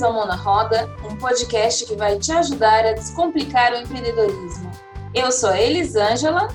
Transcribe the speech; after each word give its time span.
Bem-vindos 0.00 0.02
ao 0.02 0.12
Mona 0.14 0.34
Roda, 0.34 0.90
um 1.04 1.14
podcast 1.16 1.84
que 1.84 1.94
vai 1.94 2.18
te 2.18 2.32
ajudar 2.32 2.86
a 2.86 2.92
descomplicar 2.94 3.74
o 3.74 3.76
empreendedorismo. 3.76 4.70
Eu 5.14 5.30
sou 5.30 5.50
a 5.50 5.60
Elisângela. 5.60 6.48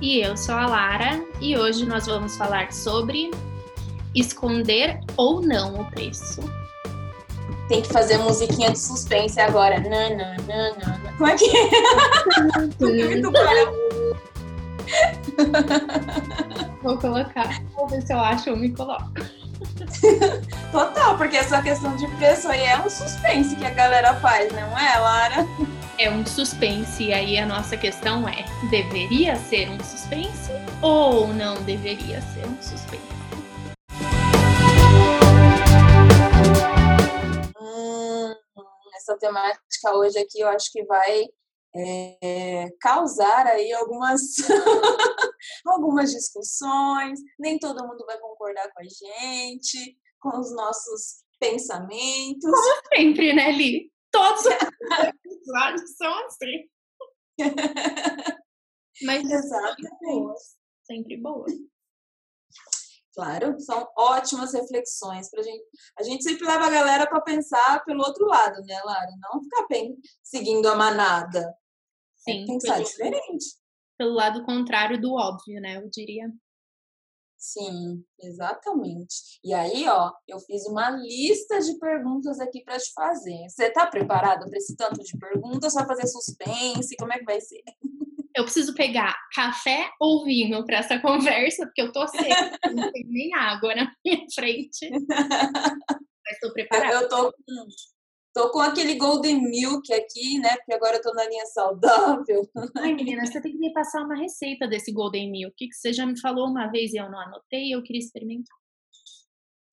E 0.00 0.20
eu 0.20 0.36
sou 0.36 0.54
a 0.54 0.66
Lara, 0.66 1.20
e 1.40 1.58
hoje 1.58 1.84
nós 1.84 2.06
vamos 2.06 2.36
falar 2.36 2.72
sobre 2.72 3.32
esconder 4.14 5.00
ou 5.16 5.40
não 5.40 5.80
o 5.80 5.90
preço. 5.90 6.40
Tem 7.68 7.82
que 7.82 7.88
fazer 7.88 8.18
musiquinha 8.18 8.70
de 8.70 8.78
suspense 8.78 9.40
agora. 9.40 9.80
Não, 9.80 10.10
não, 10.10 10.36
não, 10.46 10.76
não. 10.76 11.16
Como 11.16 11.26
é 11.28 11.36
que 11.36 11.44
é? 11.56 11.70
Muito 12.78 13.32
Vou 16.82 16.96
colocar. 16.98 17.64
Vou 17.74 17.88
ver 17.88 18.02
se 18.02 18.12
eu 18.12 18.20
acho 18.20 18.50
ou 18.50 18.56
me 18.56 18.70
coloco. 18.70 19.10
Total, 20.72 21.16
porque 21.16 21.36
essa 21.36 21.62
questão 21.62 21.96
de 21.96 22.06
preço 22.16 22.48
aí 22.48 22.62
é 22.62 22.78
um 22.78 22.90
suspense 22.90 23.56
que 23.56 23.64
a 23.64 23.70
galera 23.70 24.14
faz, 24.20 24.52
não 24.52 24.78
é, 24.78 24.98
Lara? 24.98 25.46
É 25.98 26.10
um 26.10 26.26
suspense, 26.26 27.04
e 27.04 27.12
aí 27.12 27.38
a 27.38 27.46
nossa 27.46 27.76
questão 27.76 28.28
é: 28.28 28.44
deveria 28.70 29.36
ser 29.36 29.70
um 29.70 29.82
suspense 29.82 30.52
ou 30.82 31.28
não 31.28 31.62
deveria 31.62 32.20
ser 32.20 32.46
um 32.46 32.60
suspense? 32.60 33.02
Hum, 37.58 38.34
essa 38.94 39.16
temática 39.18 39.94
hoje 39.94 40.18
aqui 40.18 40.40
eu 40.40 40.48
acho 40.48 40.70
que 40.70 40.84
vai 40.84 41.26
é, 41.76 42.68
causar 42.80 43.46
aí 43.46 43.72
algumas, 43.72 44.20
algumas 45.66 46.10
discussões, 46.12 47.20
nem 47.38 47.58
todo 47.58 47.86
mundo 47.86 48.04
vai 48.06 48.18
concordar 48.18 48.70
com 48.72 48.80
a 48.80 48.84
gente, 48.84 49.96
com 50.20 50.38
os 50.38 50.54
nossos 50.54 51.24
pensamentos. 51.38 52.50
Como 52.50 52.82
sempre, 52.94 53.32
né, 53.34 53.52
Li? 53.52 53.92
Todos 54.10 54.40
os 54.40 54.46
episódios 55.26 55.96
são 55.96 56.26
assim. 56.26 56.68
Mas 59.02 59.30
Exatamente. 59.30 59.90
boas, 60.00 60.56
sempre 60.86 61.16
boas. 61.18 61.52
Claro, 63.16 63.58
são 63.58 63.88
ótimas 63.96 64.52
reflexões 64.52 65.30
pra 65.30 65.42
gente. 65.42 65.64
A 65.98 66.02
gente 66.02 66.22
sempre 66.22 66.46
leva 66.46 66.66
a 66.66 66.70
galera 66.70 67.06
para 67.06 67.22
pensar 67.22 67.82
pelo 67.84 68.04
outro 68.04 68.26
lado, 68.26 68.60
né, 68.64 68.78
Lara? 68.84 69.10
Não 69.22 69.42
ficar 69.42 69.66
bem 69.68 69.96
seguindo 70.22 70.66
a 70.68 70.76
manada. 70.76 71.56
Sim, 72.28 72.42
é 72.42 72.46
pensar 72.46 72.74
pelo, 72.74 72.84
diferente. 72.84 73.44
pelo 73.96 74.14
lado 74.14 74.44
contrário 74.44 75.00
do 75.00 75.14
óbvio, 75.14 75.60
né? 75.60 75.76
Eu 75.76 75.88
diria. 75.88 76.28
Sim, 77.38 78.02
exatamente. 78.18 79.38
E 79.44 79.52
aí, 79.52 79.86
ó, 79.88 80.10
eu 80.26 80.40
fiz 80.40 80.66
uma 80.66 80.90
lista 80.90 81.60
de 81.60 81.78
perguntas 81.78 82.40
aqui 82.40 82.64
para 82.64 82.78
te 82.78 82.92
fazer. 82.92 83.48
Você 83.48 83.70
tá 83.70 83.86
preparado 83.86 84.48
para 84.48 84.58
esse 84.58 84.74
tanto 84.74 85.02
de 85.02 85.16
perguntas? 85.18 85.74
Vai 85.74 85.86
fazer 85.86 86.06
suspense? 86.08 86.96
Como 86.98 87.12
é 87.12 87.18
que 87.18 87.24
vai 87.24 87.40
ser? 87.40 87.62
Eu 88.34 88.44
preciso 88.44 88.74
pegar 88.74 89.14
café 89.34 89.88
ou 90.00 90.24
vinho 90.24 90.64
para 90.64 90.78
essa 90.78 90.98
conversa, 91.00 91.66
porque 91.66 91.82
eu 91.82 91.92
tô 91.92 92.06
seca, 92.08 92.58
não 92.74 92.90
tem 92.90 93.04
nem 93.06 93.34
água 93.34 93.74
na 93.74 93.92
minha 94.04 94.26
frente. 94.34 94.90
Mas 96.26 96.40
tô 96.40 96.52
preparada. 96.52 97.04
Eu 97.04 97.08
tô 97.08 97.32
com, 97.32 97.66
tô 98.36 98.50
com 98.50 98.60
aquele 98.60 98.96
Golden 98.96 99.40
Milk 99.48 99.90
aqui, 99.94 100.38
né? 100.38 100.54
Porque 100.56 100.74
agora 100.74 100.98
eu 100.98 101.02
tô 101.02 101.10
na 101.14 101.24
linha 101.24 101.46
saudável. 101.46 102.46
Ai, 102.76 102.92
menina, 102.92 103.24
você 103.24 103.40
tem 103.40 103.52
que 103.52 103.58
me 103.58 103.72
passar 103.72 104.02
uma 104.02 104.14
receita 104.14 104.68
desse 104.68 104.92
Golden 104.92 105.30
Milk, 105.30 105.56
que 105.56 105.74
você 105.74 105.90
já 105.90 106.04
me 106.04 106.20
falou 106.20 106.46
uma 106.46 106.70
vez 106.70 106.92
e 106.92 106.98
eu 106.98 107.10
não 107.10 107.18
anotei, 107.18 107.74
eu 107.74 107.82
queria 107.82 108.00
experimentar. 108.00 108.54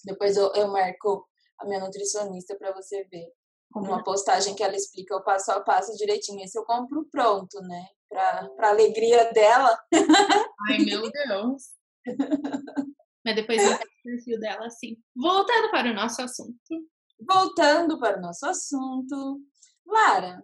Depois 0.06 0.38
eu, 0.38 0.50
eu 0.54 0.70
marco 0.70 1.28
a 1.60 1.66
minha 1.66 1.82
nutricionista 1.82 2.56
para 2.56 2.72
você 2.74 3.04
ver. 3.12 3.28
Combinado. 3.74 3.98
Uma 3.98 4.04
postagem 4.04 4.56
que 4.56 4.64
ela 4.64 4.78
explica 4.78 5.18
o 5.18 5.24
passo 5.24 5.52
a 5.52 5.60
passo 5.60 5.98
direitinho. 5.98 6.42
Esse 6.42 6.58
eu 6.58 6.64
compro 6.64 7.06
pronto, 7.12 7.60
né? 7.64 7.88
Pra, 8.08 8.50
pra 8.56 8.70
alegria 8.70 9.30
dela. 9.34 9.78
Ai, 10.70 10.78
meu 10.78 11.12
Deus. 11.12 11.64
Mas 13.26 13.36
depois 13.36 13.62
eu 13.62 13.78
pego 13.78 13.84
o 13.84 14.04
perfil 14.04 14.40
dela 14.40 14.66
assim. 14.68 14.96
Voltando 15.16 15.70
para 15.72 15.92
o 15.92 15.94
nosso 15.94 16.22
assunto. 16.22 16.93
Voltando 17.28 18.00
para 18.00 18.18
o 18.18 18.22
nosso 18.22 18.46
assunto. 18.46 19.42
Lara, 19.86 20.44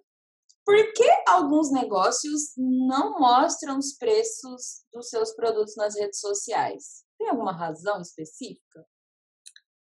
por 0.66 0.94
que 0.94 1.10
alguns 1.28 1.72
negócios 1.72 2.54
não 2.58 3.20
mostram 3.20 3.78
os 3.78 3.98
preços 3.98 4.84
dos 4.94 5.10
seus 5.10 5.34
produtos 5.34 5.76
nas 5.76 5.96
redes 5.98 6.20
sociais? 6.20 7.04
Tem 7.18 7.30
alguma 7.30 7.52
razão 7.52 8.00
específica? 8.02 8.86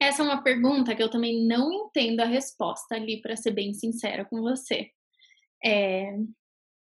Essa 0.02 0.22
é 0.22 0.26
uma 0.26 0.42
pergunta 0.42 0.96
que 0.96 1.04
eu 1.04 1.10
também 1.10 1.46
não 1.46 1.72
entendo 1.74 2.22
a 2.22 2.26
resposta 2.26 2.96
ali, 2.96 3.22
para 3.22 3.36
ser 3.36 3.52
bem 3.52 3.74
sincera 3.74 4.24
com 4.24 4.42
você. 4.42 4.90
É, 5.64 6.14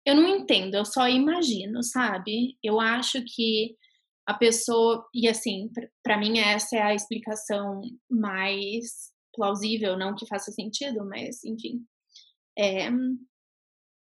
eu 0.06 0.16
não 0.16 0.28
entendo, 0.28 0.76
eu 0.76 0.86
só 0.86 1.08
imagino, 1.08 1.84
sabe? 1.84 2.58
Eu 2.64 2.80
acho 2.80 3.24
que 3.24 3.78
a 4.26 4.34
pessoa, 4.34 5.08
e 5.14 5.28
assim, 5.28 5.70
para 6.02 6.18
mim 6.18 6.40
essa 6.40 6.78
é 6.78 6.82
a 6.82 6.96
explicação 6.96 7.82
mais 8.10 9.13
plausível, 9.34 9.98
não 9.98 10.16
que 10.16 10.28
faça 10.28 10.52
sentido, 10.52 11.06
mas 11.06 11.44
enfim. 11.44 11.86
É, 12.58 12.90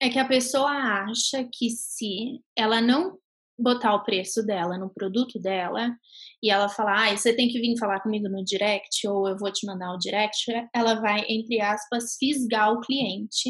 é 0.01 0.09
que 0.09 0.19
a 0.19 0.27
pessoa 0.27 0.71
acha 0.71 1.47
que 1.51 1.69
se 1.69 2.41
ela 2.55 2.81
não 2.81 3.17
botar 3.57 3.95
o 3.95 4.03
preço 4.03 4.45
dela 4.45 4.77
no 4.77 4.89
produto 4.89 5.39
dela 5.39 5.95
e 6.43 6.51
ela 6.51 6.67
falar, 6.67 7.07
ah, 7.07 7.17
você 7.17 7.33
tem 7.33 7.47
que 7.47 7.59
vir 7.59 7.77
falar 7.77 8.01
comigo 8.01 8.27
no 8.27 8.43
direct 8.43 9.07
ou 9.07 9.27
eu 9.27 9.37
vou 9.37 9.51
te 9.51 9.65
mandar 9.65 9.93
o 9.93 9.97
direct, 9.97 10.45
ela 10.73 10.95
vai, 10.95 11.23
entre 11.29 11.61
aspas, 11.61 12.17
fisgar 12.19 12.73
o 12.73 12.81
cliente. 12.81 13.49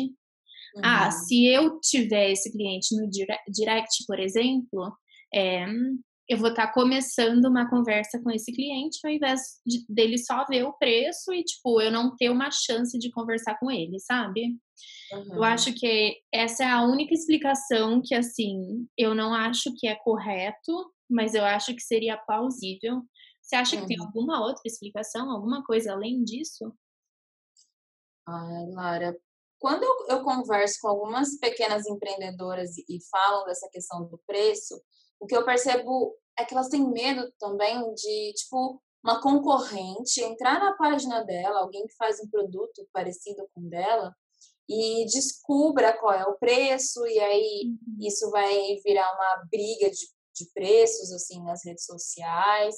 Uhum. 0.75 0.81
Ah, 0.83 1.09
se 1.09 1.47
eu 1.47 1.79
tiver 1.79 2.31
esse 2.31 2.51
cliente 2.51 2.95
no 2.95 3.09
direct, 3.09 4.05
por 4.05 4.19
exemplo, 4.19 4.95
é, 5.33 5.65
eu 6.27 6.37
vou 6.37 6.49
estar 6.49 6.67
tá 6.67 6.73
começando 6.73 7.45
uma 7.45 7.69
conversa 7.69 8.19
com 8.21 8.31
esse 8.31 8.51
cliente 8.51 8.99
ao 9.05 9.11
invés 9.11 9.59
de, 9.65 9.85
dele 9.87 10.17
só 10.17 10.43
ver 10.45 10.63
o 10.63 10.73
preço 10.73 11.31
e, 11.33 11.43
tipo, 11.43 11.79
eu 11.79 11.91
não 11.91 12.15
ter 12.15 12.29
uma 12.29 12.49
chance 12.51 12.97
de 12.97 13.11
conversar 13.11 13.59
com 13.59 13.69
ele, 13.69 13.99
sabe? 13.99 14.57
Uhum. 15.11 15.35
Eu 15.35 15.43
acho 15.43 15.73
que 15.73 16.17
essa 16.33 16.63
é 16.63 16.67
a 16.67 16.83
única 16.83 17.13
explicação 17.13 18.01
que, 18.03 18.15
assim, 18.15 18.87
eu 18.97 19.13
não 19.13 19.33
acho 19.33 19.73
que 19.75 19.87
é 19.87 19.95
correto, 19.95 20.91
mas 21.09 21.35
eu 21.35 21.45
acho 21.45 21.75
que 21.75 21.81
seria 21.81 22.17
plausível. 22.17 23.03
Você 23.41 23.55
acha 23.55 23.75
uhum. 23.75 23.81
que 23.83 23.87
tem 23.87 23.99
alguma 23.99 24.41
outra 24.41 24.63
explicação, 24.65 25.29
alguma 25.29 25.63
coisa 25.63 25.93
além 25.93 26.23
disso? 26.23 26.73
Ai, 28.27 28.65
Lara, 28.71 29.15
quando 29.59 29.83
eu, 29.83 30.17
eu 30.17 30.23
converso 30.23 30.79
com 30.81 30.87
algumas 30.87 31.37
pequenas 31.37 31.85
empreendedoras 31.85 32.75
e, 32.77 32.85
e 32.89 32.97
falam 33.11 33.45
dessa 33.45 33.69
questão 33.71 34.07
do 34.07 34.19
preço, 34.25 34.81
o 35.19 35.25
que 35.25 35.35
eu 35.35 35.45
percebo 35.45 36.15
é 36.37 36.45
que 36.45 36.53
elas 36.53 36.69
têm 36.69 36.89
medo 36.89 37.31
também 37.39 37.93
de, 37.93 38.33
tipo, 38.33 38.81
uma 39.03 39.21
concorrente 39.21 40.21
entrar 40.21 40.59
na 40.59 40.73
página 40.75 41.23
dela, 41.23 41.59
alguém 41.59 41.85
que 41.85 41.95
faz 41.95 42.19
um 42.19 42.27
produto 42.27 42.87
parecido 42.91 43.47
com 43.53 43.69
dela, 43.69 44.13
e 44.67 45.05
descubra 45.05 45.97
qual 45.97 46.13
é 46.13 46.25
o 46.25 46.37
preço, 46.37 47.05
e 47.05 47.19
aí 47.19 47.65
uhum. 47.65 47.97
isso 48.07 48.29
vai 48.31 48.75
virar 48.83 49.13
uma 49.13 49.45
briga 49.49 49.89
de, 49.91 50.07
de 50.35 50.51
preços, 50.53 51.11
assim, 51.11 51.41
nas 51.43 51.63
redes 51.63 51.85
sociais. 51.85 52.75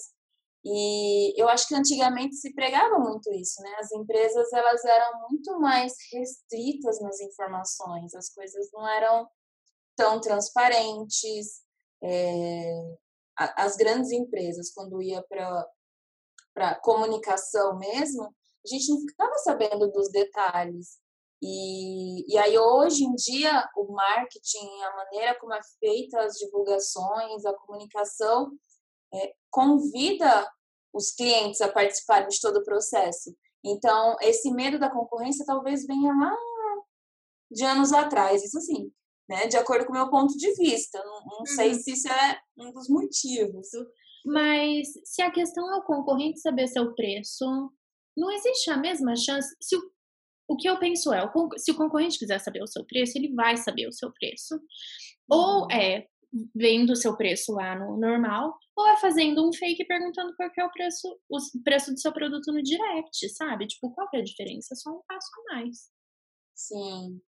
E 0.65 1.41
eu 1.41 1.47
acho 1.47 1.65
que 1.67 1.75
antigamente 1.75 2.35
se 2.35 2.53
pregava 2.53 2.99
muito 2.99 3.31
isso, 3.31 3.61
né? 3.61 3.73
As 3.79 3.89
empresas, 3.93 4.51
elas 4.51 4.83
eram 4.83 5.29
muito 5.29 5.57
mais 5.59 5.93
restritas 6.11 6.99
nas 6.99 7.21
informações, 7.21 8.13
as 8.13 8.29
coisas 8.29 8.69
não 8.73 8.85
eram 8.85 9.29
tão 9.95 10.19
transparentes, 10.19 11.61
é, 12.03 12.97
as 13.37 13.75
grandes 13.75 14.11
empresas, 14.11 14.71
quando 14.73 15.01
ia 15.01 15.23
para 16.53 16.75
comunicação 16.81 17.77
mesmo, 17.77 18.23
a 18.23 18.67
gente 18.69 18.89
não 18.89 18.99
ficava 19.01 19.37
sabendo 19.37 19.91
dos 19.91 20.09
detalhes. 20.11 20.97
E, 21.41 22.33
e 22.33 22.37
aí, 22.37 22.57
hoje 22.57 23.03
em 23.03 23.13
dia, 23.13 23.69
o 23.75 23.93
marketing, 23.93 24.81
a 24.81 24.95
maneira 24.95 25.39
como 25.39 25.53
é 25.53 25.59
feita 25.79 26.19
as 26.21 26.33
divulgações, 26.37 27.45
a 27.45 27.53
comunicação, 27.53 28.51
é, 29.13 29.33
convida 29.51 30.51
os 30.91 31.11
clientes 31.11 31.61
a 31.61 31.71
participarem 31.71 32.27
de 32.27 32.41
todo 32.41 32.57
o 32.57 32.63
processo. 32.63 33.35
Então, 33.63 34.15
esse 34.21 34.49
medo 34.51 34.79
da 34.79 34.89
concorrência 34.89 35.45
talvez 35.45 35.85
venha 35.85 36.11
lá 36.11 36.35
de 37.51 37.63
anos 37.63 37.93
atrás, 37.93 38.43
isso 38.43 38.59
sim 38.61 38.91
né? 39.27 39.47
De 39.47 39.57
acordo 39.57 39.85
com 39.85 39.91
o 39.91 39.95
meu 39.95 40.09
ponto 40.09 40.37
de 40.37 40.53
vista. 40.55 40.97
Não, 41.03 41.25
não 41.25 41.39
uhum. 41.39 41.45
sei 41.45 41.73
se 41.73 41.91
isso 41.91 42.07
é 42.07 42.39
um 42.57 42.71
dos 42.71 42.87
motivos. 42.89 43.67
Mas 44.25 44.87
se 45.05 45.21
a 45.21 45.31
questão 45.31 45.73
é 45.73 45.77
o 45.77 45.83
concorrente 45.83 46.39
saber 46.39 46.67
seu 46.67 46.93
preço, 46.93 47.45
não 48.15 48.31
existe 48.31 48.69
a 48.69 48.77
mesma 48.77 49.15
chance. 49.15 49.55
Se 49.61 49.75
o, 49.75 49.81
o 50.49 50.57
que 50.57 50.67
eu 50.69 50.79
penso 50.79 51.13
é, 51.13 51.23
o, 51.23 51.49
se 51.57 51.71
o 51.71 51.75
concorrente 51.75 52.19
quiser 52.19 52.39
saber 52.39 52.63
o 52.63 52.67
seu 52.67 52.85
preço, 52.85 53.17
ele 53.17 53.33
vai 53.33 53.57
saber 53.57 53.87
o 53.87 53.93
seu 53.93 54.11
preço. 54.11 54.55
Uhum. 54.55 55.37
Ou 55.37 55.71
é 55.71 56.07
vendo 56.55 56.91
o 56.91 56.95
seu 56.95 57.15
preço 57.15 57.53
lá 57.53 57.75
no 57.77 57.97
normal, 57.97 58.57
ou 58.75 58.87
é 58.87 58.97
fazendo 58.97 59.47
um 59.47 59.53
fake 59.53 59.85
perguntando 59.85 60.35
qual 60.35 60.49
é 60.57 60.65
o 60.65 60.71
preço, 60.71 61.07
o 61.29 61.63
preço 61.63 61.91
do 61.93 61.99
seu 61.99 62.11
produto 62.11 62.51
no 62.51 62.61
direct, 62.61 63.29
sabe? 63.29 63.67
Tipo, 63.67 63.91
qual 63.91 64.07
é 64.13 64.17
a 64.17 64.23
diferença? 64.23 64.75
Só 64.75 64.91
um 64.91 65.01
passo 65.07 65.29
a 65.33 65.55
mais. 65.55 65.89
Sim. 66.53 67.21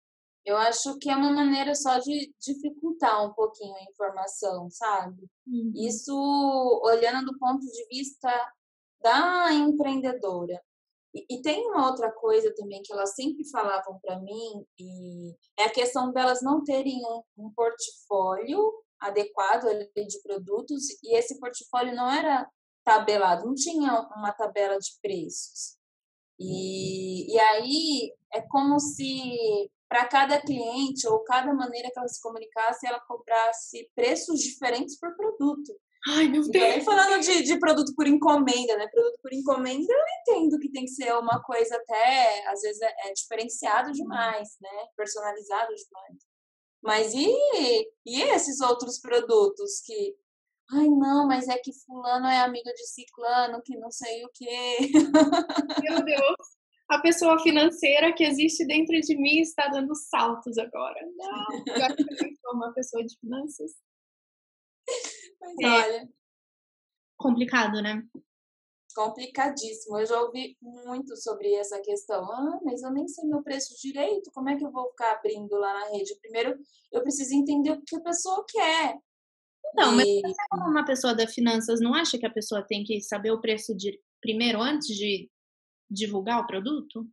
Eu 0.49 0.57
acho 0.57 0.97
que 0.97 1.11
é 1.11 1.15
uma 1.15 1.31
maneira 1.31 1.75
só 1.75 1.99
de 1.99 2.35
dificultar 2.41 3.23
um 3.23 3.35
pouquinho 3.35 3.75
a 3.75 3.83
informação, 3.83 4.71
sabe? 4.71 5.29
Uhum. 5.47 5.73
Isso 5.75 6.81
olhando 6.83 7.27
do 7.27 7.39
ponto 7.39 7.61
de 7.61 7.87
vista 7.91 8.31
da 9.03 9.53
empreendedora. 9.53 10.59
E, 11.15 11.27
e, 11.29 11.43
tem 11.43 11.67
uma 11.67 11.87
outra 11.87 12.11
coisa 12.11 12.51
também 12.55 12.81
que 12.83 12.91
elas 12.91 13.15
sempre 13.15 13.47
falavam 13.51 13.99
para 14.01 14.19
mim, 14.21 14.65
e 14.79 15.37
é 15.59 15.65
a 15.65 15.71
questão 15.71 16.13
delas 16.13 16.41
não 16.41 16.65
terem 16.65 16.99
um, 17.05 17.45
um 17.45 17.53
portfólio 17.53 18.73
adequado 18.99 19.67
de 19.95 20.23
produtos, 20.23 20.85
e 21.03 21.15
esse 21.15 21.39
portfólio 21.39 21.95
não 21.95 22.11
era 22.11 22.49
tabelado, 22.83 23.45
não 23.45 23.55
tinha 23.55 24.01
uma 24.17 24.33
tabela 24.33 24.79
de 24.79 24.93
preços. 25.03 25.77
E, 26.39 27.35
e 27.35 27.39
aí 27.39 28.15
é 28.33 28.41
como 28.41 28.81
se 28.81 29.71
para 29.89 30.07
cada 30.07 30.41
cliente 30.41 31.07
ou 31.09 31.25
cada 31.25 31.53
maneira 31.55 31.91
que 31.91 31.99
ela 31.99 32.09
se 32.09 32.21
comunicasse, 32.21 32.87
ela 32.87 33.01
cobrasse 33.01 33.91
preços 33.95 34.41
diferentes 34.41 34.99
por 34.99 35.17
produto. 35.17 35.75
Ai, 36.07 36.29
meu 36.29 36.49
Deus! 36.49 36.77
E 36.77 36.81
falando 36.83 37.21
de, 37.21 37.43
de 37.43 37.59
produto 37.59 37.93
por 37.95 38.07
encomenda, 38.07 38.77
né? 38.77 38.87
Produto 38.89 39.19
por 39.21 39.33
encomenda, 39.33 39.93
eu 39.93 40.05
entendo 40.21 40.59
que 40.59 40.71
tem 40.71 40.85
que 40.85 40.93
ser 40.93 41.13
uma 41.15 41.43
coisa 41.43 41.77
até, 41.77 42.47
às 42.49 42.61
vezes, 42.61 42.81
é, 42.81 42.95
é 43.09 43.13
diferenciado 43.13 43.93
demais, 43.93 44.57
né? 44.61 44.87
Personalizado 44.97 45.75
demais. 45.75 46.29
Mas 46.83 47.15
e, 47.15 47.91
e 48.07 48.23
esses 48.23 48.61
outros 48.61 49.01
produtos 49.01 49.81
que. 49.85 50.15
Ai, 50.71 50.87
não, 50.87 51.27
mas 51.27 51.49
é 51.49 51.59
que 51.59 51.73
fulano 51.85 52.27
é 52.27 52.41
amigo 52.41 52.71
de 52.75 52.87
ciclano, 52.87 53.63
que 53.65 53.77
não 53.77 53.91
sei 53.91 54.25
o 54.25 54.31
quê. 54.35 54.91
Meu 55.83 56.05
Deus! 56.05 56.58
A 56.89 56.99
pessoa 57.01 57.39
financeira 57.41 58.15
que 58.15 58.25
existe 58.25 58.67
dentro 58.67 58.99
de 59.01 59.17
mim 59.17 59.41
está 59.41 59.69
dando 59.69 59.95
saltos 59.95 60.57
agora. 60.57 60.99
Não, 61.17 61.65
que 61.65 61.71
eu 61.71 62.37
sou 62.41 62.55
uma 62.55 62.73
pessoa 62.73 63.05
de 63.05 63.15
finanças. 63.19 63.73
Mas 65.41 65.55
é. 65.61 65.67
olha. 65.67 66.09
Complicado, 67.19 67.83
né? 67.83 68.03
Complicadíssimo. 68.95 69.99
Eu 69.99 70.07
já 70.07 70.21
ouvi 70.21 70.57
muito 70.63 71.15
sobre 71.17 71.53
essa 71.55 71.79
questão. 71.81 72.25
Ah, 72.33 72.59
mas 72.65 72.83
eu 72.83 72.91
nem 72.91 73.07
sei 73.07 73.29
meu 73.29 73.43
preço 73.43 73.75
direito. 73.83 74.31
Como 74.33 74.49
é 74.49 74.57
que 74.57 74.65
eu 74.65 74.73
vou 74.73 74.89
ficar 74.91 75.13
abrindo 75.13 75.57
lá 75.57 75.75
na 75.75 75.91
rede? 75.91 76.19
Primeiro, 76.21 76.59
eu 76.91 77.03
preciso 77.03 77.35
entender 77.35 77.71
o 77.71 77.83
que 77.83 77.97
a 77.97 78.01
pessoa 78.01 78.45
quer. 78.49 78.99
Não, 79.75 79.93
mas 79.93 80.07
você, 80.07 80.35
como 80.51 80.71
uma 80.71 80.85
pessoa 80.85 81.15
da 81.15 81.27
finanças, 81.27 81.81
não 81.81 81.95
acha 81.95 82.19
que 82.19 82.27
a 82.27 82.33
pessoa 82.33 82.67
tem 82.67 82.83
que 82.83 83.01
saber 83.03 83.31
o 83.31 83.41
preço 83.41 83.77
de 83.77 84.01
primeiro 84.21 84.61
antes 84.61 84.89
de 84.97 85.31
divulgar 85.91 86.41
o 86.41 86.47
produto? 86.47 87.07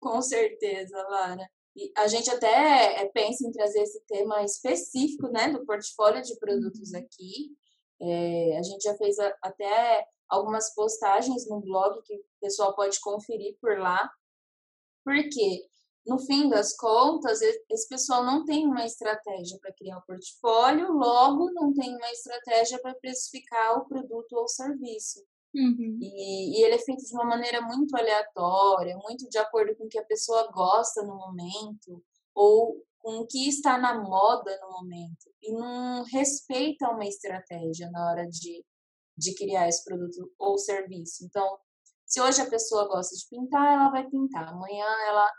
Com 0.00 0.20
certeza, 0.22 0.96
Lara. 1.08 1.48
E 1.76 1.92
a 1.96 2.08
gente 2.08 2.28
até 2.30 3.02
é, 3.02 3.06
pensa 3.06 3.46
em 3.46 3.52
trazer 3.52 3.80
esse 3.82 4.00
tema 4.06 4.42
específico, 4.42 5.28
né, 5.28 5.50
do 5.50 5.64
portfólio 5.64 6.22
de 6.22 6.36
produtos 6.38 6.92
uhum. 6.92 6.98
aqui. 6.98 7.56
É, 8.00 8.58
a 8.58 8.62
gente 8.62 8.82
já 8.82 8.96
fez 8.96 9.18
a, 9.18 9.36
até 9.42 10.04
algumas 10.28 10.74
postagens 10.74 11.48
no 11.48 11.60
blog 11.60 12.02
que 12.02 12.16
o 12.16 12.24
pessoal 12.40 12.74
pode 12.74 13.00
conferir 13.00 13.56
por 13.60 13.78
lá. 13.78 14.10
Porque, 15.04 15.66
no 16.06 16.18
fim 16.18 16.48
das 16.48 16.76
contas, 16.76 17.40
esse 17.40 17.88
pessoal 17.88 18.24
não 18.24 18.44
tem 18.44 18.66
uma 18.66 18.84
estratégia 18.84 19.58
para 19.60 19.72
criar 19.72 19.96
o 19.96 20.00
um 20.00 20.02
portfólio, 20.02 20.92
logo 20.92 21.50
não 21.52 21.72
tem 21.72 21.94
uma 21.96 22.10
estratégia 22.10 22.78
para 22.80 22.94
precificar 22.94 23.78
o 23.78 23.86
produto 23.86 24.32
ou 24.32 24.48
serviço. 24.48 25.24
Uhum. 25.54 25.98
E, 26.00 26.60
e, 26.60 26.64
ele 26.64 26.74
é 26.74 26.78
feito 26.78 27.04
de 27.04 27.14
uma 27.14 27.24
maneira 27.24 27.60
muito 27.62 27.96
aleatória, 27.96 28.96
muito 28.98 29.28
de 29.28 29.38
acordo 29.38 29.74
com 29.76 29.84
o 29.84 29.88
que 29.88 29.98
a 29.98 30.04
pessoa 30.04 30.50
gosta 30.52 31.02
no 31.02 31.16
momento, 31.16 32.02
ou 32.34 32.84
com 32.98 33.20
o 33.20 33.26
que 33.26 33.48
está 33.48 33.78
na 33.78 34.00
moda 34.02 34.58
no 34.60 34.70
momento. 34.72 35.30
E 35.42 35.52
não 35.52 36.04
respeita 36.04 36.90
uma 36.90 37.06
estratégia 37.06 37.90
na 37.90 38.10
hora 38.10 38.26
de, 38.26 38.64
de 39.16 39.34
criar 39.34 39.68
esse 39.68 39.84
produto 39.84 40.30
ou 40.38 40.58
serviço. 40.58 41.24
Então, 41.24 41.58
se 42.04 42.20
hoje 42.20 42.40
a 42.42 42.50
pessoa 42.50 42.86
gosta 42.86 43.16
de 43.16 43.26
pintar, 43.28 43.72
ela 43.72 43.90
vai 43.90 44.06
pintar. 44.08 44.48
Amanhã 44.48 44.86
ela 45.08 45.32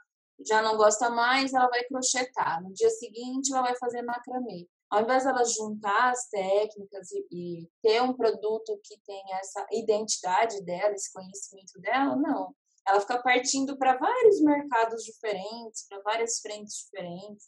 já 0.45 0.61
não 0.61 0.77
gosta 0.77 1.09
mais, 1.09 1.53
ela 1.53 1.67
vai 1.67 1.83
crochetar. 1.83 2.61
No 2.63 2.73
dia 2.73 2.89
seguinte, 2.89 3.51
ela 3.51 3.61
vai 3.61 3.75
fazer 3.77 4.01
macramê 4.01 4.67
ao 4.89 5.03
invés 5.03 5.23
dela 5.23 5.43
juntar 5.45 6.09
as 6.09 6.27
técnicas 6.29 7.11
e, 7.11 7.27
e, 7.31 7.69
ter 7.81 8.01
um 8.01 8.13
produto 8.13 8.79
que 8.83 8.99
tenha 9.05 9.37
essa 9.37 9.65
identidade 9.71 10.63
dela, 10.63 10.93
esse 10.93 11.11
conhecimento 11.13 11.79
dela, 11.79 12.15
não. 12.15 12.55
Ela 12.87 12.99
fica 12.99 13.21
partindo 13.21 13.77
para 13.77 13.97
vários 13.97 14.41
mercados 14.41 15.03
diferentes, 15.03 15.85
para 15.87 16.01
várias 16.01 16.39
frentes 16.39 16.85
diferentes. 16.85 17.47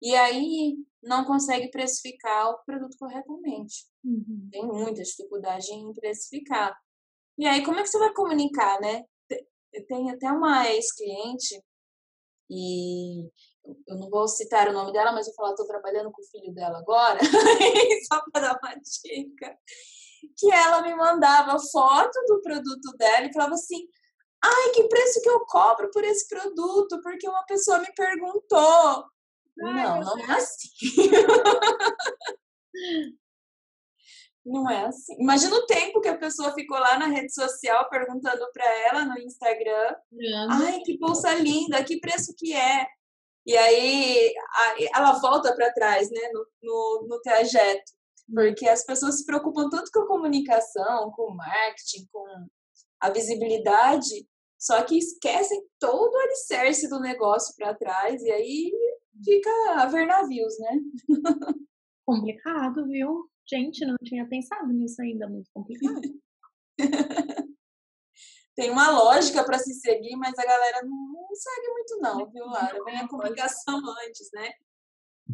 E 0.00 0.16
aí 0.16 0.76
não 1.02 1.24
consegue 1.24 1.70
precificar 1.70 2.50
o 2.50 2.64
produto 2.64 2.96
corretamente. 2.98 3.86
Uhum. 4.02 4.48
Tem 4.50 4.66
muita 4.66 5.02
dificuldade 5.02 5.70
em 5.72 5.92
precificar. 5.92 6.76
E 7.38 7.46
aí, 7.46 7.62
como 7.64 7.78
é 7.78 7.82
que 7.82 7.88
você 7.88 7.98
vai 7.98 8.12
comunicar, 8.12 8.80
né? 8.80 9.04
Tem 9.88 10.10
até 10.10 10.30
uma 10.30 10.68
ex-cliente 10.70 11.62
e 12.50 13.30
eu 13.64 13.96
não 13.96 14.10
vou 14.10 14.26
citar 14.26 14.68
o 14.68 14.72
nome 14.72 14.92
dela, 14.92 15.12
mas 15.12 15.26
eu 15.26 15.34
falar, 15.34 15.50
estou 15.50 15.66
trabalhando 15.66 16.10
com 16.10 16.20
o 16.20 16.26
filho 16.26 16.52
dela 16.52 16.78
agora, 16.78 17.20
só 18.10 18.22
para 18.32 18.48
dar 18.48 18.58
uma 18.62 18.74
dica, 18.74 19.56
que 20.36 20.52
ela 20.52 20.82
me 20.82 20.94
mandava 20.94 21.58
foto 21.70 22.18
do 22.26 22.42
produto 22.42 22.96
dela 22.96 23.26
e 23.26 23.32
falava 23.32 23.54
assim, 23.54 23.86
ai, 24.42 24.70
que 24.74 24.88
preço 24.88 25.22
que 25.22 25.28
eu 25.28 25.44
cobro 25.46 25.90
por 25.92 26.04
esse 26.04 26.28
produto, 26.28 27.00
porque 27.02 27.28
uma 27.28 27.44
pessoa 27.44 27.78
me 27.78 27.92
perguntou. 27.94 29.04
Ai, 29.64 29.84
não, 29.84 30.00
não 30.00 30.18
é 30.18 30.32
assim. 30.32 30.68
não 34.44 34.68
é 34.70 34.86
assim. 34.86 35.14
Imagina 35.20 35.54
o 35.54 35.66
tempo 35.66 36.00
que 36.00 36.08
a 36.08 36.18
pessoa 36.18 36.52
ficou 36.52 36.78
lá 36.78 36.98
na 36.98 37.06
rede 37.06 37.32
social 37.32 37.88
perguntando 37.88 38.44
para 38.52 38.64
ela 38.88 39.04
no 39.04 39.18
Instagram. 39.18 39.94
Ai, 40.50 40.80
que 40.80 40.98
bolsa 40.98 41.32
linda, 41.34 41.84
que 41.84 42.00
preço 42.00 42.34
que 42.36 42.52
é? 42.52 42.88
E 43.46 43.56
aí 43.56 44.32
ela 44.94 45.12
volta 45.18 45.54
para 45.54 45.72
trás, 45.72 46.08
né, 46.10 46.28
no, 46.32 46.46
no, 46.62 47.06
no, 47.08 47.20
trajeto, 47.20 47.92
porque 48.32 48.68
as 48.68 48.84
pessoas 48.84 49.18
se 49.18 49.26
preocupam 49.26 49.68
tanto 49.68 49.90
com 49.92 50.00
a 50.00 50.06
comunicação, 50.06 51.10
com 51.10 51.32
o 51.32 51.36
marketing, 51.36 52.06
com 52.12 52.24
a 53.00 53.10
visibilidade, 53.10 54.26
só 54.58 54.82
que 54.84 54.96
esquecem 54.96 55.60
todo 55.80 56.12
o 56.12 56.18
alicerce 56.18 56.88
do 56.88 57.00
negócio 57.00 57.52
para 57.56 57.74
trás 57.74 58.22
e 58.22 58.30
aí 58.30 58.72
fica 59.24 59.50
a 59.76 59.86
ver 59.86 60.06
navios, 60.06 60.56
né? 60.60 60.78
Complicado, 62.06 62.86
viu? 62.86 63.28
Gente, 63.48 63.84
não 63.84 63.96
tinha 64.04 64.26
pensado 64.28 64.72
nisso 64.72 65.02
ainda, 65.02 65.28
muito 65.28 65.50
complicado. 65.52 66.00
tem 68.54 68.70
uma 68.70 68.90
lógica 68.90 69.44
para 69.44 69.58
se 69.58 69.74
seguir, 69.74 70.16
mas 70.16 70.38
a 70.38 70.44
galera 70.44 70.82
não, 70.84 71.28
segue 71.34 71.68
muito 71.68 71.98
não, 71.98 72.30
viu, 72.30 72.44
Lara? 72.46 72.84
Vem 72.84 72.98
a 72.98 73.08
comunicação 73.08 73.80
antes, 74.06 74.30
né? 74.32 74.52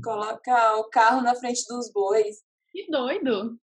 Coloca 0.03 0.77
o 0.77 0.89
carro 0.89 1.23
na 1.23 1.35
frente 1.35 1.67
dos 1.67 1.91
bois. 1.91 2.43
Que 2.71 2.89
doido! 2.91 3.59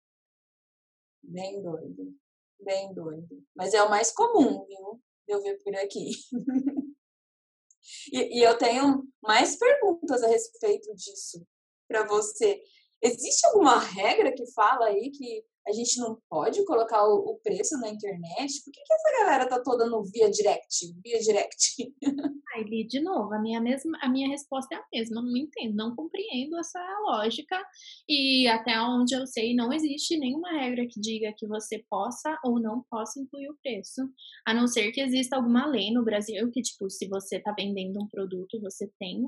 Bem 1.24 1.62
doido. 1.62 2.14
Bem 2.60 2.94
doido. 2.94 3.44
Mas 3.56 3.74
é 3.74 3.82
o 3.82 3.90
mais 3.90 4.12
comum, 4.12 4.66
viu? 4.66 5.02
Eu 5.28 5.42
ver 5.42 5.58
por 5.64 5.76
aqui. 5.76 6.12
e, 8.12 8.40
e 8.40 8.44
eu 8.44 8.58
tenho 8.58 9.08
mais 9.22 9.58
perguntas 9.58 10.22
a 10.22 10.28
respeito 10.28 10.94
disso 10.96 11.46
para 11.88 12.06
você. 12.06 12.62
Existe 13.02 13.46
alguma 13.48 13.80
regra 13.80 14.34
que 14.34 14.52
fala 14.52 14.88
aí 14.88 15.12
que 15.12 15.46
a 15.67 15.72
gente 15.72 16.00
não 16.00 16.17
pode 16.29 16.63
colocar 16.65 17.03
o, 17.07 17.39
preço 17.43 17.77
na 17.79 17.89
internet? 17.89 18.63
Por 18.63 18.72
que, 18.72 18.81
que, 18.84 18.93
essa 18.93 19.24
galera 19.24 19.48
tá 19.48 19.62
toda 19.62 19.88
no 19.88 20.03
via 20.03 20.29
direct? 20.29 20.93
Via 21.03 21.19
direct. 21.19 21.93
Ai, 22.55 22.63
Li, 22.63 22.88
de 22.88 23.01
novo, 23.01 23.34
a 23.34 23.39
minha, 23.39 23.60
mesma, 23.60 23.98
a 24.01 24.07
minha 24.07 24.29
resposta 24.29 24.75
é 24.75 24.77
a 24.77 24.86
mesma. 24.93 25.22
Não 25.22 25.36
entendo, 25.36 25.75
não 25.75 25.95
compreendo 25.95 26.57
essa 26.60 26.79
lógica. 27.01 27.60
E 28.07 28.48
até 28.48 28.79
onde 28.79 29.15
eu 29.15 29.25
sei, 29.25 29.55
não 29.55 29.74
existe 29.74 30.17
nenhuma 30.17 30.51
regra 30.51 30.86
que 30.88 31.00
diga 31.00 31.34
que 31.36 31.48
você 31.48 31.84
possa 31.89 32.39
ou 32.43 32.60
não 32.60 32.84
possa 32.89 33.19
incluir 33.19 33.50
o 33.50 33.57
preço. 33.62 34.01
A 34.45 34.53
não 34.53 34.67
ser 34.67 34.91
que 34.91 35.01
exista 35.01 35.36
alguma 35.36 35.65
lei 35.65 35.91
no 35.91 36.05
Brasil 36.05 36.50
que, 36.51 36.62
tipo, 36.62 36.89
se 36.89 37.07
você 37.07 37.39
tá 37.39 37.53
vendendo 37.57 38.01
um 38.01 38.07
produto, 38.07 38.62
você 38.62 38.89
tem 39.00 39.24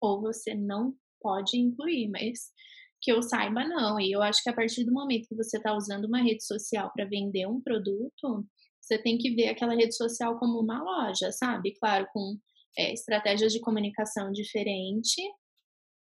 ou 0.00 0.20
você 0.20 0.54
não 0.54 0.94
pode 1.20 1.58
incluir. 1.58 2.08
Mas 2.08 2.52
que 3.00 3.12
eu 3.12 3.22
saiba, 3.22 3.64
não. 3.64 3.98
E 3.98 4.12
eu 4.12 4.22
acho 4.22 4.42
que 4.42 4.50
a 4.50 4.54
partir 4.54 4.84
do 4.84 4.92
momento 4.92 5.28
que 5.28 5.34
você 5.34 5.56
está 5.56 5.74
usando 5.74 6.04
uma 6.04 6.22
rede 6.22 6.44
social 6.44 6.90
para 6.94 7.04
vender 7.04 7.46
um 7.46 7.60
produto, 7.60 8.46
você 8.80 8.98
tem 8.98 9.18
que 9.18 9.34
ver 9.34 9.48
aquela 9.48 9.74
rede 9.74 9.94
social 9.96 10.38
como 10.38 10.60
uma 10.60 10.82
loja, 10.82 11.30
sabe? 11.32 11.74
Claro, 11.78 12.06
com 12.12 12.36
é, 12.76 12.92
estratégias 12.92 13.52
de 13.52 13.60
comunicação 13.60 14.30
diferente, 14.32 15.20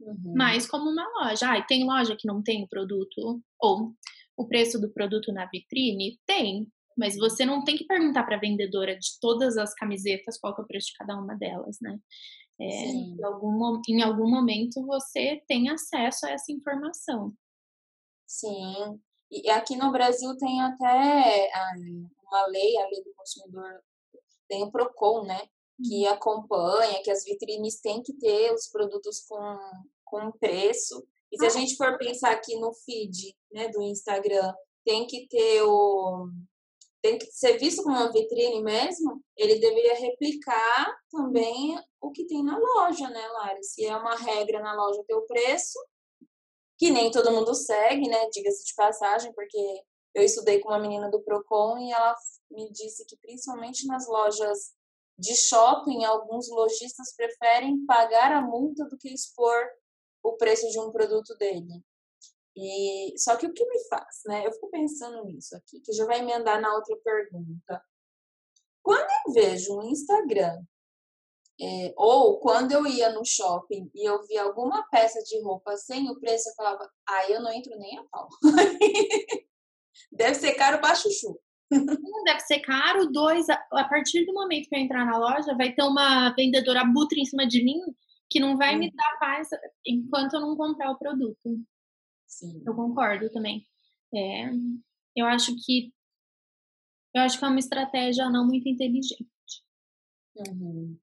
uhum. 0.01 0.35
mas 0.37 0.67
como 0.67 0.91
uma 0.91 1.07
loja. 1.21 1.53
Ah, 1.53 1.63
tem 1.63 1.85
loja 1.85 2.17
que 2.19 2.27
não 2.27 2.43
tem 2.43 2.63
o 2.63 2.69
produto, 2.69 3.41
ou 3.61 3.93
o 4.37 4.49
preço 4.49 4.81
do 4.81 4.93
produto 4.93 5.33
na 5.33 5.47
vitrine? 5.47 6.19
Tem, 6.27 6.67
mas 6.97 7.17
você 7.17 7.45
não 7.45 7.65
tem 7.65 7.77
que 7.77 7.87
perguntar 7.87 8.25
para 8.25 8.37
a 8.37 8.41
vendedora 8.41 8.97
de 8.97 9.19
todas 9.21 9.57
as 9.57 9.75
camisetas 9.75 10.39
qual 10.39 10.55
é 10.59 10.63
o 10.63 10.67
preço 10.67 10.89
de 10.89 10.99
cada 10.99 11.17
uma 11.17 11.35
delas, 11.37 11.79
né? 11.81 11.99
É, 12.63 12.85
em, 12.85 13.25
algum, 13.25 13.81
em 13.89 14.03
algum 14.03 14.31
momento 14.31 14.85
você 14.87 15.43
tem 15.49 15.69
acesso 15.69 16.27
a 16.27 16.31
essa 16.31 16.53
informação. 16.53 17.33
Sim. 18.27 19.01
E 19.31 19.51
aqui 19.51 19.77
no 19.77 19.91
Brasil 19.91 20.37
tem 20.37 20.61
até 20.63 21.51
uma 22.23 22.47
lei, 22.47 22.77
a 22.79 22.87
lei 22.87 23.03
do 23.03 23.13
consumidor, 23.15 23.83
tem 24.49 24.63
o 24.63 24.71
PROCON, 24.71 25.25
né? 25.25 25.41
Que 25.83 26.07
uhum. 26.07 26.13
acompanha, 26.13 27.03
que 27.03 27.11
as 27.11 27.25
vitrines 27.25 27.81
têm 27.81 28.03
que 28.03 28.13
ter 28.15 28.53
os 28.53 28.69
produtos 28.69 29.21
com, 29.27 29.59
com 30.05 30.33
preço. 30.33 31.07
E 31.33 31.39
se 31.39 31.45
a 31.45 31.49
ah. 31.49 31.51
gente 31.51 31.77
for 31.77 31.97
pensar 31.97 32.33
aqui 32.33 32.59
no 32.61 32.73
feed 32.75 33.35
né, 33.51 33.69
do 33.69 33.83
Instagram, 33.83 34.53
tem 34.85 35.07
que 35.07 35.27
ter 35.29 35.63
o, 35.63 36.29
tem 37.03 37.19
que 37.19 37.27
ser 37.33 37.59
visto 37.59 37.83
como 37.83 37.97
uma 37.97 38.13
vitrine 38.13 38.63
mesmo, 38.63 39.23
ele 39.37 39.59
deveria 39.59 39.95
replicar 39.95 40.97
também 41.11 41.77
o 42.01 42.13
que 42.13 42.25
tem 42.27 42.43
na 42.45 42.57
loja, 42.57 43.09
né, 43.09 43.27
Lari? 43.29 43.65
Se 43.65 43.85
é 43.85 43.97
uma 43.97 44.15
regra 44.15 44.61
na 44.61 44.73
loja 44.73 45.05
ter 45.07 45.15
o 45.15 45.27
preço, 45.27 45.79
que 46.79 46.91
nem 46.91 47.11
todo 47.11 47.33
mundo 47.33 47.55
segue, 47.55 48.09
né, 48.09 48.29
diga-se 48.31 48.65
de 48.65 48.75
passagem, 48.75 49.33
porque 49.35 49.83
eu 50.15 50.23
estudei 50.23 50.61
com 50.61 50.69
uma 50.69 50.79
menina 50.79 51.11
do 51.11 51.23
Procon 51.23 51.79
e 51.79 51.93
ela 51.93 52.15
me 52.51 52.71
disse 52.71 53.05
que 53.07 53.17
principalmente 53.17 53.87
nas 53.87 54.07
lojas 54.07 54.73
de 55.19 55.35
shopping, 55.35 56.05
alguns 56.05 56.49
lojistas 56.49 57.15
preferem 57.17 57.85
pagar 57.85 58.33
a 58.33 58.41
multa 58.41 58.85
do 58.87 58.97
que 58.97 59.13
expor 59.13 59.69
o 60.23 60.37
preço 60.37 60.69
de 60.71 60.79
um 60.79 60.91
produto 60.91 61.35
dele. 61.37 61.83
E, 62.57 63.19
só 63.19 63.37
que 63.37 63.47
o 63.47 63.53
que 63.53 63.65
me 63.65 63.79
faz, 63.89 64.23
né? 64.27 64.47
Eu 64.47 64.53
fico 64.53 64.71
pensando 64.71 65.25
nisso 65.25 65.57
aqui, 65.57 65.81
que 65.81 65.93
já 65.93 66.05
vai 66.05 66.21
emendar 66.21 66.61
na 66.61 66.75
outra 66.75 66.97
pergunta. 66.99 67.83
Quando 68.83 69.09
eu 69.27 69.33
vejo 69.33 69.79
um 69.79 69.85
Instagram, 69.85 70.63
é, 71.61 71.95
ou 71.97 72.41
quando 72.41 72.73
eu 72.73 72.87
ia 72.87 73.11
no 73.11 73.25
shopping 73.25 73.91
e 73.95 74.09
eu 74.09 74.23
via 74.27 74.43
alguma 74.43 74.87
peça 74.91 75.23
de 75.23 75.41
roupa 75.43 75.77
sem 75.77 76.11
o 76.11 76.19
preço, 76.19 76.49
eu 76.49 76.55
falava, 76.55 76.91
ah, 77.09 77.31
eu 77.31 77.41
não 77.41 77.53
entro 77.53 77.79
nem 77.79 77.99
a 77.99 78.05
pau. 78.11 78.29
Deve 80.11 80.35
ser 80.35 80.55
caro 80.55 80.81
para 80.81 80.95
chuchu. 80.95 81.39
Um, 81.71 82.25
deve 82.25 82.41
ser 82.41 82.61
caro. 82.61 83.11
Dois, 83.11 83.49
a 83.49 83.85
partir 83.89 84.27
do 84.27 84.35
momento 84.35 84.69
que 84.69 84.75
eu 84.75 84.81
entrar 84.81 85.07
na 85.07 85.17
loja, 85.17 85.57
vai 85.57 85.73
ter 85.73 85.83
uma 85.83 86.31
vendedora 86.35 86.85
butra 86.85 87.19
em 87.19 87.25
cima 87.25 87.47
de 87.47 87.65
mim 87.65 87.79
que 88.29 88.41
não 88.41 88.57
vai 88.57 88.75
hum. 88.75 88.79
me 88.79 88.93
dar 88.93 89.19
paz 89.19 89.49
enquanto 89.87 90.35
eu 90.35 90.41
não 90.41 90.57
comprar 90.57 90.91
o 90.91 90.99
produto. 90.99 91.39
Sim. 92.33 92.63
Eu 92.67 92.75
concordo 92.75 93.31
também. 93.31 93.67
É, 94.15 94.51
eu 95.15 95.27
acho 95.27 95.55
que 95.65 95.93
eu 97.15 97.21
acho 97.21 97.39
que 97.39 97.45
é 97.45 97.49
uma 97.49 97.59
estratégia 97.59 98.31
não 98.31 98.47
muito 98.47 98.67
inteligente. 98.67 99.27
Uhum. 100.35 100.99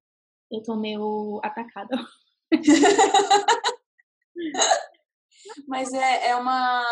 Eu 0.50 0.60
tô 0.62 0.76
meio 0.76 1.40
atacada. 1.44 1.96
Mas 5.68 5.92
é, 5.92 6.30
é 6.30 6.36
uma 6.36 6.84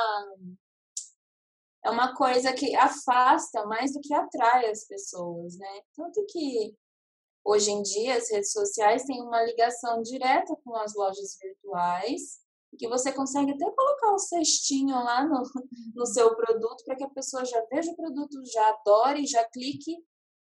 é 1.85 1.90
uma 1.90 2.14
coisa 2.14 2.52
que 2.52 2.76
afasta 2.76 3.66
mais 3.66 3.92
do 3.92 4.00
que 4.00 4.14
atrai 4.14 4.71
as 4.71 4.87
pessoas, 4.87 5.59
né? 5.59 5.83
Tanto 5.97 6.25
que 6.30 6.76
hoje 7.45 7.73
em 7.73 7.83
dia 7.83 8.16
as 8.16 8.30
redes 8.30 8.52
sociais 8.52 9.02
têm 9.04 9.21
uma 9.21 9.42
ligação 9.42 10.00
direta 10.00 10.54
com 10.64 10.76
as 10.76 10.95
lojas 10.95 11.37
virtuais 11.42 12.48
que 12.77 12.89
você 12.89 13.13
consegue 13.13 13.53
até 13.53 13.71
colocar 13.71 14.13
o 14.13 14.19
cestinho 14.19 14.95
lá 14.95 15.25
no, 15.25 15.43
no 15.95 16.07
seu 16.07 16.35
produto 16.35 16.85
para 16.85 16.97
que 16.97 17.05
a 17.05 17.11
pessoa 17.11 17.45
já 17.45 17.65
veja 17.71 17.91
o 17.91 17.97
produto, 17.97 18.45
já 18.53 18.69
adore, 18.69 19.27
já 19.27 19.45
clique 19.45 19.97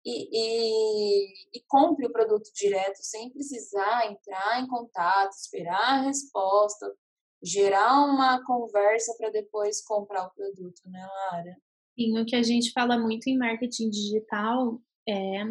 e, 0.05 0.29
e, 0.31 1.33
e, 1.57 1.63
compre 1.67 2.05
o 2.05 2.11
produto 2.11 2.51
direto, 2.53 2.97
sem 2.97 3.29
precisar 3.31 4.11
entrar 4.11 4.61
em 4.61 4.67
contato, 4.67 5.31
esperar 5.31 5.99
a 5.99 6.01
resposta, 6.01 6.93
gerar 7.41 8.03
uma 8.03 8.43
conversa 8.45 9.15
para 9.17 9.29
depois 9.29 9.81
comprar 9.81 10.25
o 10.25 10.33
produto, 10.33 10.81
né, 10.87 11.05
Lara? 11.05 11.57
Sim, 11.97 12.19
o 12.19 12.25
que 12.25 12.35
a 12.35 12.43
gente 12.43 12.71
fala 12.71 12.97
muito 12.97 13.29
em 13.29 13.37
marketing 13.37 13.89
digital 13.89 14.81
é 15.07 15.43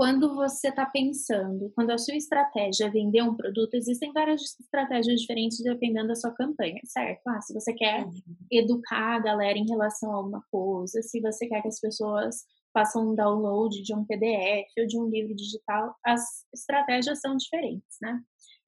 quando 0.00 0.34
você 0.34 0.68
está 0.68 0.86
pensando, 0.86 1.70
quando 1.74 1.90
a 1.90 1.98
sua 1.98 2.16
estratégia 2.16 2.86
é 2.86 2.90
vender 2.90 3.20
um 3.20 3.36
produto, 3.36 3.74
existem 3.74 4.10
várias 4.14 4.58
estratégias 4.58 5.20
diferentes 5.20 5.62
dependendo 5.62 6.08
da 6.08 6.14
sua 6.14 6.30
campanha, 6.30 6.80
certo? 6.86 7.20
Ah, 7.28 7.38
se 7.42 7.52
você 7.52 7.74
quer 7.74 8.06
uhum. 8.06 8.12
educar 8.50 9.16
a 9.16 9.18
galera 9.18 9.58
em 9.58 9.68
relação 9.68 10.10
a 10.10 10.22
uma 10.22 10.42
coisa, 10.50 11.02
se 11.02 11.20
você 11.20 11.46
quer 11.46 11.60
que 11.60 11.68
as 11.68 11.78
pessoas 11.78 12.36
façam 12.72 13.10
um 13.10 13.14
download 13.14 13.82
de 13.82 13.94
um 13.94 14.02
PDF 14.06 14.72
ou 14.78 14.86
de 14.86 14.98
um 14.98 15.10
livro 15.10 15.36
digital, 15.36 15.94
as 16.02 16.46
estratégias 16.54 17.20
são 17.20 17.36
diferentes, 17.36 17.98
né? 18.00 18.22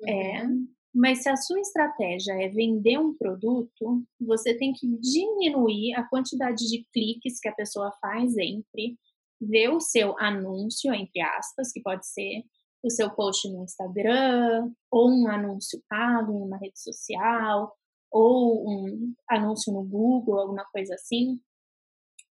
É, 0.06 0.44
uhum. 0.44 0.68
É, 0.68 0.82
mas 0.94 1.22
se 1.22 1.30
a 1.30 1.36
sua 1.36 1.60
estratégia 1.60 2.34
é 2.42 2.50
vender 2.50 2.98
um 2.98 3.16
produto, 3.16 4.04
você 4.20 4.52
tem 4.52 4.74
que 4.74 4.86
diminuir 4.98 5.94
a 5.94 6.02
quantidade 6.02 6.68
de 6.68 6.86
cliques 6.92 7.40
que 7.40 7.48
a 7.48 7.54
pessoa 7.54 7.90
faz 8.02 8.36
entre 8.36 8.98
ver 9.42 9.68
o 9.68 9.80
seu 9.80 10.16
anúncio, 10.18 10.92
entre 10.94 11.20
aspas, 11.20 11.72
que 11.72 11.80
pode 11.80 12.06
ser 12.06 12.44
o 12.82 12.90
seu 12.90 13.10
post 13.10 13.48
no 13.48 13.62
Instagram, 13.62 14.72
ou 14.90 15.10
um 15.10 15.28
anúncio 15.28 15.82
pago 15.88 16.32
em 16.32 16.42
uma 16.42 16.58
rede 16.58 16.80
social, 16.80 17.72
ou 18.10 18.68
um 18.68 19.14
anúncio 19.28 19.72
no 19.72 19.82
Google, 19.84 20.38
alguma 20.38 20.64
coisa 20.66 20.94
assim. 20.94 21.40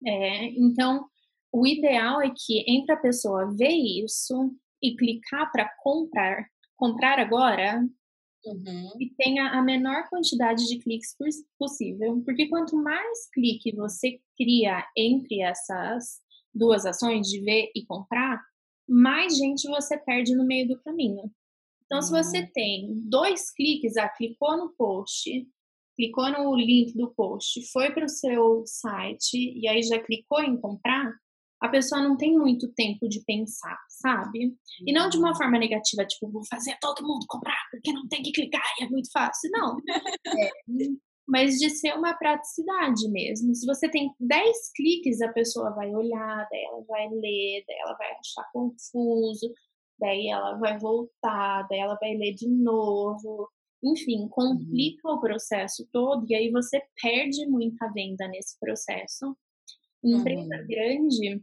É, 0.06 0.46
então, 0.50 1.06
o 1.52 1.66
ideal 1.66 2.20
é 2.20 2.30
que 2.30 2.64
entre 2.68 2.92
a 2.92 3.00
pessoa 3.00 3.54
ver 3.56 3.72
isso 3.72 4.54
e 4.82 4.94
clicar 4.96 5.50
para 5.50 5.70
comprar, 5.82 6.46
comprar 6.76 7.18
agora, 7.18 7.80
uhum. 8.44 8.90
e 9.00 9.10
tenha 9.16 9.48
a 9.48 9.62
menor 9.62 10.08
quantidade 10.10 10.66
de 10.66 10.78
cliques 10.78 11.16
possível, 11.58 12.22
porque 12.24 12.48
quanto 12.48 12.76
mais 12.76 13.30
clique 13.30 13.74
você 13.74 14.20
cria 14.36 14.86
entre 14.96 15.40
essas 15.40 16.20
duas 16.54 16.86
ações 16.86 17.28
de 17.28 17.40
ver 17.40 17.70
e 17.74 17.84
comprar, 17.86 18.40
mais 18.88 19.36
gente 19.36 19.68
você 19.68 19.98
perde 19.98 20.34
no 20.34 20.46
meio 20.46 20.68
do 20.68 20.80
caminho. 20.82 21.30
Então, 21.86 22.00
se 22.00 22.10
você 22.10 22.40
uhum. 22.40 22.50
tem 22.52 23.02
dois 23.08 23.52
cliques, 23.52 23.96
ah, 23.96 24.08
clicou 24.08 24.56
no 24.56 24.74
post, 24.76 25.30
clicou 25.96 26.30
no 26.30 26.54
link 26.56 26.96
do 26.96 27.12
post, 27.14 27.60
foi 27.72 27.92
para 27.92 28.04
o 28.04 28.08
seu 28.08 28.64
site 28.66 29.34
e 29.34 29.68
aí 29.68 29.82
já 29.82 29.98
clicou 30.02 30.42
em 30.42 30.60
comprar, 30.60 31.12
a 31.60 31.68
pessoa 31.68 32.02
não 32.02 32.16
tem 32.16 32.36
muito 32.36 32.72
tempo 32.74 33.08
de 33.08 33.22
pensar, 33.24 33.78
sabe? 33.88 34.54
E 34.86 34.92
não 34.92 35.08
de 35.08 35.16
uma 35.16 35.30
uhum. 35.30 35.36
forma 35.36 35.58
negativa, 35.58 36.04
tipo, 36.04 36.30
vou 36.30 36.42
fazer 36.46 36.76
todo 36.80 37.06
mundo 37.06 37.24
comprar 37.28 37.58
porque 37.70 37.92
não 37.92 38.06
tem 38.08 38.22
que 38.22 38.32
clicar 38.32 38.64
e 38.80 38.84
é 38.84 38.88
muito 38.88 39.10
fácil. 39.12 39.50
Não. 39.52 39.76
É, 40.26 40.50
mas 41.26 41.56
de 41.56 41.70
ser 41.70 41.94
uma 41.94 42.14
praticidade 42.14 43.08
mesmo. 43.10 43.54
Se 43.54 43.66
você 43.66 43.88
tem 43.88 44.10
10 44.20 44.72
cliques, 44.74 45.22
a 45.22 45.32
pessoa 45.32 45.70
vai 45.70 45.94
olhar, 45.94 46.46
daí 46.50 46.64
ela 46.64 46.84
vai 46.86 47.08
ler, 47.08 47.64
daí 47.66 47.78
ela 47.78 47.96
vai 47.96 48.10
achar 48.12 48.50
confuso, 48.52 49.52
daí 49.98 50.28
ela 50.28 50.56
vai 50.58 50.78
voltar, 50.78 51.66
daí 51.68 51.78
ela 51.78 51.96
vai 52.00 52.14
ler 52.14 52.34
de 52.34 52.48
novo. 52.48 53.48
Enfim, 53.82 54.28
complica 54.28 55.08
uhum. 55.08 55.16
o 55.16 55.20
processo 55.20 55.86
todo 55.92 56.26
e 56.28 56.34
aí 56.34 56.50
você 56.50 56.82
perde 57.00 57.46
muita 57.46 57.90
venda 57.92 58.28
nesse 58.28 58.58
processo. 58.58 59.36
empresa 60.02 60.56
uhum. 60.56 60.66
grande, 60.66 61.42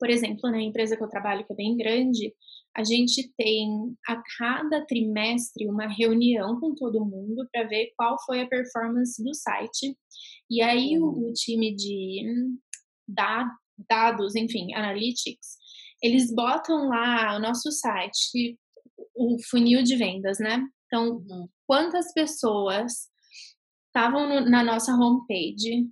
por 0.00 0.08
exemplo, 0.08 0.50
na 0.50 0.62
empresa 0.62 0.96
que 0.96 1.02
eu 1.02 1.08
trabalho, 1.08 1.44
que 1.44 1.52
é 1.52 1.56
bem 1.56 1.76
grande, 1.76 2.34
a 2.76 2.84
gente 2.84 3.32
tem 3.36 3.68
a 4.06 4.22
cada 4.38 4.84
trimestre 4.86 5.68
uma 5.68 5.88
reunião 5.88 6.58
com 6.60 6.74
todo 6.74 7.04
mundo 7.04 7.48
para 7.52 7.66
ver 7.66 7.92
qual 7.96 8.16
foi 8.24 8.42
a 8.42 8.48
performance 8.48 9.22
do 9.22 9.34
site. 9.34 9.96
E 10.48 10.62
aí 10.62 10.98
o, 10.98 11.30
o 11.30 11.32
time 11.32 11.74
de 11.74 12.24
dados, 13.88 14.36
enfim, 14.36 14.72
analytics, 14.74 15.58
eles 16.02 16.32
botam 16.32 16.88
lá 16.88 17.36
o 17.36 17.40
nosso 17.40 17.70
site, 17.72 18.58
o 19.14 19.36
funil 19.50 19.82
de 19.82 19.96
vendas, 19.96 20.38
né? 20.38 20.64
Então, 20.86 21.16
uhum. 21.28 21.48
quantas 21.66 22.12
pessoas 22.12 23.08
estavam 23.86 24.48
na 24.48 24.62
nossa 24.62 24.92
homepage? 24.92 25.88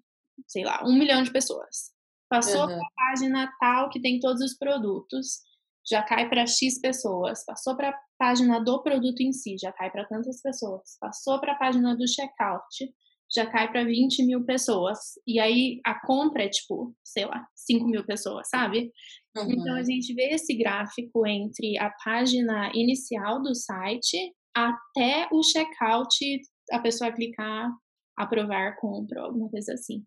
Sei 0.46 0.64
lá, 0.64 0.82
um 0.84 0.96
milhão 0.96 1.22
de 1.22 1.32
pessoas. 1.32 1.92
Passou 2.28 2.60
uhum. 2.60 2.66
para 2.66 2.76
a 2.76 2.90
página 2.96 3.52
tal 3.60 3.90
que 3.90 4.00
tem 4.00 4.20
todos 4.20 4.40
os 4.42 4.56
produtos 4.56 5.40
já 5.88 6.02
cai 6.02 6.28
para 6.28 6.46
X 6.46 6.80
pessoas, 6.80 7.44
passou 7.44 7.76
para 7.76 7.90
a 7.90 7.98
página 8.18 8.60
do 8.62 8.82
produto 8.82 9.20
em 9.20 9.32
si, 9.32 9.56
já 9.58 9.72
cai 9.72 9.90
para 9.90 10.06
tantas 10.06 10.42
pessoas, 10.42 10.98
passou 11.00 11.40
para 11.40 11.52
a 11.52 11.58
página 11.58 11.96
do 11.96 12.06
checkout, 12.06 12.92
já 13.34 13.46
cai 13.46 13.70
para 13.70 13.84
20 13.84 14.24
mil 14.24 14.44
pessoas. 14.44 14.98
E 15.26 15.38
aí 15.38 15.80
a 15.84 15.98
compra 16.06 16.44
é 16.44 16.48
tipo, 16.48 16.94
sei 17.04 17.26
lá, 17.26 17.46
5 17.54 17.86
mil 17.86 18.04
pessoas, 18.04 18.48
sabe? 18.48 18.90
Uhum. 19.36 19.50
Então 19.50 19.74
a 19.76 19.82
gente 19.82 20.14
vê 20.14 20.30
esse 20.30 20.54
gráfico 20.54 21.26
entre 21.26 21.78
a 21.78 21.90
página 22.04 22.70
inicial 22.74 23.42
do 23.42 23.54
site 23.54 24.32
até 24.54 25.28
o 25.30 25.42
checkout, 25.42 26.40
a 26.72 26.80
pessoa 26.80 27.12
clicar, 27.12 27.70
aprovar, 28.16 28.76
compra, 28.80 29.22
alguma 29.22 29.48
coisa 29.50 29.74
assim. 29.74 30.04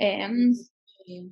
É, 0.00 0.28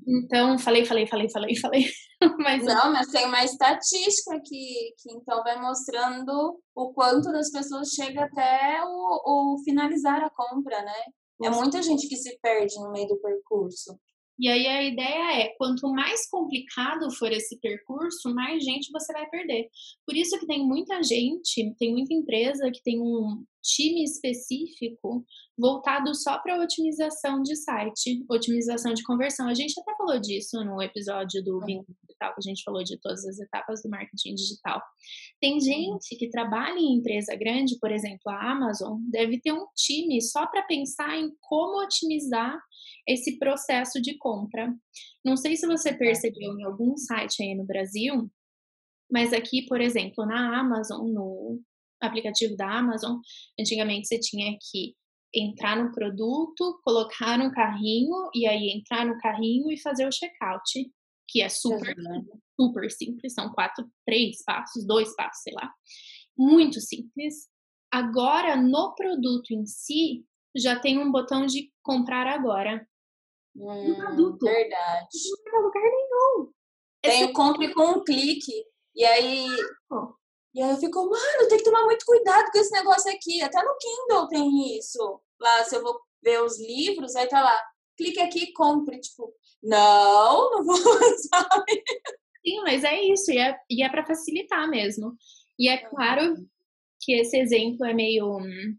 então, 0.07 0.59
falei, 0.59 0.85
falei, 0.85 1.07
falei, 1.07 1.29
falei, 1.29 1.57
falei. 1.57 1.85
mas, 2.39 2.65
não, 2.65 2.93
mas 2.93 3.09
tem 3.09 3.27
uma 3.27 3.45
estatística 3.45 4.41
que, 4.45 4.95
que 4.99 5.13
então 5.13 5.43
vai 5.43 5.61
mostrando 5.61 6.61
o 6.75 6.93
quanto 6.93 7.31
das 7.33 7.51
pessoas 7.51 7.91
chega 7.91 8.25
até 8.25 8.83
o, 8.85 9.55
o 9.55 9.59
finalizar 9.65 10.23
a 10.23 10.31
compra, 10.31 10.83
né? 10.83 11.03
É 11.45 11.51
muita 11.51 11.83
gente 11.83 12.09
que 12.09 12.17
se 12.17 12.39
perde 12.41 12.75
no 12.77 12.91
meio 12.93 13.09
do 13.09 13.21
percurso. 13.21 13.99
E 14.39 14.49
aí 14.49 14.67
a 14.67 14.83
ideia 14.83 15.43
é, 15.43 15.55
quanto 15.57 15.91
mais 15.91 16.29
complicado 16.29 17.11
for 17.11 17.33
esse 17.33 17.59
percurso, 17.59 18.35
mais 18.35 18.63
gente 18.63 18.93
você 18.93 19.13
vai 19.13 19.27
perder. 19.29 19.69
Por 20.07 20.15
isso 20.15 20.39
que 20.39 20.47
tem 20.47 20.67
muita 20.67 21.03
gente, 21.03 21.75
tem 21.79 21.93
muita 21.93 22.13
empresa 22.13 22.71
que 22.71 22.83
tem 22.83 23.01
um 23.01 23.45
time 23.67 24.05
específico 24.05 25.25
voltado 25.59 26.15
só 26.15 26.39
para 26.39 26.61
otimização 26.61 27.43
de 27.43 27.57
site, 27.57 28.25
otimização 28.29 28.93
de 28.93 29.03
conversão. 29.03 29.49
A 29.49 29.55
gente 29.55 29.79
até 29.81 29.97
falou 29.97 30.21
disso 30.21 30.63
no 30.65 30.83
episódio 30.83 31.43
do 31.43 31.61
Vínculo 31.61 31.97
Digital, 32.03 32.35
que 32.35 32.41
a 32.41 32.49
gente 32.49 32.63
falou 32.63 32.85
de 32.85 32.99
todas 33.01 33.25
as 33.25 33.39
etapas 33.39 33.83
do 33.83 33.89
marketing 33.89 34.35
digital. 34.35 34.83
Tem 35.41 35.55
uhum. 35.55 35.61
gente 35.61 36.17
que 36.17 36.29
trabalha 36.29 36.79
em 36.79 36.99
empresa 36.99 37.35
grande, 37.35 37.79
por 37.81 37.91
exemplo, 37.91 38.29
a 38.29 38.53
Amazon, 38.53 39.01
deve 39.11 39.41
ter 39.41 39.53
um 39.53 39.67
time 39.75 40.21
só 40.21 40.47
para 40.47 40.63
pensar 40.63 41.19
em 41.19 41.31
como 41.41 41.83
otimizar 41.83 42.61
esse 43.09 43.39
processo 43.39 44.01
de 44.01 44.17
compra. 44.19 44.75
Não 45.25 45.37
sei 45.37 45.57
se 45.57 45.67
você 45.67 45.93
percebeu 45.93 46.59
em 46.59 46.65
algum 46.65 46.97
site 46.97 47.43
aí 47.43 47.55
no 47.55 47.65
Brasil, 47.65 48.31
mas 49.11 49.33
aqui, 49.33 49.65
por 49.67 49.81
exemplo, 49.81 50.27
na 50.27 50.61
Amazon, 50.61 51.09
no 51.09 51.61
aplicativo 52.01 52.57
da 52.57 52.79
Amazon, 52.79 53.19
antigamente 53.59 54.09
você 54.09 54.19
tinha 54.19 54.57
que 54.71 54.95
entrar 55.35 55.77
no 55.77 55.93
produto, 55.93 56.81
colocar 56.83 57.39
no 57.39 57.51
carrinho 57.53 58.31
e 58.35 58.47
aí 58.47 58.71
entrar 58.71 59.05
no 59.05 59.19
carrinho 59.19 59.71
e 59.71 59.81
fazer 59.81 60.07
o 60.07 60.13
checkout, 60.13 60.91
que 61.29 61.43
é 61.43 61.49
super, 61.49 61.95
super 62.59 62.91
simples, 62.91 63.35
são 63.35 63.51
quatro, 63.51 63.87
três 64.07 64.43
passos, 64.45 64.87
dois 64.87 65.15
passos, 65.15 65.43
sei 65.43 65.53
lá. 65.55 65.71
Muito 66.37 66.81
simples. 66.81 67.49
Agora, 67.93 68.57
no 68.57 68.95
produto 68.95 69.51
em 69.53 69.67
si, 69.67 70.25
já 70.57 70.79
tem 70.79 70.99
um 70.99 71.11
botão 71.11 71.47
de 71.47 71.73
comprar 71.83 72.27
agora. 72.27 72.87
Hum, 73.55 73.89
no 73.89 73.97
produto. 73.97 74.45
Verdade. 74.45 75.09
Não 75.45 75.53
vai 75.53 75.63
lugar 75.63 75.83
nenhum. 75.83 76.53
Tem 77.03 77.25
o 77.25 77.33
compre 77.33 77.73
com 77.73 77.99
um 77.99 78.05
clique. 78.05 78.53
E 78.95 79.05
aí. 79.05 79.47
E 80.57 80.63
aí 80.63 80.71
eu 80.71 80.79
fico, 80.79 81.05
mano, 81.05 81.49
tem 81.51 81.59
que 81.59 81.65
tomar 81.65 81.85
muito 81.85 82.07
cuidado 82.07 82.51
com 82.51 82.59
esse 82.59 82.73
negócio 82.73 83.13
aqui. 83.13 83.43
Até 83.43 83.63
no 83.63 83.77
Kindle 83.77 84.27
tem 84.29 84.79
isso. 84.79 85.21
Lá, 85.39 85.63
se 85.65 85.77
eu 85.77 85.83
vou 85.83 86.01
ver 86.25 86.43
os 86.43 86.59
livros, 86.59 87.15
aí 87.15 87.29
tá 87.29 87.43
lá, 87.43 87.63
clique 87.95 88.19
aqui 88.19 88.45
e 88.45 88.53
compre. 88.55 88.99
Tipo, 88.99 89.35
não, 89.63 90.51
não 90.57 90.65
vou, 90.65 90.77
sabe? 91.31 91.85
Sim, 92.43 92.63
mas 92.63 92.85
é 92.85 93.03
isso. 93.03 93.31
E 93.31 93.37
é, 93.37 93.55
e 93.69 93.83
é 93.83 93.91
pra 93.91 94.07
facilitar 94.07 94.67
mesmo. 94.71 95.15
E 95.59 95.69
é 95.69 95.77
claro 95.77 96.35
que 97.01 97.13
esse 97.13 97.37
exemplo 97.37 97.85
é 97.85 97.93
meio 97.93 98.39
hum, 98.39 98.79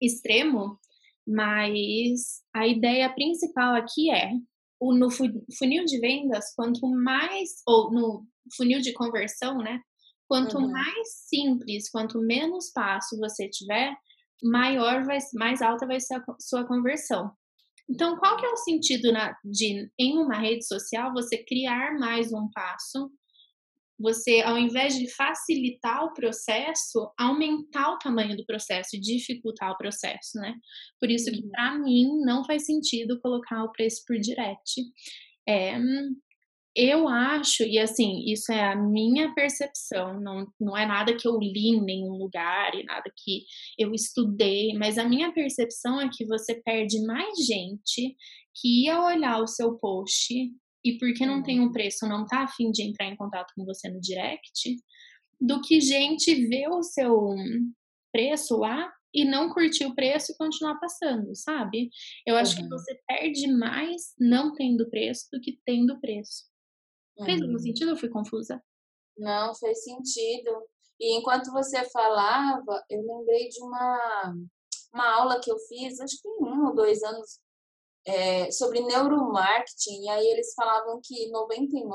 extremo, 0.00 0.80
mas 1.26 2.42
a 2.54 2.66
ideia 2.66 3.12
principal 3.12 3.74
aqui 3.74 4.10
é 4.10 4.32
no 4.80 5.10
funil 5.10 5.84
de 5.84 5.98
vendas, 5.98 6.54
quanto 6.54 6.86
mais, 6.88 7.62
ou 7.66 7.90
no 7.92 8.26
funil 8.56 8.80
de 8.80 8.94
conversão, 8.94 9.58
né? 9.58 9.80
Quanto 10.28 10.58
uhum. 10.58 10.70
mais 10.70 11.26
simples, 11.28 11.90
quanto 11.90 12.20
menos 12.20 12.70
passo 12.72 13.18
você 13.18 13.48
tiver, 13.48 13.94
maior 14.42 15.04
vai, 15.04 15.18
mais 15.34 15.62
alta 15.62 15.86
vai 15.86 16.00
ser 16.00 16.14
a 16.14 16.24
sua 16.40 16.66
conversão. 16.66 17.30
Então, 17.88 18.16
qual 18.16 18.36
que 18.38 18.46
é 18.46 18.48
o 18.48 18.56
sentido 18.56 19.12
na, 19.12 19.36
de, 19.44 19.90
em 19.98 20.18
uma 20.18 20.38
rede 20.38 20.66
social, 20.66 21.12
você 21.12 21.44
criar 21.44 21.98
mais 21.98 22.32
um 22.32 22.48
passo 22.50 23.10
você, 23.98 24.40
ao 24.40 24.58
invés 24.58 24.98
de 24.98 25.08
facilitar 25.14 26.04
o 26.04 26.12
processo, 26.12 27.12
aumentar 27.18 27.92
o 27.92 27.98
tamanho 27.98 28.36
do 28.36 28.44
processo 28.44 28.96
e 28.96 29.00
dificultar 29.00 29.70
o 29.70 29.76
processo, 29.76 30.36
né? 30.38 30.54
Por 31.00 31.10
isso 31.10 31.30
que, 31.30 31.42
uhum. 31.42 31.50
para 31.50 31.78
mim, 31.78 32.20
não 32.24 32.44
faz 32.44 32.66
sentido 32.66 33.20
colocar 33.20 33.62
o 33.62 33.70
preço 33.70 34.02
por 34.06 34.18
direct. 34.18 34.82
É, 35.48 35.78
eu 36.76 37.08
acho, 37.08 37.62
e 37.62 37.78
assim, 37.78 38.24
isso 38.26 38.50
é 38.52 38.72
a 38.72 38.74
minha 38.74 39.32
percepção, 39.32 40.20
não, 40.20 40.46
não 40.60 40.76
é 40.76 40.84
nada 40.84 41.16
que 41.16 41.26
eu 41.26 41.38
li 41.38 41.68
em 41.68 41.84
nenhum 41.84 42.12
lugar 42.12 42.74
e 42.74 42.82
nada 42.82 43.10
que 43.16 43.44
eu 43.78 43.92
estudei, 43.92 44.72
mas 44.76 44.98
a 44.98 45.08
minha 45.08 45.32
percepção 45.32 46.00
é 46.00 46.08
que 46.12 46.26
você 46.26 46.60
perde 46.62 47.00
mais 47.06 47.38
gente 47.46 48.16
que 48.56 48.84
ia 48.84 49.00
olhar 49.00 49.40
o 49.40 49.46
seu 49.46 49.78
post 49.78 50.34
e 50.84 50.98
porque 50.98 51.24
não 51.24 51.42
tem 51.42 51.60
um 51.60 51.66
uhum. 51.66 51.72
preço, 51.72 52.08
não 52.08 52.26
tá 52.26 52.42
afim 52.42 52.70
de 52.70 52.82
entrar 52.82 53.06
em 53.06 53.16
contato 53.16 53.52
com 53.56 53.64
você 53.64 53.88
no 53.88 54.00
direct, 54.00 54.76
do 55.40 55.60
que 55.60 55.80
gente 55.80 56.34
ver 56.48 56.68
o 56.68 56.82
seu 56.82 57.34
preço 58.12 58.56
lá 58.58 58.92
e 59.14 59.24
não 59.24 59.48
curtir 59.48 59.86
o 59.86 59.94
preço 59.94 60.32
e 60.32 60.36
continuar 60.36 60.78
passando, 60.80 61.34
sabe? 61.36 61.88
Eu 62.26 62.36
acho 62.36 62.56
uhum. 62.56 62.64
que 62.64 62.68
você 62.68 62.98
perde 63.06 63.46
mais 63.46 64.12
não 64.18 64.52
tendo 64.54 64.90
preço 64.90 65.28
do 65.32 65.40
que 65.40 65.58
tendo 65.64 66.00
preço. 66.00 66.53
Uhum. 67.16 67.24
Fez 67.24 67.40
algum 67.40 67.54
uhum. 67.54 67.58
sentido 67.58 67.90
ou 67.90 67.96
fui 67.96 68.08
confusa? 68.08 68.62
Não, 69.16 69.54
fez 69.54 69.84
sentido. 69.84 70.50
E 70.98 71.16
enquanto 71.16 71.52
você 71.52 71.84
falava, 71.90 72.84
eu 72.88 73.02
lembrei 73.02 73.48
de 73.48 73.60
uma, 73.62 74.34
uma 74.92 75.14
aula 75.14 75.40
que 75.40 75.50
eu 75.50 75.58
fiz, 75.58 76.00
acho 76.00 76.20
que 76.20 76.28
um 76.28 76.66
ou 76.66 76.74
dois 76.74 77.02
anos 77.02 77.40
é, 78.06 78.50
sobre 78.50 78.80
neuromarketing, 78.80 80.04
e 80.04 80.08
aí 80.08 80.26
eles 80.26 80.52
falavam 80.54 81.00
que 81.02 81.30
99% 81.30 81.94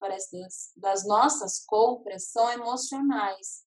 parece 0.00 0.40
das, 0.40 0.72
das 0.76 1.06
nossas 1.06 1.64
compras 1.66 2.30
são 2.30 2.50
emocionais. 2.50 3.64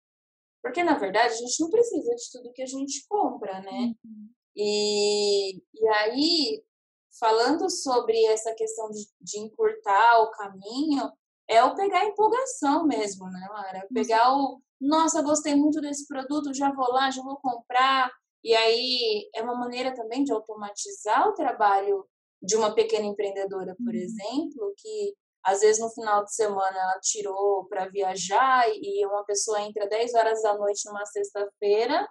Porque, 0.62 0.84
na 0.84 0.98
verdade, 0.98 1.34
a 1.34 1.38
gente 1.38 1.60
não 1.62 1.70
precisa 1.70 2.14
de 2.16 2.32
tudo 2.32 2.52
que 2.52 2.62
a 2.62 2.66
gente 2.66 3.06
compra, 3.08 3.62
né? 3.62 3.94
Uhum. 4.04 4.30
E, 4.56 5.58
e 5.58 5.88
aí, 5.88 6.64
falando 7.20 7.70
sobre 7.70 8.24
essa 8.26 8.54
questão 8.54 8.90
de, 8.90 9.06
de 9.22 9.40
encurtar 9.40 10.22
o 10.22 10.32
caminho, 10.32 11.12
é 11.48 11.64
o 11.64 11.76
pegar 11.76 12.02
a 12.02 12.06
empolgação 12.06 12.86
mesmo, 12.86 13.26
né, 13.30 13.48
Lara? 13.52 13.88
Pegar 13.94 14.34
o, 14.34 14.62
nossa, 14.80 15.22
gostei 15.22 15.56
muito 15.56 15.82
desse 15.82 16.08
produto, 16.08 16.54
já 16.54 16.72
vou 16.72 16.92
lá, 16.92 17.10
já 17.12 17.22
vou 17.22 17.38
comprar, 17.38 18.12
e 18.44 18.54
aí 18.56 19.30
é 19.36 19.42
uma 19.42 19.56
maneira 19.56 19.94
também 19.94 20.24
de 20.24 20.32
automatizar 20.32 21.28
o 21.28 21.34
trabalho 21.34 22.06
de 22.42 22.56
uma 22.56 22.74
pequena 22.74 23.06
empreendedora, 23.06 23.76
por 23.76 23.94
uhum. 23.94 24.00
exemplo, 24.00 24.74
que 24.78 25.14
às 25.44 25.62
vezes 25.62 25.82
no 25.82 25.90
final 25.90 26.24
de 26.24 26.34
semana 26.34 26.78
ela 26.78 27.00
tirou 27.02 27.66
para 27.66 27.90
viajar 27.90 28.66
e 28.70 29.06
uma 29.06 29.26
pessoa 29.26 29.62
entra 29.62 29.88
10 29.88 30.14
horas 30.14 30.42
da 30.42 30.58
noite 30.58 30.86
numa 30.86 31.06
sexta-feira, 31.06 32.08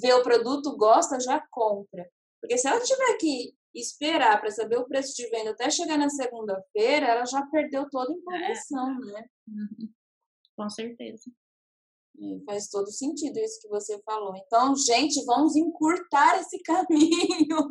vê 0.00 0.12
o 0.14 0.22
produto, 0.22 0.76
gosta, 0.76 1.20
já 1.20 1.42
compra. 1.50 2.08
Porque 2.40 2.56
se 2.56 2.66
ela 2.66 2.80
tiver 2.80 3.16
que 3.18 3.54
esperar 3.74 4.40
para 4.40 4.50
saber 4.50 4.78
o 4.78 4.86
preço 4.86 5.14
de 5.16 5.28
venda 5.28 5.50
até 5.50 5.70
chegar 5.70 5.98
na 5.98 6.10
segunda-feira, 6.10 7.06
ela 7.06 7.24
já 7.24 7.44
perdeu 7.46 7.88
toda 7.90 8.12
a 8.12 8.16
informação, 8.16 8.90
é. 8.90 9.12
né? 9.12 9.26
Uhum. 9.48 9.88
Com 10.56 10.68
certeza. 10.68 11.30
Faz 12.46 12.68
todo 12.68 12.90
sentido 12.90 13.38
isso 13.38 13.60
que 13.60 13.68
você 13.68 14.00
falou. 14.02 14.34
Então, 14.36 14.76
gente, 14.76 15.24
vamos 15.24 15.56
encurtar 15.56 16.38
esse 16.40 16.60
caminho. 16.62 17.68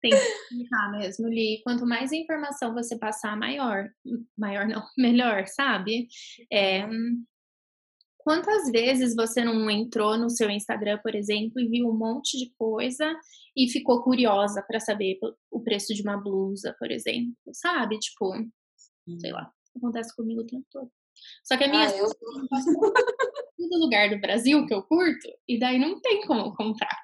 Tem 0.00 0.10
que 0.10 0.54
encurtar 0.54 0.92
mesmo, 0.92 1.26
Li. 1.26 1.60
Quanto 1.64 1.86
mais 1.86 2.12
informação 2.12 2.74
você 2.74 2.96
passar, 2.96 3.36
maior. 3.36 3.88
Maior 4.36 4.66
não, 4.68 4.82
melhor, 4.96 5.46
sabe? 5.48 6.06
É, 6.52 6.86
quantas 8.18 8.70
vezes 8.70 9.16
você 9.16 9.42
não 9.42 9.68
entrou 9.70 10.16
no 10.16 10.30
seu 10.30 10.50
Instagram, 10.50 11.00
por 11.02 11.14
exemplo, 11.14 11.58
e 11.58 11.68
viu 11.68 11.88
um 11.88 11.96
monte 11.96 12.36
de 12.36 12.52
coisa 12.56 13.12
e 13.58 13.68
ficou 13.68 14.04
curiosa 14.04 14.62
para 14.62 14.78
saber 14.78 15.18
o 15.50 15.60
preço 15.60 15.92
de 15.92 16.02
uma 16.02 16.16
blusa, 16.16 16.76
por 16.78 16.92
exemplo, 16.92 17.34
sabe? 17.52 17.98
Tipo, 17.98 18.32
sei 19.18 19.32
lá, 19.32 19.52
acontece 19.76 20.14
comigo 20.14 20.42
o 20.42 20.46
tempo 20.46 20.64
todo. 20.70 20.88
Só 21.42 21.56
que 21.56 21.64
a 21.64 21.68
minha 21.68 21.88
ah, 21.88 21.96
eu... 21.96 22.06
todo 22.08 22.48
lugar 23.82 24.10
do 24.10 24.20
Brasil 24.20 24.64
que 24.64 24.72
eu 24.72 24.84
curto, 24.84 25.28
e 25.48 25.58
daí 25.58 25.76
não 25.76 26.00
tem 26.00 26.24
como 26.24 26.54
comprar. 26.54 26.96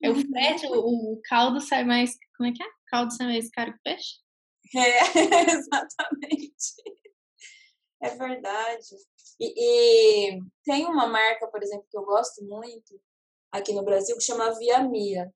É 0.00 0.08
o 0.08 0.14
frete, 0.14 0.66
o, 0.66 1.14
o, 1.14 1.20
caldo 1.24 1.60
sai 1.60 1.84
mais. 1.84 2.12
Como 2.36 2.48
é 2.48 2.52
que 2.52 2.62
é? 2.62 2.66
O 2.66 2.70
caldo 2.86 3.12
sai 3.12 3.26
mais 3.26 3.50
caro 3.50 3.72
que 3.72 3.80
peixe? 3.82 4.14
É, 4.76 5.00
exatamente. 5.50 6.74
É 8.00 8.10
verdade. 8.10 8.86
E, 9.40 10.36
e, 10.36 10.40
tem 10.64 10.86
uma 10.86 11.08
marca, 11.08 11.48
por 11.48 11.60
exemplo, 11.60 11.86
que 11.90 11.98
eu 11.98 12.04
gosto 12.04 12.44
muito 12.44 13.00
aqui 13.50 13.72
no 13.72 13.84
Brasil, 13.84 14.16
que 14.16 14.22
chama 14.22 14.56
Via 14.56 14.80
Mia. 14.84 15.32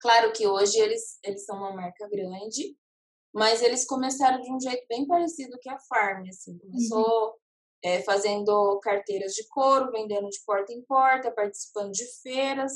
Claro 0.00 0.32
que 0.32 0.46
hoje 0.46 0.78
eles, 0.78 1.18
eles 1.24 1.44
são 1.44 1.56
uma 1.56 1.74
marca 1.74 2.08
grande, 2.08 2.76
mas 3.32 3.62
eles 3.62 3.84
começaram 3.84 4.40
de 4.40 4.52
um 4.52 4.60
jeito 4.60 4.86
bem 4.88 5.06
parecido 5.06 5.58
que 5.60 5.68
a 5.68 5.78
Farm, 5.80 6.26
assim. 6.28 6.56
Começou 6.58 7.28
uhum. 7.28 7.34
é, 7.82 8.02
fazendo 8.02 8.78
carteiras 8.80 9.34
de 9.34 9.46
couro, 9.48 9.90
vendendo 9.90 10.28
de 10.28 10.40
porta 10.46 10.72
em 10.72 10.82
porta, 10.82 11.30
participando 11.30 11.92
de 11.92 12.04
feiras. 12.22 12.72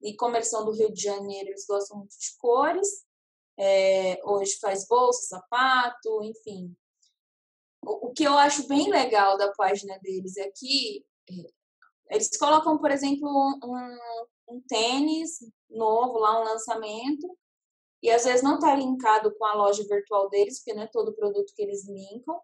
E 0.00 0.16
como 0.16 0.36
eles 0.36 0.48
são 0.48 0.64
do 0.64 0.72
Rio 0.72 0.92
de 0.92 1.02
Janeiro, 1.02 1.50
eles 1.50 1.66
gostam 1.66 1.98
muito 1.98 2.16
de 2.18 2.36
cores. 2.38 3.04
É, 3.58 4.20
hoje 4.24 4.58
faz 4.60 4.86
bolsa, 4.86 5.26
sapato, 5.26 6.22
enfim. 6.22 6.74
O, 7.84 8.08
o, 8.08 8.12
que 8.12 8.24
eu 8.24 8.36
acho 8.38 8.66
bem 8.66 8.88
legal 8.88 9.36
da 9.36 9.52
página 9.52 9.98
deles 9.98 10.36
aqui, 10.38 11.04
é, 11.28 11.34
eles 12.10 12.36
colocam, 12.36 12.78
por 12.78 12.90
exemplo, 12.90 13.28
um, 13.64 13.98
um 14.52 14.60
tênis 14.68 15.38
novo 15.70 16.18
lá, 16.18 16.40
um 16.40 16.44
lançamento, 16.44 17.26
e 18.02 18.10
às 18.10 18.24
vezes 18.24 18.42
não 18.42 18.54
está 18.54 18.74
linkado 18.74 19.32
com 19.36 19.44
a 19.44 19.54
loja 19.54 19.84
virtual 19.88 20.28
deles, 20.28 20.58
porque 20.58 20.74
não 20.74 20.82
é 20.82 20.88
todo 20.88 21.14
produto 21.14 21.52
que 21.54 21.62
eles 21.62 21.88
linkam, 21.88 22.38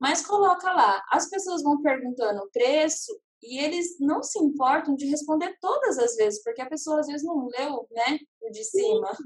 mas 0.00 0.26
coloca 0.26 0.72
lá. 0.72 1.02
As 1.10 1.28
pessoas 1.30 1.62
vão 1.62 1.80
perguntando 1.80 2.40
o 2.40 2.50
preço 2.50 3.18
e 3.42 3.58
eles 3.58 3.98
não 4.00 4.22
se 4.22 4.38
importam 4.40 4.96
de 4.96 5.06
responder 5.06 5.56
todas 5.60 5.98
as 5.98 6.16
vezes, 6.16 6.42
porque 6.42 6.60
a 6.60 6.68
pessoa 6.68 7.00
às 7.00 7.06
vezes 7.06 7.24
não 7.24 7.46
leu, 7.46 7.86
né, 7.90 8.18
o 8.42 8.50
de 8.50 8.64
cima. 8.64 9.16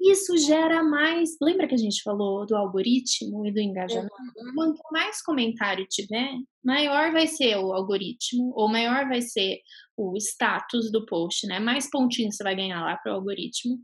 Isso 0.00 0.36
gera 0.36 0.82
mais. 0.82 1.36
Lembra 1.40 1.66
que 1.66 1.74
a 1.74 1.78
gente 1.78 2.02
falou 2.02 2.46
do 2.46 2.54
algoritmo 2.54 3.46
e 3.46 3.52
do 3.52 3.60
engajamento? 3.60 4.14
Uhum. 4.36 4.54
Quanto 4.54 4.82
mais 4.92 5.22
comentário 5.22 5.86
tiver, 5.88 6.30
maior 6.62 7.12
vai 7.12 7.26
ser 7.26 7.56
o 7.56 7.72
algoritmo, 7.72 8.52
ou 8.54 8.68
maior 8.68 9.08
vai 9.08 9.22
ser 9.22 9.58
o 9.96 10.16
status 10.16 10.90
do 10.90 11.06
post, 11.06 11.46
né? 11.46 11.58
Mais 11.58 11.88
pontinhos 11.88 12.36
você 12.36 12.44
vai 12.44 12.54
ganhar 12.54 12.82
lá 12.82 12.96
para 12.96 13.12
o 13.12 13.14
algoritmo. 13.16 13.78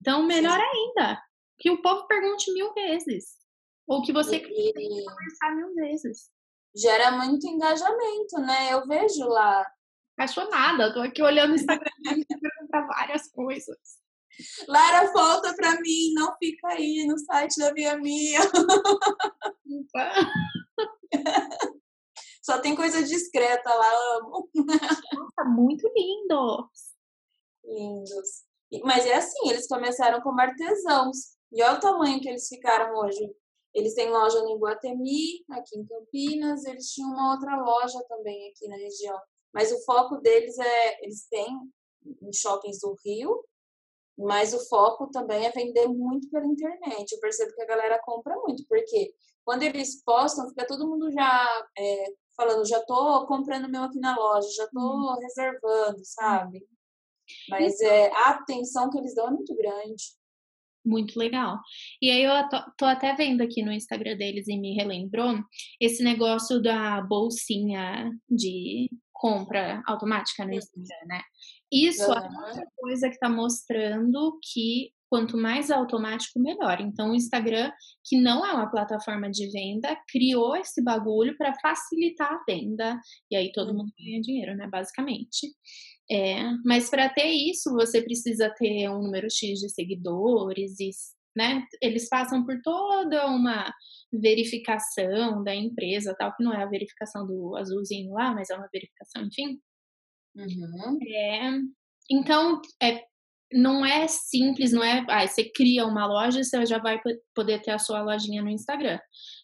Então, 0.00 0.26
melhor 0.26 0.58
ainda, 0.58 1.20
que 1.58 1.70
o 1.70 1.82
povo 1.82 2.06
pergunte 2.06 2.52
mil 2.52 2.72
vezes. 2.72 3.36
Ou 3.86 4.02
que 4.02 4.12
você 4.12 4.36
e, 4.36 5.04
conversar 5.04 5.56
mil 5.56 5.74
vezes. 5.74 6.30
Gera 6.76 7.12
muito 7.12 7.46
engajamento, 7.46 8.38
né? 8.40 8.72
Eu 8.72 8.86
vejo 8.86 9.26
lá. 9.26 9.66
Apaixonada, 10.16 10.92
tô 10.92 11.00
aqui 11.00 11.22
olhando 11.22 11.52
o 11.52 11.54
Instagram 11.54 11.90
e 12.04 12.24
perguntar 12.24 12.86
várias 12.86 13.30
coisas. 13.30 13.78
Lara, 14.68 15.12
volta 15.12 15.54
pra 15.54 15.80
mim, 15.80 16.12
não 16.14 16.36
fica 16.38 16.68
aí 16.68 17.06
no 17.08 17.18
site 17.18 17.58
da 17.58 17.72
Via 17.72 17.96
Minha. 17.96 18.40
Só 22.48 22.58
tem 22.62 22.74
coisa 22.74 23.02
discreta 23.02 23.68
lá, 23.74 24.16
amo. 24.16 24.48
Nossa, 24.54 25.50
muito 25.50 25.86
lindos. 25.94 26.94
Lindos. 27.62 28.44
Mas 28.82 29.04
é 29.04 29.16
assim, 29.16 29.50
eles 29.50 29.68
começaram 29.68 30.22
como 30.22 30.40
artesãos. 30.40 31.36
E 31.52 31.62
olha 31.62 31.76
o 31.76 31.80
tamanho 31.80 32.18
que 32.22 32.28
eles 32.30 32.48
ficaram 32.48 32.94
hoje. 32.96 33.20
Eles 33.74 33.92
têm 33.92 34.08
loja 34.08 34.40
no 34.40 34.56
Iguatemi, 34.56 35.44
aqui 35.50 35.78
em 35.78 35.84
Campinas. 35.84 36.64
Eles 36.64 36.86
tinham 36.86 37.10
uma 37.10 37.34
outra 37.34 37.54
loja 37.60 38.02
também 38.08 38.48
aqui 38.48 38.66
na 38.66 38.76
região. 38.76 39.20
Mas 39.52 39.70
o 39.70 39.84
foco 39.84 40.16
deles 40.16 40.58
é, 40.58 41.04
eles 41.04 41.28
têm 41.28 41.54
em 42.22 42.32
shoppings 42.32 42.80
do 42.80 42.96
Rio 43.04 43.44
mas 44.20 44.52
o 44.52 44.68
foco 44.68 45.08
também 45.12 45.46
é 45.46 45.50
vender 45.52 45.86
muito 45.86 46.28
pela 46.28 46.44
internet. 46.44 47.12
Eu 47.12 47.20
percebo 47.20 47.54
que 47.54 47.62
a 47.62 47.66
galera 47.66 48.00
compra 48.04 48.34
muito, 48.40 48.66
porque 48.68 49.14
quando 49.44 49.62
eles 49.62 50.02
postam, 50.02 50.48
fica 50.48 50.66
todo 50.66 50.88
mundo 50.88 51.08
já 51.12 51.68
é, 51.78 52.04
falando, 52.38 52.64
já 52.64 52.80
tô 52.84 53.26
comprando 53.26 53.68
meu 53.68 53.82
aqui 53.82 53.98
na 53.98 54.16
loja, 54.16 54.48
já 54.56 54.68
tô 54.68 54.78
hum. 54.78 55.18
reservando, 55.20 56.00
sabe? 56.04 56.64
Mas 57.50 57.80
é, 57.80 58.10
a 58.12 58.30
atenção 58.30 58.88
que 58.88 58.96
eles 58.96 59.14
dão 59.14 59.26
é 59.26 59.30
muito 59.32 59.54
grande. 59.56 60.04
Muito 60.86 61.18
legal. 61.18 61.58
E 62.00 62.10
aí 62.10 62.22
eu 62.22 62.48
tô, 62.48 62.56
tô, 62.78 62.84
até 62.86 63.14
vendo 63.14 63.42
aqui 63.42 63.62
no 63.62 63.72
Instagram 63.72 64.16
deles 64.16 64.48
e 64.48 64.56
me 64.56 64.74
relembrou 64.74 65.34
esse 65.78 66.02
negócio 66.02 66.62
da 66.62 67.02
bolsinha 67.02 68.10
de 68.30 68.88
compra 69.12 69.82
automática 69.86 70.46
no 70.46 70.54
Instagram, 70.54 71.06
né? 71.06 71.20
Isso 71.70 72.06
uhum. 72.06 72.14
é 72.14 72.46
outra 72.48 72.66
coisa 72.76 73.08
que 73.08 73.14
está 73.14 73.28
mostrando 73.28 74.38
que 74.40 74.92
quanto 75.08 75.36
mais 75.36 75.70
automático, 75.70 76.38
melhor. 76.38 76.80
Então, 76.80 77.10
o 77.10 77.14
Instagram, 77.14 77.70
que 78.04 78.20
não 78.20 78.44
é 78.44 78.52
uma 78.52 78.70
plataforma 78.70 79.30
de 79.30 79.50
venda, 79.50 79.96
criou 80.08 80.56
esse 80.56 80.82
bagulho 80.82 81.36
para 81.36 81.54
facilitar 81.60 82.32
a 82.32 82.44
venda. 82.48 82.98
E 83.30 83.36
aí 83.36 83.50
todo 83.52 83.74
mundo 83.74 83.90
uhum. 83.98 84.04
ganha 84.04 84.20
dinheiro, 84.20 84.56
né? 84.56 84.68
Basicamente. 84.70 85.48
É, 86.10 86.42
mas 86.64 86.88
para 86.88 87.08
ter 87.08 87.28
isso, 87.28 87.70
você 87.72 88.02
precisa 88.02 88.52
ter 88.56 88.88
um 88.88 89.02
número 89.02 89.30
X 89.30 89.60
de 89.60 89.68
seguidores, 89.68 90.78
e, 90.80 90.90
né? 91.36 91.64
Eles 91.82 92.08
passam 92.08 92.44
por 92.44 92.60
toda 92.62 93.26
uma 93.26 93.70
verificação 94.12 95.42
da 95.44 95.54
empresa, 95.54 96.14
tal, 96.18 96.34
que 96.34 96.42
não 96.42 96.52
é 96.52 96.62
a 96.62 96.68
verificação 96.68 97.26
do 97.26 97.56
azulzinho 97.56 98.12
lá, 98.12 98.34
mas 98.34 98.48
é 98.50 98.56
uma 98.56 98.68
verificação, 98.72 99.22
enfim. 99.24 99.60
Uhum. 100.34 100.98
É, 101.06 101.50
então, 102.10 102.60
é, 102.82 103.04
não 103.52 103.84
é 103.84 104.06
simples, 104.06 104.72
não 104.72 104.82
é. 104.82 105.04
Ah, 105.08 105.26
você 105.26 105.44
cria 105.44 105.86
uma 105.86 106.06
loja, 106.06 106.42
você 106.42 106.66
já 106.66 106.78
vai 106.78 107.00
poder 107.34 107.62
ter 107.62 107.70
a 107.70 107.78
sua 107.78 108.02
lojinha 108.02 108.42
no 108.42 108.50
Instagram. 108.50 108.98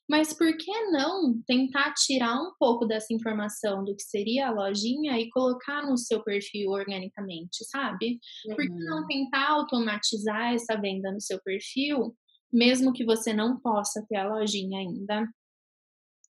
Mas 0.09 0.35
por 0.35 0.55
que 0.57 0.91
não 0.91 1.41
tentar 1.47 1.95
tirar 1.95 2.35
um 2.35 2.53
pouco 2.59 2.85
dessa 2.85 3.15
informação 3.15 3.85
do 3.85 3.97
que 3.97 4.03
seria 4.03 4.49
a 4.49 4.53
lojinha 4.53 5.19
e 5.19 5.31
colocar 5.31 5.83
no 5.83 5.97
seu 5.97 6.23
perfil 6.23 6.71
organicamente, 6.71 7.65
sabe? 7.71 8.19
Uhum. 8.47 8.57
Por 8.57 8.65
que 8.67 8.85
não 8.85 9.01
uhum. 9.01 9.07
tentar 9.07 9.51
automatizar 9.51 10.53
essa 10.53 10.77
venda 10.77 11.11
no 11.11 11.21
seu 11.21 11.41
perfil, 11.43 12.15
mesmo 12.53 12.93
que 12.93 13.05
você 13.05 13.33
não 13.33 13.59
possa 13.59 14.05
ter 14.09 14.17
a 14.17 14.29
lojinha 14.29 14.79
ainda? 14.79 15.27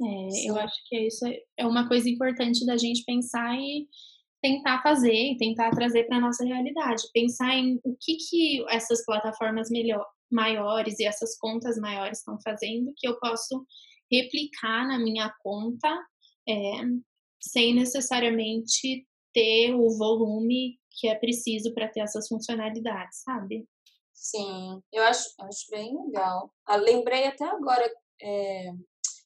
É, 0.00 0.48
eu 0.48 0.58
acho 0.58 0.74
que 0.88 1.06
isso 1.06 1.24
é 1.56 1.66
uma 1.66 1.88
coisa 1.88 2.08
importante 2.08 2.64
da 2.66 2.76
gente 2.76 3.04
pensar 3.04 3.56
e 3.56 3.86
tentar 4.44 4.82
fazer 4.82 5.32
e 5.32 5.38
tentar 5.38 5.70
trazer 5.70 6.04
para 6.04 6.18
a 6.18 6.20
nossa 6.20 6.44
realidade. 6.44 7.02
Pensar 7.14 7.54
em 7.54 7.80
o 7.82 7.96
que, 7.98 8.18
que 8.28 8.64
essas 8.68 9.02
plataformas 9.02 9.70
melhor, 9.70 10.06
maiores 10.30 11.00
e 11.00 11.06
essas 11.06 11.38
contas 11.38 11.78
maiores 11.78 12.18
estão 12.18 12.36
fazendo 12.44 12.92
que 12.94 13.08
eu 13.08 13.18
posso 13.18 13.64
replicar 14.12 14.86
na 14.86 14.98
minha 14.98 15.34
conta 15.42 15.88
é, 16.46 16.52
sem 17.40 17.74
necessariamente 17.74 19.06
ter 19.32 19.74
o 19.74 19.96
volume 19.96 20.78
que 20.90 21.08
é 21.08 21.14
preciso 21.14 21.72
para 21.72 21.88
ter 21.88 22.00
essas 22.00 22.28
funcionalidades, 22.28 23.22
sabe? 23.22 23.66
Sim, 24.12 24.78
eu 24.92 25.04
acho, 25.04 25.26
acho 25.40 25.70
bem 25.70 25.96
legal. 26.04 26.52
Ah, 26.66 26.76
lembrei 26.76 27.24
até 27.24 27.46
agora 27.46 27.90
é, 28.22 28.72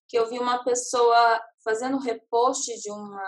que 0.08 0.16
eu 0.16 0.30
vi 0.30 0.38
uma 0.38 0.62
pessoa 0.62 1.40
fazendo 1.64 1.98
repost 1.98 2.72
de 2.80 2.90
uma 2.92 3.20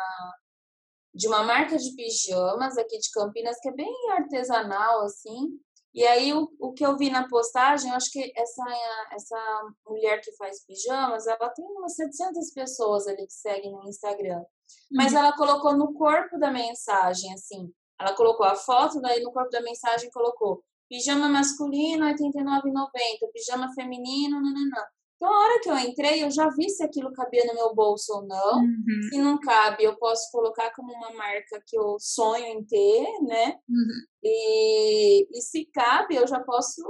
de 1.15 1.29
uma 1.29 1.43
marca 1.43 1.77
de 1.77 1.95
pijamas 1.95 2.79
aqui 2.79 2.99
de 2.99 3.11
Campinas, 3.11 3.59
que 3.61 3.69
é 3.69 3.73
bem 3.73 3.95
artesanal, 4.13 5.03
assim. 5.03 5.59
E 5.93 6.07
aí, 6.07 6.33
o, 6.33 6.49
o 6.61 6.73
que 6.73 6.87
eu 6.87 6.97
vi 6.97 7.11
na 7.11 7.29
postagem, 7.29 7.91
eu 7.91 7.97
acho 7.97 8.11
que 8.13 8.33
essa, 8.37 8.65
essa 9.13 9.63
mulher 9.87 10.21
que 10.21 10.33
faz 10.37 10.65
pijamas, 10.65 11.27
ela 11.27 11.49
tem 11.49 11.65
umas 11.65 11.97
700 11.97 12.53
pessoas 12.53 13.09
ali 13.09 13.27
que 13.27 13.33
seguem 13.33 13.73
no 13.73 13.89
Instagram. 13.89 14.43
Mas 14.91 15.13
uhum. 15.13 15.19
ela 15.19 15.37
colocou 15.37 15.77
no 15.77 15.93
corpo 15.95 16.39
da 16.39 16.51
mensagem, 16.51 17.33
assim. 17.33 17.73
Ela 18.01 18.15
colocou 18.15 18.47
a 18.47 18.55
foto, 18.55 19.01
daí 19.01 19.21
no 19.21 19.33
corpo 19.33 19.51
da 19.51 19.61
mensagem 19.61 20.11
colocou 20.11 20.63
pijama 20.89 21.29
masculino, 21.29 22.07
R$ 22.07 22.15
89,90. 22.15 23.33
Pijama 23.33 23.73
feminino, 23.75 24.41
nananã. 24.41 24.85
Então, 25.21 25.31
a 25.31 25.39
hora 25.39 25.61
que 25.61 25.69
eu 25.69 25.77
entrei, 25.77 26.25
eu 26.25 26.31
já 26.31 26.49
vi 26.49 26.71
se 26.71 26.83
aquilo 26.83 27.13
cabia 27.13 27.45
no 27.45 27.53
meu 27.53 27.75
bolso 27.75 28.11
ou 28.11 28.27
não. 28.27 28.61
Uhum. 28.61 29.03
Se 29.11 29.19
não 29.19 29.39
cabe, 29.39 29.85
eu 29.85 29.95
posso 29.99 30.31
colocar 30.33 30.73
como 30.75 30.95
uma 30.95 31.13
marca 31.13 31.63
que 31.67 31.77
eu 31.77 31.97
sonho 32.01 32.47
em 32.47 32.65
ter, 32.65 33.07
né? 33.21 33.59
Uhum. 33.69 34.07
E, 34.25 35.29
e 35.31 35.43
se 35.43 35.67
cabe, 35.67 36.15
eu 36.15 36.27
já 36.27 36.41
posso 36.41 36.83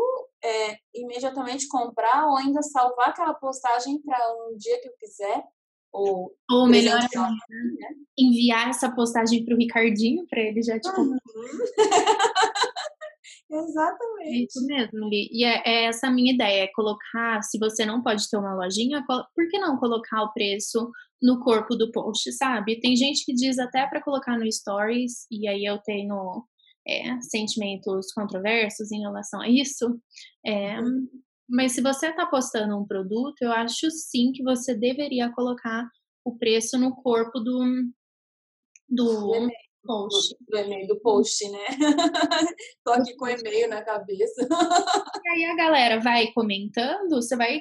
é, 0.44 0.76
imediatamente 0.94 1.66
comprar 1.66 2.28
ou 2.28 2.36
ainda 2.36 2.62
salvar 2.62 3.08
aquela 3.08 3.34
postagem 3.34 4.00
para 4.00 4.16
um 4.46 4.56
dia 4.56 4.80
que 4.80 4.88
eu 4.88 4.94
quiser. 4.96 5.42
Ou, 5.92 6.32
ou 6.48 6.68
melhor, 6.68 7.00
né? 7.00 7.08
enviar 8.16 8.70
essa 8.70 8.94
postagem 8.94 9.44
para 9.44 9.56
o 9.56 9.58
Ricardinho, 9.58 10.24
para 10.28 10.40
ele 10.40 10.62
já, 10.62 10.78
tipo. 10.78 11.00
Uhum. 11.00 11.18
Exatamente. 13.50 14.28
É 14.28 14.44
isso 14.44 14.66
mesmo, 14.66 15.08
Li. 15.08 15.28
E 15.32 15.44
é, 15.44 15.62
é, 15.66 15.84
essa 15.86 16.08
a 16.08 16.10
minha 16.10 16.32
ideia, 16.32 16.64
é 16.64 16.72
colocar, 16.74 17.42
se 17.42 17.58
você 17.58 17.84
não 17.84 18.02
pode 18.02 18.28
ter 18.28 18.36
uma 18.36 18.54
lojinha, 18.54 19.04
por 19.06 19.48
que 19.48 19.58
não 19.58 19.76
colocar 19.76 20.22
o 20.22 20.32
preço 20.32 20.90
no 21.22 21.40
corpo 21.40 21.74
do 21.76 21.90
post, 21.92 22.32
sabe? 22.32 22.80
Tem 22.80 22.96
gente 22.96 23.24
que 23.24 23.34
diz 23.34 23.58
até 23.58 23.86
para 23.86 24.02
colocar 24.02 24.38
no 24.38 24.50
stories, 24.50 25.26
e 25.30 25.46
aí 25.48 25.64
eu 25.64 25.78
tenho 25.78 26.44
é, 26.86 27.20
sentimentos 27.20 28.12
controversos 28.12 28.90
em 28.90 29.00
relação 29.00 29.40
a 29.40 29.48
isso. 29.48 30.00
É, 30.44 30.80
uhum. 30.80 31.08
Mas 31.48 31.72
se 31.72 31.82
você 31.82 32.08
está 32.08 32.26
postando 32.26 32.78
um 32.78 32.86
produto, 32.86 33.42
eu 33.42 33.52
acho 33.52 33.90
sim 33.90 34.32
que 34.32 34.42
você 34.42 34.74
deveria 34.74 35.32
colocar 35.32 35.88
o 36.24 36.36
preço 36.36 36.78
no 36.78 36.94
corpo 36.94 37.40
do, 37.40 37.90
do, 38.88 39.48
post. 39.84 40.36
Do, 40.48 40.58
e-mail 40.58 40.86
do 40.86 41.00
post, 41.00 41.48
né? 41.50 41.64
Tô 42.84 42.92
aqui 42.92 43.14
com 43.16 43.24
o 43.24 43.28
e-mail 43.28 43.68
na 43.68 43.82
cabeça. 43.82 44.48
E 45.24 45.28
aí 45.28 45.44
a 45.44 45.56
galera 45.56 46.00
vai 46.00 46.32
comentando, 46.32 47.16
você 47.16 47.36
vai 47.36 47.60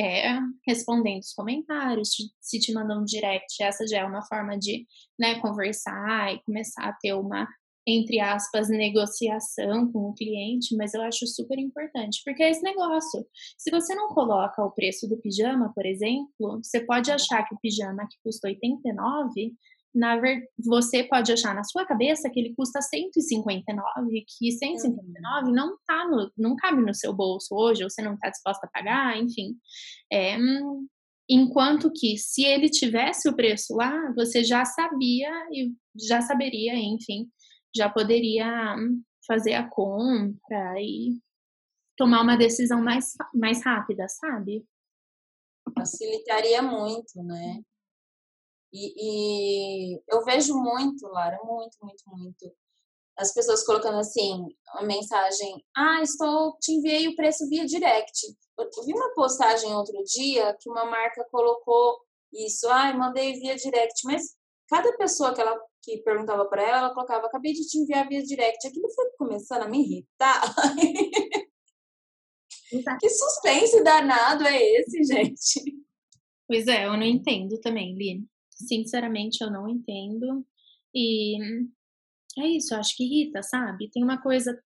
é 0.00 0.38
respondendo 0.64 1.22
os 1.22 1.32
comentários, 1.32 2.10
se 2.40 2.60
te 2.60 2.72
mandam 2.72 3.00
um 3.00 3.04
direct, 3.04 3.60
essa 3.60 3.84
já 3.86 3.98
é 3.98 4.04
uma 4.04 4.22
forma 4.22 4.56
de 4.56 4.86
né, 5.18 5.40
conversar 5.40 6.32
e 6.32 6.42
começar 6.44 6.84
a 6.84 6.92
ter 6.92 7.14
uma, 7.14 7.48
entre 7.84 8.20
aspas, 8.20 8.68
negociação 8.68 9.90
com 9.90 10.10
o 10.10 10.14
cliente, 10.14 10.76
mas 10.76 10.94
eu 10.94 11.02
acho 11.02 11.26
super 11.26 11.58
importante, 11.58 12.22
porque 12.24 12.44
é 12.44 12.50
esse 12.50 12.62
negócio. 12.62 13.26
Se 13.58 13.72
você 13.72 13.92
não 13.96 14.08
coloca 14.10 14.64
o 14.64 14.70
preço 14.70 15.08
do 15.08 15.18
pijama, 15.18 15.72
por 15.74 15.84
exemplo, 15.84 16.60
você 16.62 16.80
pode 16.80 17.10
achar 17.10 17.42
que 17.48 17.56
o 17.56 17.58
pijama 17.60 18.06
que 18.08 18.18
custa 18.22 18.46
89 18.46 19.52
na 19.94 20.20
você 20.58 21.02
pode 21.04 21.32
achar 21.32 21.54
na 21.54 21.64
sua 21.64 21.84
cabeça 21.86 22.30
que 22.30 22.38
ele 22.38 22.54
custa 22.54 22.80
159, 22.80 24.24
que 24.26 24.52
159 24.52 25.46
uhum. 25.46 25.52
não 25.52 25.76
tá 25.86 26.06
no, 26.08 26.30
não 26.36 26.56
cabe 26.56 26.82
no 26.82 26.94
seu 26.94 27.12
bolso 27.12 27.54
hoje, 27.54 27.82
ou 27.82 27.90
você 27.90 28.02
não 28.02 28.14
está 28.14 28.28
disposta 28.30 28.66
a 28.66 28.70
pagar, 28.70 29.16
enfim. 29.18 29.56
É, 30.12 30.36
enquanto 31.28 31.90
que 31.92 32.16
se 32.16 32.44
ele 32.44 32.68
tivesse 32.68 33.28
o 33.28 33.34
preço 33.34 33.74
lá, 33.74 34.12
você 34.14 34.42
já 34.42 34.64
sabia 34.64 35.30
e 35.50 35.72
já 35.96 36.20
saberia, 36.22 36.74
enfim, 36.74 37.28
já 37.74 37.88
poderia 37.88 38.76
fazer 39.26 39.54
a 39.54 39.68
compra 39.68 40.80
e 40.80 41.18
tomar 41.96 42.22
uma 42.22 42.36
decisão 42.36 42.80
mais, 42.80 43.14
mais 43.34 43.62
rápida, 43.62 44.06
sabe? 44.08 44.64
Facilitaria 45.74 46.62
muito, 46.62 47.22
né? 47.22 47.60
E, 48.72 49.94
e, 49.94 50.02
eu 50.08 50.24
vejo 50.24 50.54
muito, 50.54 51.06
Lara, 51.06 51.38
muito, 51.42 51.76
muito, 51.82 52.02
muito, 52.06 52.52
as 53.16 53.32
pessoas 53.32 53.64
colocando 53.64 53.98
assim, 53.98 54.46
uma 54.74 54.82
mensagem, 54.82 55.64
ah, 55.76 56.00
estou, 56.02 56.56
te 56.60 56.72
enviei 56.72 57.08
o 57.08 57.16
preço 57.16 57.48
via 57.48 57.66
direct. 57.66 58.36
Eu 58.58 58.84
vi 58.84 58.92
uma 58.92 59.12
postagem 59.14 59.74
outro 59.74 59.96
dia 60.04 60.56
que 60.60 60.70
uma 60.70 60.84
marca 60.84 61.26
colocou 61.30 61.98
isso, 62.32 62.68
ah, 62.68 62.92
mandei 62.94 63.32
via 63.34 63.56
direct, 63.56 64.04
mas 64.04 64.36
cada 64.68 64.96
pessoa 64.96 65.34
que 65.34 65.40
ela 65.40 65.58
que 65.82 65.98
perguntava 65.98 66.44
para 66.44 66.62
ela, 66.62 66.78
ela 66.78 66.94
colocava, 66.94 67.26
acabei 67.26 67.52
de 67.52 67.66
te 67.66 67.78
enviar 67.78 68.06
via 68.08 68.22
direct. 68.22 68.66
Aquilo 68.66 68.90
foi 68.90 69.10
começando 69.16 69.62
a 69.62 69.68
me 69.68 69.80
irritar. 69.80 70.42
que 73.00 73.08
suspense 73.08 73.82
danado 73.82 74.44
é 74.46 74.60
esse, 74.60 75.02
gente? 75.04 75.76
Pois 76.46 76.66
é, 76.66 76.86
eu 76.86 76.92
não 76.92 77.04
entendo 77.04 77.58
também, 77.60 77.94
Lina. 77.94 78.26
Sinceramente, 78.58 79.42
eu 79.42 79.50
não 79.50 79.68
entendo. 79.68 80.44
E 80.94 81.38
é 82.38 82.46
isso, 82.46 82.74
eu 82.74 82.78
acho 82.78 82.96
que 82.96 83.04
irrita, 83.04 83.42
sabe? 83.42 83.90
Tem 83.90 84.02
uma 84.02 84.20
coisa 84.20 84.58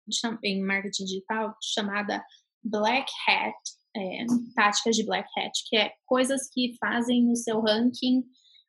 em 0.44 0.64
marketing 0.64 1.04
digital 1.04 1.56
chamada 1.62 2.22
Black 2.62 3.10
Hat, 3.28 3.56
é, 3.96 4.24
táticas 4.54 4.96
de 4.96 5.04
Black 5.04 5.28
Hat, 5.38 5.52
que 5.68 5.76
é 5.76 5.92
coisas 6.06 6.48
que 6.52 6.74
fazem 6.78 7.30
o 7.30 7.36
seu 7.36 7.60
ranking. 7.60 8.22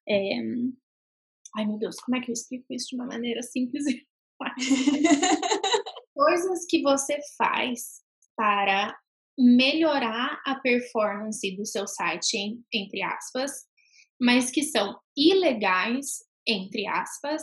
É, 0.07 0.37
ai 1.57 1.65
meu 1.65 1.77
Deus, 1.77 1.95
como 1.97 2.17
é 2.17 2.21
que 2.21 2.31
eu 2.31 2.33
explico 2.33 2.65
isso 2.71 2.87
de 2.89 2.95
uma 2.95 3.05
maneira 3.05 3.41
simples 3.41 3.85
e 3.87 4.05
coisas 6.13 6.65
que 6.69 6.81
você 6.81 7.17
faz 7.37 8.01
para 8.35 8.97
melhorar 9.37 10.41
a 10.45 10.55
performance 10.55 11.55
do 11.55 11.65
seu 11.65 11.87
site, 11.87 12.59
entre 12.71 13.01
aspas, 13.01 13.51
mas 14.19 14.49
que 14.49 14.63
são 14.63 14.97
ilegais, 15.15 16.19
entre 16.47 16.87
aspas, 16.87 17.41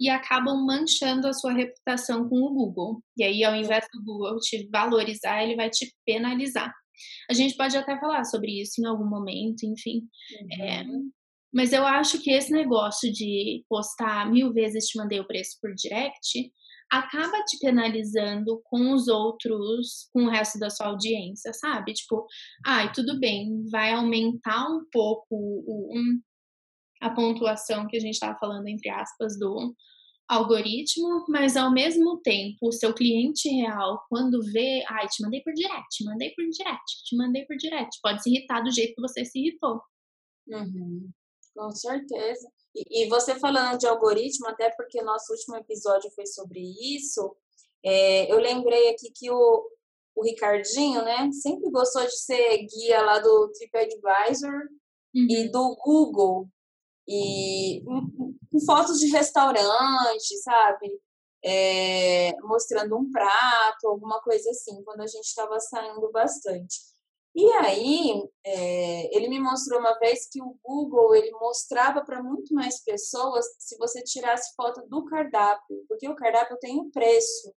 e 0.00 0.08
acabam 0.08 0.64
manchando 0.66 1.26
a 1.26 1.32
sua 1.32 1.52
reputação 1.52 2.28
com 2.28 2.36
o 2.36 2.52
Google. 2.52 3.02
E 3.16 3.24
aí, 3.24 3.44
ao 3.44 3.54
invés 3.54 3.86
do 3.92 4.02
Google 4.02 4.38
te 4.38 4.68
valorizar, 4.70 5.42
ele 5.42 5.56
vai 5.56 5.70
te 5.70 5.92
penalizar. 6.04 6.72
A 7.30 7.34
gente 7.34 7.56
pode 7.56 7.76
até 7.76 7.98
falar 7.98 8.24
sobre 8.24 8.60
isso 8.60 8.80
em 8.80 8.86
algum 8.86 9.08
momento, 9.08 9.64
enfim. 9.64 10.02
É, 10.60 10.82
uhum. 10.82 11.10
É, 11.10 11.22
mas 11.52 11.72
eu 11.72 11.86
acho 11.86 12.20
que 12.20 12.30
esse 12.30 12.50
negócio 12.50 13.12
de 13.12 13.64
postar 13.68 14.30
mil 14.30 14.52
vezes 14.52 14.86
te 14.86 14.98
mandei 14.98 15.20
o 15.20 15.26
preço 15.26 15.58
por 15.60 15.74
direct 15.74 16.50
acaba 16.92 17.42
te 17.44 17.58
penalizando 17.58 18.60
com 18.64 18.92
os 18.92 19.08
outros, 19.08 20.10
com 20.12 20.26
o 20.26 20.28
resto 20.28 20.58
da 20.58 20.68
sua 20.68 20.88
audiência, 20.88 21.50
sabe? 21.54 21.94
Tipo, 21.94 22.26
ai, 22.66 22.86
ah, 22.86 22.92
tudo 22.92 23.18
bem, 23.18 23.66
vai 23.70 23.92
aumentar 23.92 24.68
um 24.68 24.84
pouco 24.92 25.26
o, 25.30 25.98
um, 25.98 26.20
a 27.00 27.08
pontuação 27.08 27.88
que 27.88 27.96
a 27.96 28.00
gente 28.00 28.12
estava 28.12 28.38
falando, 28.38 28.68
entre 28.68 28.90
aspas, 28.90 29.38
do 29.38 29.74
algoritmo, 30.28 31.24
mas 31.30 31.56
ao 31.56 31.72
mesmo 31.72 32.20
tempo, 32.20 32.68
o 32.68 32.72
seu 32.72 32.92
cliente 32.92 33.48
real, 33.48 34.04
quando 34.10 34.42
vê, 34.52 34.84
ai, 34.86 35.06
te 35.08 35.22
mandei 35.22 35.40
por 35.40 35.54
direct, 35.54 35.96
te 35.96 36.04
mandei 36.04 36.30
por 36.34 36.44
direct, 36.46 37.04
te 37.04 37.16
mandei 37.16 37.46
por 37.46 37.56
direct, 37.56 37.98
pode 38.02 38.22
se 38.22 38.30
irritar 38.30 38.62
do 38.62 38.70
jeito 38.70 38.94
que 38.94 39.00
você 39.00 39.24
se 39.24 39.38
irritou. 39.38 39.80
Uhum, 40.46 41.10
com 41.54 41.70
certeza. 41.70 42.50
E, 42.74 43.06
você 43.08 43.38
falando 43.38 43.78
de 43.78 43.86
algoritmo, 43.86 44.48
até 44.48 44.70
porque 44.70 45.02
nosso 45.02 45.32
último 45.32 45.56
episódio 45.56 46.10
foi 46.12 46.26
sobre 46.26 46.60
isso, 46.96 47.36
é, 47.84 48.32
eu 48.32 48.38
lembrei 48.38 48.90
aqui 48.90 49.10
que 49.14 49.30
o, 49.30 49.68
o 50.14 50.24
Ricardinho, 50.24 51.04
né, 51.04 51.30
sempre 51.32 51.70
gostou 51.70 52.02
de 52.02 52.16
ser 52.16 52.66
guia 52.66 53.02
lá 53.02 53.18
do 53.18 53.52
TripAdvisor 53.52 54.54
uhum. 55.14 55.26
e 55.28 55.50
do 55.50 55.76
Google. 55.76 56.48
E 57.06 57.82
com 57.84 58.60
fotos 58.64 58.98
de 58.98 59.08
restaurante, 59.08 60.36
sabe? 60.42 61.00
É, 61.44 62.32
mostrando 62.42 62.96
um 62.96 63.10
prato, 63.10 63.88
alguma 63.88 64.20
coisa 64.20 64.50
assim, 64.50 64.82
quando 64.84 65.00
a 65.00 65.06
gente 65.06 65.24
estava 65.24 65.58
saindo 65.58 66.10
bastante. 66.12 66.91
E 67.34 67.50
aí, 67.54 68.28
é, 68.44 69.16
ele 69.16 69.28
me 69.28 69.40
mostrou 69.40 69.80
uma 69.80 69.98
vez 69.98 70.28
que 70.30 70.42
o 70.42 70.54
Google 70.62 71.14
ele 71.14 71.30
mostrava 71.32 72.04
para 72.04 72.22
muito 72.22 72.52
mais 72.54 72.82
pessoas 72.84 73.46
se 73.58 73.76
você 73.78 74.02
tirasse 74.02 74.54
foto 74.54 74.86
do 74.86 75.04
cardápio, 75.06 75.84
porque 75.88 76.06
o 76.08 76.14
cardápio 76.14 76.58
tem 76.58 76.78
um 76.78 76.90
preço. 76.90 77.54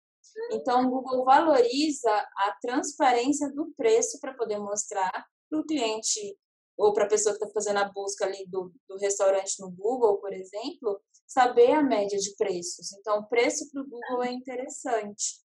Então, 0.51 0.85
o 0.85 0.89
Google 0.89 1.25
valoriza 1.25 2.11
a 2.11 2.57
transparência 2.61 3.51
do 3.51 3.73
preço 3.75 4.19
para 4.19 4.33
poder 4.33 4.57
mostrar 4.57 5.11
para 5.49 5.59
o 5.59 5.65
cliente 5.65 6.37
ou 6.77 6.93
para 6.93 7.05
a 7.05 7.09
pessoa 7.09 7.35
que 7.35 7.43
está 7.43 7.53
fazendo 7.53 7.77
a 7.77 7.91
busca 7.91 8.25
ali 8.25 8.45
do, 8.47 8.71
do 8.87 8.97
restaurante 8.97 9.59
no 9.59 9.71
Google, 9.71 10.17
por 10.19 10.33
exemplo, 10.33 11.01
saber 11.27 11.71
a 11.71 11.81
média 11.81 12.17
de 12.17 12.35
preços. 12.35 12.93
Então, 12.93 13.19
o 13.19 13.27
preço 13.27 13.69
para 13.71 13.81
o 13.81 13.89
Google 13.89 14.23
é 14.23 14.31
interessante. 14.31 15.41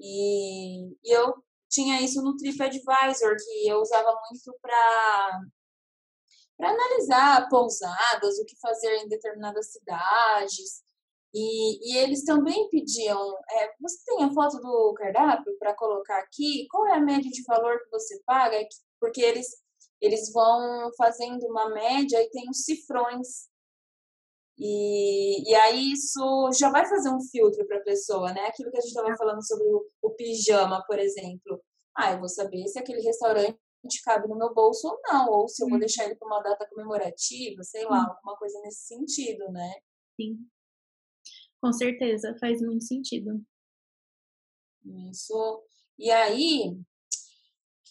E, 0.00 0.88
e 1.04 1.12
eu 1.16 1.34
tinha 1.76 2.00
isso 2.00 2.22
no 2.22 2.36
TripAdvisor, 2.36 3.36
que 3.36 3.68
eu 3.68 3.80
usava 3.80 4.18
muito 4.30 4.58
para 4.62 5.40
para 6.56 6.70
analisar 6.70 7.50
pousadas, 7.50 8.38
o 8.38 8.44
que 8.46 8.58
fazer 8.58 8.90
em 8.96 9.08
determinadas 9.08 9.72
cidades. 9.72 10.82
E, 11.34 11.92
e 11.92 11.98
eles 11.98 12.24
também 12.24 12.70
pediam: 12.70 13.36
é, 13.50 13.74
você 13.78 13.98
tem 14.06 14.24
a 14.24 14.32
foto 14.32 14.58
do 14.58 14.94
cardápio 14.94 15.54
para 15.58 15.74
colocar 15.74 16.18
aqui? 16.18 16.66
Qual 16.70 16.86
é 16.86 16.94
a 16.94 17.00
média 17.00 17.30
de 17.30 17.42
valor 17.42 17.78
que 17.78 17.90
você 17.90 18.18
paga? 18.24 18.56
Porque 18.98 19.20
eles, 19.20 19.48
eles 20.00 20.32
vão 20.32 20.90
fazendo 20.96 21.44
uma 21.46 21.68
média 21.68 22.22
e 22.22 22.30
tem 22.30 22.48
os 22.48 22.64
cifrões 22.64 23.50
e, 24.58 25.50
e 25.50 25.54
aí 25.54 25.92
isso 25.92 26.50
já 26.58 26.70
vai 26.70 26.86
fazer 26.86 27.10
um 27.10 27.20
filtro 27.20 27.66
para 27.66 27.78
a 27.78 27.84
pessoa, 27.84 28.32
né? 28.32 28.46
Aquilo 28.46 28.70
que 28.70 28.78
a 28.78 28.80
gente 28.80 28.90
estava 28.90 29.14
falando 29.16 29.46
sobre 29.46 29.66
o, 29.68 29.86
o, 30.02 30.10
pijama, 30.10 30.82
por 30.86 30.98
exemplo. 30.98 31.62
Ah, 31.94 32.12
eu 32.12 32.20
vou 32.20 32.28
saber 32.28 32.66
se 32.68 32.78
aquele 32.78 33.02
restaurante 33.02 33.58
cabe 34.04 34.28
no 34.28 34.36
meu 34.36 34.52
bolso 34.54 34.88
ou 34.88 34.98
não, 35.04 35.30
ou 35.30 35.48
se 35.48 35.62
eu 35.62 35.68
vou 35.68 35.78
deixar 35.78 36.04
ele 36.04 36.16
para 36.16 36.26
uma 36.26 36.42
data 36.42 36.66
comemorativa, 36.70 37.62
sei 37.62 37.84
lá, 37.84 38.06
alguma 38.08 38.36
coisa 38.36 38.58
nesse 38.62 38.86
sentido, 38.86 39.50
né? 39.52 39.74
Sim. 40.18 40.38
Com 41.60 41.72
certeza, 41.72 42.36
faz 42.40 42.60
muito 42.62 42.84
sentido. 42.84 43.42
Isso. 45.10 45.62
E 45.98 46.10
aí, 46.10 46.78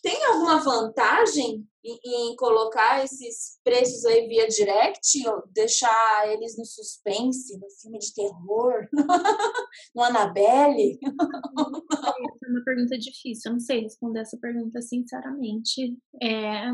tem 0.06 0.24
alguma 0.28 0.60
vantagem 0.60 1.68
em, 1.84 2.00
em, 2.06 2.36
colocar 2.36 3.04
esses 3.04 3.60
preços 3.64 4.06
aí 4.06 4.28
via 4.28 4.48
direct, 4.48 5.28
ou 5.28 5.42
deixar 5.52 6.32
eles 6.32 6.56
no 6.56 6.64
suspense, 6.64 7.58
no 7.58 7.68
filme 7.82 7.98
de 7.98 8.14
terror, 8.14 8.88
no 9.96 10.04
Annabelle? 10.04 11.00
é 11.02 12.50
uma 12.50 12.64
pergunta 12.64 12.96
difícil, 13.00 13.50
eu 13.50 13.54
não 13.54 13.60
sei 13.60 13.82
responder 13.82 14.20
essa 14.20 14.38
pergunta 14.40 14.80
sinceramente. 14.80 15.98
É, 16.22 16.70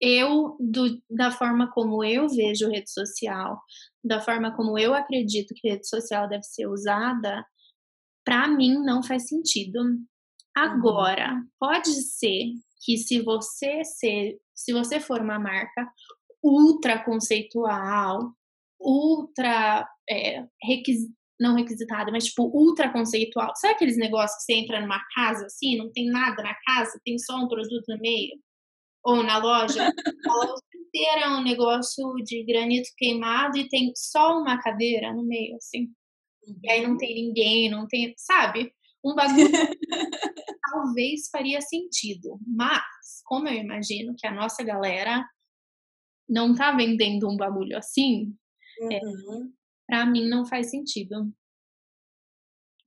eu, 0.00 0.56
do, 0.58 1.00
da 1.08 1.30
forma 1.30 1.70
como 1.70 2.02
eu 2.02 2.28
vejo 2.28 2.68
rede 2.68 2.90
social, 2.90 3.60
da 4.02 4.20
forma 4.20 4.56
como 4.56 4.76
eu 4.76 4.92
acredito 4.92 5.54
que 5.54 5.68
rede 5.68 5.86
social 5.88 6.28
deve 6.28 6.42
ser 6.42 6.66
usada, 6.66 7.46
para 8.24 8.48
mim 8.48 8.74
não 8.82 9.04
faz 9.04 9.28
sentido. 9.28 9.78
Agora, 10.56 11.42
pode 11.60 11.90
ser 11.90 12.54
que 12.82 12.96
se 12.96 13.20
você 13.20 13.84
ser, 13.84 14.38
se 14.54 14.72
você 14.72 14.98
for 14.98 15.20
uma 15.20 15.38
marca 15.38 15.92
ultra 16.42 17.04
conceitual, 17.04 18.32
ultra 18.80 19.86
é, 20.08 20.46
requis, 20.62 21.00
não 21.38 21.56
requisitada, 21.56 22.10
mas 22.10 22.24
tipo 22.24 22.44
ultra 22.44 22.90
conceitual. 22.90 23.52
Sabe 23.56 23.74
aqueles 23.74 23.98
negócios 23.98 24.38
que 24.38 24.44
você 24.44 24.58
entra 24.60 24.80
numa 24.80 25.04
casa 25.14 25.44
assim, 25.44 25.76
não 25.76 25.92
tem 25.92 26.06
nada 26.06 26.42
na 26.42 26.54
casa, 26.64 26.98
tem 27.04 27.18
só 27.18 27.36
um 27.36 27.48
produto 27.48 27.84
no 27.88 27.98
meio? 27.98 28.38
Ou 29.04 29.22
na 29.22 29.36
loja, 29.36 29.82
a 30.26 30.34
loja 30.34 30.62
inteira 30.74 31.26
é 31.26 31.28
um 31.28 31.42
negócio 31.42 32.14
de 32.24 32.42
granito 32.44 32.88
queimado 32.96 33.58
e 33.58 33.68
tem 33.68 33.92
só 33.94 34.40
uma 34.40 34.58
cadeira 34.62 35.12
no 35.12 35.22
meio, 35.22 35.56
assim. 35.56 35.90
Uhum. 36.46 36.60
E 36.64 36.70
aí 36.70 36.82
não 36.82 36.92
uhum. 36.92 36.96
tem 36.96 37.14
ninguém, 37.14 37.70
não 37.70 37.86
tem, 37.86 38.14
sabe? 38.16 38.72
Um 39.04 39.14
bagulho 39.14 39.48
talvez 40.70 41.28
faria 41.30 41.60
sentido, 41.60 42.38
mas 42.46 42.82
como 43.24 43.48
eu 43.48 43.54
imagino 43.54 44.14
que 44.16 44.26
a 44.26 44.34
nossa 44.34 44.62
galera 44.62 45.24
não 46.28 46.54
tá 46.54 46.72
vendendo 46.72 47.30
um 47.30 47.36
bagulho 47.36 47.76
assim, 47.78 48.36
é, 48.90 48.98
uhum. 49.04 49.44
é, 49.44 49.48
para 49.86 50.06
mim 50.06 50.28
não 50.28 50.44
faz 50.44 50.70
sentido. 50.70 51.32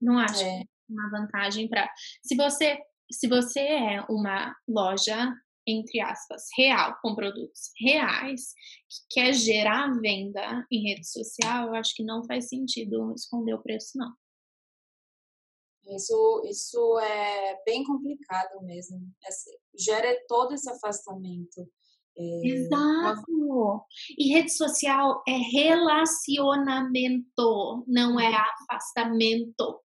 Não 0.00 0.18
acho 0.18 0.42
é. 0.42 0.62
uma 0.88 1.10
vantagem 1.10 1.68
para. 1.68 1.90
Se 2.22 2.36
você 2.36 2.78
se 3.10 3.26
você 3.26 3.60
é 3.60 4.00
uma 4.08 4.54
loja 4.68 5.34
entre 5.66 6.00
aspas 6.00 6.44
real 6.56 6.96
com 7.02 7.14
produtos 7.14 7.70
reais 7.78 8.52
que 8.88 9.20
quer 9.20 9.32
gerar 9.32 9.92
venda 10.00 10.66
em 10.70 10.88
rede 10.88 11.06
social, 11.06 11.68
eu 11.68 11.74
acho 11.74 11.94
que 11.94 12.02
não 12.02 12.24
faz 12.24 12.48
sentido 12.48 13.12
esconder 13.14 13.54
o 13.54 13.62
preço 13.62 13.96
não. 13.96 14.12
Isso, 15.94 16.42
isso 16.44 16.98
é 17.00 17.62
bem 17.64 17.84
complicado 17.84 18.60
mesmo. 18.62 18.98
gera 19.76 20.16
todo 20.28 20.54
esse 20.54 20.70
afastamento. 20.70 21.68
É, 22.16 22.46
Exato. 22.46 23.24
Uma... 23.28 23.84
E 24.18 24.32
rede 24.32 24.52
social 24.52 25.22
é 25.26 25.32
relacionamento, 25.32 27.84
não 27.86 28.20
é 28.20 28.28
uhum. 28.28 28.36
afastamento. 28.36 29.80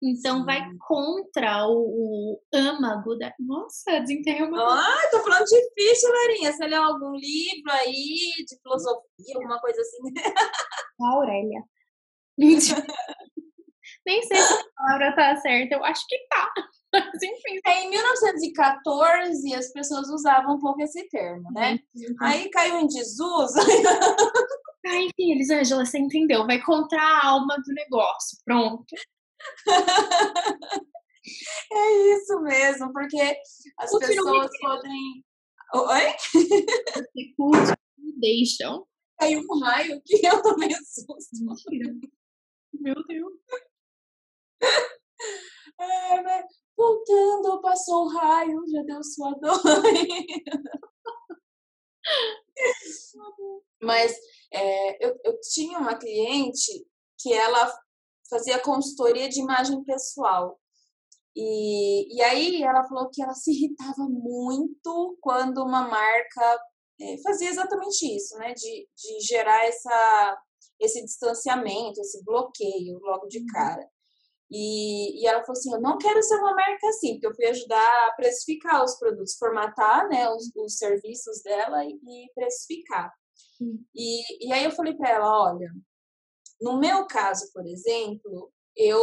Então 0.00 0.38
Sim. 0.40 0.44
vai 0.44 0.64
contra 0.86 1.66
o, 1.66 1.72
o, 1.72 2.40
âmago 2.54 3.16
da. 3.16 3.34
Nossa, 3.40 3.98
desenterrei 4.00 4.42
uma. 4.42 4.62
Ah, 4.62 5.08
tô 5.10 5.18
falando 5.20 5.44
difícil, 5.44 6.12
Larinha. 6.12 6.52
Você 6.52 6.68
leu 6.68 6.84
algum 6.84 7.16
livro 7.16 7.72
aí 7.72 8.32
de 8.46 8.56
filosofia, 8.62 9.34
alguma 9.34 9.60
coisa 9.60 9.80
assim? 9.80 9.98
A 11.00 11.14
Aurélia. 11.14 11.64
Mentira. 12.36 12.86
Nem 14.06 14.22
sei 14.22 14.36
se 14.36 14.52
a 14.52 14.64
palavra 14.76 15.14
tá 15.14 15.36
certa, 15.36 15.74
eu 15.74 15.84
acho 15.84 16.06
que 16.06 16.18
tá. 16.28 16.52
Mas 16.92 17.22
enfim. 17.22 17.60
É, 17.66 17.84
em 17.84 17.90
1914 17.90 19.54
as 19.54 19.72
pessoas 19.72 20.08
usavam 20.08 20.56
um 20.56 20.60
pouco 20.60 20.80
esse 20.80 21.06
termo, 21.08 21.50
né? 21.52 21.78
Uhum. 21.94 22.16
Aí 22.22 22.50
caiu 22.50 22.78
em 22.78 22.86
desuso. 22.86 23.58
Ah, 24.86 24.96
enfim, 24.96 25.32
Elisângela, 25.32 25.84
você 25.84 25.98
entendeu? 25.98 26.46
Vai 26.46 26.62
contra 26.62 26.98
a 26.98 27.26
alma 27.26 27.56
do 27.56 27.74
negócio. 27.74 28.38
Pronto. 28.44 28.86
é 31.72 32.14
isso 32.14 32.40
mesmo, 32.40 32.92
porque 32.92 33.36
as 33.78 33.92
o 33.92 33.98
pessoas 33.98 34.50
podem. 34.60 35.24
Oi? 35.74 36.14
deixam. 38.18 38.86
Caiu 39.18 39.40
um 39.50 39.58
raio 39.60 40.00
que 40.04 40.24
eu 40.24 40.42
tomei 40.42 40.70
susto. 40.74 41.44
Meu 42.72 42.94
Deus. 43.06 43.32
É, 45.80 46.22
né? 46.22 46.44
Voltando, 46.76 47.57
passou 47.68 48.04
o 48.04 48.08
raio, 48.08 48.64
já 48.70 48.82
deu 48.82 49.04
sua 49.04 49.32
dor. 49.32 49.60
Mas 53.82 54.16
é, 54.52 55.06
eu, 55.06 55.14
eu 55.22 55.38
tinha 55.40 55.78
uma 55.78 55.96
cliente 55.98 56.86
que 57.20 57.32
ela 57.32 57.72
fazia 58.30 58.58
consultoria 58.58 59.28
de 59.28 59.40
imagem 59.40 59.84
pessoal. 59.84 60.58
E, 61.36 62.16
e 62.16 62.22
aí 62.22 62.62
ela 62.62 62.86
falou 62.88 63.10
que 63.10 63.22
ela 63.22 63.34
se 63.34 63.52
irritava 63.52 64.08
muito 64.08 65.18
quando 65.20 65.62
uma 65.62 65.86
marca 65.86 66.60
é, 67.00 67.18
fazia 67.22 67.50
exatamente 67.50 68.16
isso, 68.16 68.36
né? 68.38 68.54
De, 68.54 68.88
de 68.96 69.20
gerar 69.20 69.66
essa, 69.66 70.42
esse 70.80 71.04
distanciamento, 71.04 72.00
esse 72.00 72.24
bloqueio 72.24 72.98
logo 73.00 73.26
de 73.28 73.38
uhum. 73.38 73.46
cara. 73.52 73.88
E, 74.50 75.22
e 75.22 75.26
ela 75.26 75.42
falou 75.42 75.58
assim: 75.58 75.72
Eu 75.72 75.80
não 75.80 75.98
quero 75.98 76.22
ser 76.22 76.36
uma 76.36 76.54
marca 76.54 76.88
assim, 76.88 77.14
porque 77.14 77.26
eu 77.26 77.34
fui 77.34 77.46
ajudar 77.46 78.08
a 78.08 78.12
precificar 78.12 78.82
os 78.82 78.98
produtos, 78.98 79.36
formatar 79.36 80.08
né, 80.08 80.28
os, 80.30 80.50
os 80.56 80.78
serviços 80.78 81.42
dela 81.42 81.84
e, 81.84 81.90
e 81.90 82.32
precificar. 82.34 83.12
Hum. 83.60 83.84
E, 83.94 84.48
e 84.48 84.52
aí 84.52 84.64
eu 84.64 84.70
falei 84.70 84.94
para 84.94 85.10
ela: 85.10 85.52
Olha, 85.52 85.70
no 86.60 86.78
meu 86.78 87.06
caso, 87.06 87.50
por 87.52 87.66
exemplo, 87.66 88.50
eu, 88.74 89.02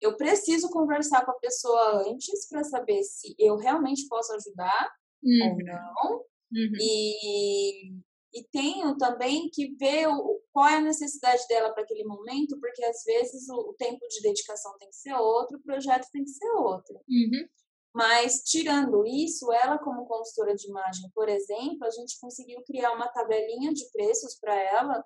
eu 0.00 0.16
preciso 0.16 0.68
conversar 0.68 1.24
com 1.24 1.30
a 1.30 1.38
pessoa 1.38 2.02
antes 2.08 2.46
para 2.48 2.62
saber 2.64 3.02
se 3.04 3.34
eu 3.38 3.56
realmente 3.56 4.06
posso 4.08 4.34
ajudar 4.34 4.90
uhum. 5.22 5.50
ou 5.50 5.64
não. 5.64 6.16
Uhum. 6.52 6.72
E, 6.78 7.92
e 8.34 8.44
tenho 8.52 8.96
também 8.98 9.48
que 9.50 9.74
ver 9.76 10.08
o, 10.08 10.41
qual 10.52 10.68
é 10.68 10.76
a 10.76 10.80
necessidade 10.80 11.46
dela 11.48 11.72
para 11.72 11.82
aquele 11.82 12.04
momento, 12.04 12.58
porque 12.60 12.84
às 12.84 13.02
vezes 13.04 13.48
o, 13.48 13.70
o, 13.70 13.74
tempo 13.74 14.06
de 14.08 14.20
dedicação 14.20 14.76
tem 14.78 14.88
que 14.88 14.96
ser 14.96 15.14
outro, 15.14 15.56
o 15.56 15.62
projeto 15.62 16.08
tem 16.12 16.22
que 16.22 16.30
ser 16.30 16.50
outro. 16.50 16.94
Uhum. 17.08 17.48
Mas, 17.94 18.42
tirando 18.44 19.04
isso, 19.06 19.52
ela, 19.52 19.78
como 19.78 20.06
consultora 20.06 20.54
de 20.54 20.68
imagem, 20.68 21.10
por 21.14 21.28
exemplo, 21.28 21.84
a 21.84 21.90
gente 21.90 22.18
conseguiu 22.20 22.62
criar 22.66 22.92
uma 22.92 23.08
tabelinha 23.08 23.72
de 23.72 23.90
preços 23.90 24.38
para 24.40 24.54
ela 24.54 25.04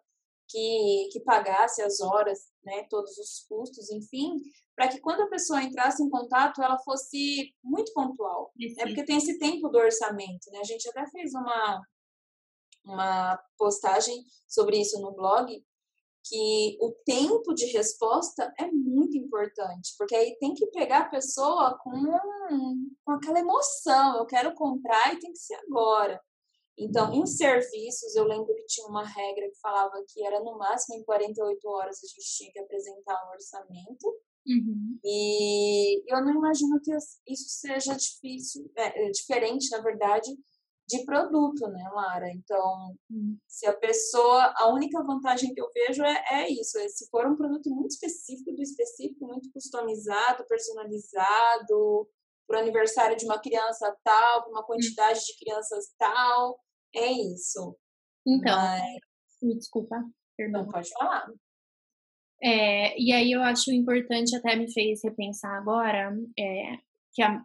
que, 0.48 1.08
que 1.12 1.20
pagasse 1.20 1.82
as 1.82 2.00
horas, 2.00 2.38
né, 2.64 2.86
todos 2.88 3.18
os 3.18 3.44
custos, 3.48 3.90
enfim, 3.90 4.36
para 4.76 4.88
que 4.88 5.00
quando 5.00 5.22
a 5.22 5.28
pessoa 5.28 5.62
entrasse 5.62 6.02
em 6.02 6.10
contato, 6.10 6.62
ela 6.62 6.78
fosse 6.78 7.52
muito 7.62 7.92
pontual. 7.92 8.52
É 8.78 8.86
porque 8.86 9.04
tem 9.04 9.16
esse 9.16 9.38
tempo 9.38 9.68
do 9.68 9.78
orçamento, 9.78 10.50
né? 10.52 10.60
A 10.60 10.64
gente 10.64 10.88
até 10.88 11.04
fez 11.10 11.34
uma, 11.34 11.80
uma 12.86 13.38
postagem 13.58 14.24
sobre 14.46 14.78
isso 14.78 15.00
no 15.00 15.12
blog, 15.12 15.64
que 16.28 16.76
o 16.80 16.92
tempo 17.04 17.54
de 17.54 17.66
resposta 17.66 18.52
é 18.58 18.70
muito 18.70 19.16
importante, 19.16 19.94
porque 19.96 20.14
aí 20.14 20.36
tem 20.38 20.54
que 20.54 20.66
pegar 20.66 21.00
a 21.00 21.08
pessoa 21.08 21.78
com, 21.78 21.92
com 23.04 23.12
aquela 23.12 23.38
emoção, 23.38 24.18
eu 24.18 24.26
quero 24.26 24.52
comprar 24.54 25.14
e 25.14 25.20
tem 25.20 25.32
que 25.32 25.38
ser 25.38 25.54
agora. 25.68 26.20
Então, 26.78 27.12
em 27.14 27.24
serviços, 27.24 28.14
eu 28.14 28.24
lembro 28.24 28.54
que 28.54 28.66
tinha 28.66 28.86
uma 28.86 29.04
regra 29.04 29.48
que 29.48 29.58
falava 29.60 30.04
que 30.08 30.24
era 30.26 30.40
no 30.40 30.58
máximo 30.58 30.98
em 30.98 31.04
48 31.04 31.68
horas 31.68 31.96
a 32.02 32.06
gente 32.06 32.36
tinha 32.36 32.52
que 32.52 32.58
apresentar 32.58 33.26
um 33.26 33.30
orçamento. 33.30 34.20
Uhum. 34.46 34.98
E 35.02 36.02
eu 36.06 36.22
não 36.22 36.34
imagino 36.34 36.78
que 36.80 36.94
isso 37.26 37.48
seja 37.48 37.96
difícil, 37.96 38.70
é, 38.76 39.06
é 39.06 39.10
diferente, 39.10 39.70
na 39.70 39.80
verdade, 39.80 40.36
de 40.88 41.04
produto, 41.04 41.66
né, 41.68 41.88
Lara? 41.92 42.30
Então, 42.30 42.94
hum. 43.10 43.36
se 43.46 43.66
a 43.66 43.76
pessoa, 43.76 44.54
a 44.56 44.72
única 44.72 45.02
vantagem 45.02 45.52
que 45.52 45.60
eu 45.60 45.68
vejo 45.72 46.04
é, 46.04 46.24
é 46.30 46.48
isso, 46.48 46.78
é 46.78 46.88
se 46.88 47.08
for 47.10 47.26
um 47.26 47.36
produto 47.36 47.68
muito 47.70 47.90
específico 47.90 48.52
do 48.52 48.62
específico, 48.62 49.26
muito 49.26 49.50
customizado, 49.52 50.46
personalizado, 50.46 52.08
para 52.46 52.58
o 52.58 52.60
aniversário 52.60 53.16
de 53.16 53.24
uma 53.24 53.40
criança 53.40 53.94
tal, 54.04 54.42
para 54.42 54.50
uma 54.50 54.62
hum. 54.62 54.66
quantidade 54.66 55.20
de 55.24 55.36
crianças 55.38 55.92
tal, 55.98 56.60
é 56.94 57.10
isso. 57.10 57.76
Então, 58.26 58.56
Mas... 58.56 58.82
me 59.42 59.56
desculpa, 59.56 59.96
perdão. 60.36 60.62
Não 60.62 60.70
pode 60.70 60.88
falar. 60.90 61.26
É, 62.42 63.00
e 63.00 63.12
aí 63.12 63.32
eu 63.32 63.42
acho 63.42 63.72
importante, 63.72 64.36
até 64.36 64.54
me 64.56 64.70
fez 64.70 65.00
repensar 65.02 65.56
agora, 65.56 66.14
é, 66.38 66.76
que 67.12 67.22
a, 67.22 67.42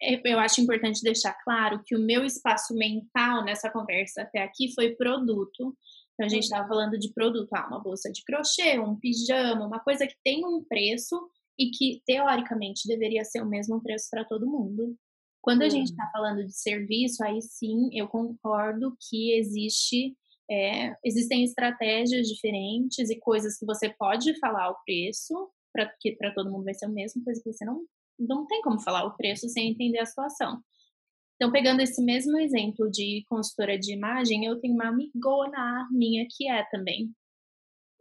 eu 0.00 0.38
acho 0.38 0.60
importante 0.60 1.02
deixar 1.02 1.34
claro 1.44 1.82
que 1.84 1.96
o 1.96 2.00
meu 2.00 2.24
espaço 2.24 2.74
mental 2.74 3.44
nessa 3.44 3.70
conversa 3.70 4.22
até 4.22 4.42
aqui 4.42 4.72
foi 4.74 4.94
produto. 4.94 5.76
Então 6.14 6.26
a 6.26 6.28
gente 6.28 6.44
estava 6.44 6.62
uhum. 6.62 6.68
falando 6.68 6.98
de 6.98 7.12
produto, 7.12 7.52
ah, 7.54 7.66
uma 7.68 7.82
bolsa 7.82 8.10
de 8.10 8.22
crochê, 8.24 8.78
um 8.78 8.98
pijama, 8.98 9.66
uma 9.66 9.80
coisa 9.80 10.06
que 10.06 10.16
tem 10.24 10.44
um 10.44 10.64
preço 10.64 11.16
e 11.58 11.70
que 11.70 12.02
teoricamente 12.06 12.86
deveria 12.86 13.24
ser 13.24 13.42
o 13.42 13.48
mesmo 13.48 13.82
preço 13.82 14.08
para 14.10 14.24
todo 14.24 14.46
mundo. 14.46 14.96
Quando 15.40 15.62
a 15.62 15.68
gente 15.68 15.90
está 15.90 16.04
uhum. 16.04 16.10
falando 16.12 16.44
de 16.44 16.52
serviço, 16.52 17.24
aí 17.24 17.40
sim 17.42 17.88
eu 17.92 18.08
concordo 18.08 18.96
que 19.08 19.32
existe 19.32 20.16
é, 20.50 20.96
existem 21.04 21.44
estratégias 21.44 22.26
diferentes 22.26 23.10
e 23.10 23.20
coisas 23.20 23.58
que 23.58 23.66
você 23.66 23.90
pode 23.90 24.38
falar 24.38 24.70
o 24.70 24.78
preço 24.84 25.50
para 25.72 25.86
que 26.00 26.12
para 26.12 26.32
todo 26.32 26.50
mundo 26.50 26.64
vai 26.64 26.74
ser 26.74 26.86
o 26.86 26.92
mesmo, 26.92 27.22
coisa 27.22 27.40
que 27.42 27.52
você 27.52 27.64
não 27.64 27.84
não 28.18 28.46
tem 28.46 28.60
como 28.62 28.80
falar 28.80 29.04
o 29.04 29.16
preço 29.16 29.48
sem 29.48 29.70
entender 29.70 29.98
a 29.98 30.06
situação. 30.06 30.62
Então, 31.36 31.52
pegando 31.52 31.80
esse 31.80 32.02
mesmo 32.02 32.36
exemplo 32.36 32.90
de 32.90 33.24
consultora 33.28 33.78
de 33.78 33.92
imagem, 33.92 34.44
eu 34.44 34.60
tenho 34.60 34.74
uma 34.74 34.88
amigona 34.88 35.86
minha 35.92 36.26
que 36.28 36.48
é 36.48 36.64
também. 36.64 37.12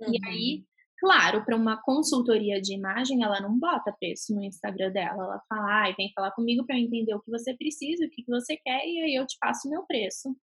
Uhum. 0.01 0.11
E 0.11 0.25
aí, 0.25 0.65
claro, 0.99 1.45
para 1.45 1.55
uma 1.55 1.79
consultoria 1.83 2.59
de 2.59 2.73
imagem, 2.73 3.23
ela 3.23 3.39
não 3.39 3.57
bota 3.59 3.95
preço 3.99 4.33
no 4.33 4.43
Instagram 4.43 4.91
dela. 4.91 5.23
Ela 5.23 5.41
fala, 5.47 5.83
ai, 5.83 5.93
vem 5.95 6.11
falar 6.15 6.31
comigo 6.31 6.65
para 6.65 6.77
eu 6.77 6.83
entender 6.83 7.13
o 7.13 7.21
que 7.21 7.29
você 7.29 7.55
precisa, 7.55 8.05
o 8.05 8.09
que 8.09 8.23
você 8.27 8.57
quer, 8.57 8.83
e 8.87 9.01
aí 9.03 9.15
eu 9.15 9.27
te 9.27 9.37
passo 9.39 9.67
o 9.67 9.71
meu 9.71 9.85
preço. 9.85 10.35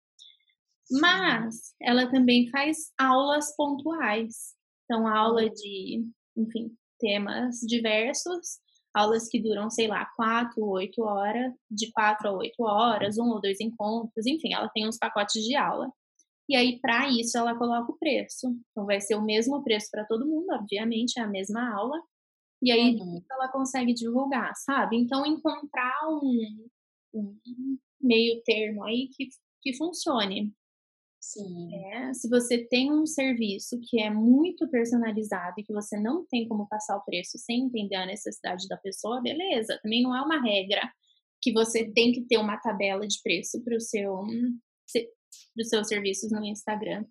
Mas 1.01 1.75
ela 1.83 2.09
também 2.09 2.49
faz 2.51 2.93
aulas 2.97 3.57
pontuais. 3.57 4.55
Então, 4.85 5.09
aula 5.09 5.51
de, 5.51 6.07
enfim, 6.37 6.71
temas 7.01 7.59
diversos 7.67 8.61
aulas 8.95 9.29
que 9.29 9.43
duram, 9.43 9.69
sei 9.69 9.89
lá, 9.89 10.07
quatro, 10.17 10.65
oito 10.67 11.03
horas, 11.03 11.53
de 11.71 11.91
quatro 11.93 12.29
a 12.29 12.33
oito 12.33 12.63
horas, 12.63 13.19
um 13.19 13.29
ou 13.31 13.41
dois 13.41 13.61
encontros, 13.61 14.27
enfim, 14.27 14.53
ela 14.55 14.69
tem 14.69 14.89
uns 14.89 14.97
pacotes 14.97 15.43
de 15.43 15.57
aula. 15.57 15.91
E 16.49 16.55
aí, 16.55 16.79
para 16.81 17.09
isso, 17.09 17.37
ela 17.39 17.57
coloca 17.57 17.91
o 17.91 17.99
preço. 17.99 18.49
Então, 18.71 18.85
vai 18.87 19.01
ser 19.01 19.15
o 19.15 19.25
mesmo 19.25 19.63
preço 19.65 19.89
para 19.91 20.05
todo 20.05 20.27
mundo, 20.27 20.47
obviamente, 20.53 21.19
é 21.19 21.23
a 21.23 21.27
mesma 21.27 21.75
aula. 21.75 21.99
E 22.63 22.71
aí, 22.71 22.97
uhum. 22.97 23.23
ela 23.31 23.49
consegue 23.49 23.95
divulgar, 23.95 24.53
sabe? 24.57 24.97
Então, 24.97 25.25
encontrar 25.27 25.95
um, 26.07 26.69
um 27.15 27.39
meio 28.01 28.43
termo 28.45 28.85
aí 28.85 29.09
que, 29.17 29.29
que 29.63 29.75
funcione. 29.77 30.53
Sim. 31.25 31.75
É, 31.75 32.13
se 32.13 32.29
você 32.29 32.59
tem 32.67 32.93
um 32.93 33.07
serviço 33.07 33.81
que 33.81 33.99
é 33.99 34.11
muito 34.11 34.69
personalizado 34.69 35.55
e 35.59 35.65
que 35.65 35.73
você 35.73 35.99
não 35.99 36.27
tem 36.27 36.47
como 36.47 36.69
passar 36.69 36.99
o 36.99 37.05
preço 37.05 37.39
sem 37.39 37.63
entender 37.63 37.97
a 37.97 38.05
necessidade 38.05 38.69
da 38.69 38.77
pessoa, 38.77 39.23
beleza. 39.23 39.81
Também 39.83 40.03
não 40.03 40.15
é 40.15 40.21
uma 40.21 40.39
regra 40.39 40.83
que 41.41 41.51
você 41.51 41.91
tem 41.91 42.13
que 42.13 42.21
ter 42.27 42.37
uma 42.37 42.59
tabela 42.59 43.07
de 43.07 43.23
preço 43.23 43.63
para 43.65 43.75
o 43.75 43.81
seu 43.81 44.23
dos 45.57 45.69
seus 45.71 45.89
serviços 45.89 46.31
no 46.31 46.45
Instagram. 46.45 47.07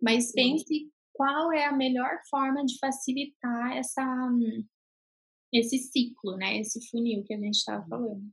Mas 0.00 0.32
pense 0.32 0.90
qual 1.12 1.52
é 1.52 1.66
a 1.66 1.76
melhor 1.76 2.18
forma 2.30 2.64
de 2.64 2.78
facilitar 2.78 3.76
essa, 3.76 4.30
esse 5.52 5.76
ciclo, 5.78 6.38
né? 6.38 6.58
Esse 6.58 6.88
funil 6.88 7.22
que 7.22 7.34
a 7.34 7.38
gente 7.38 7.56
estava 7.56 7.86
falando. 7.86 8.24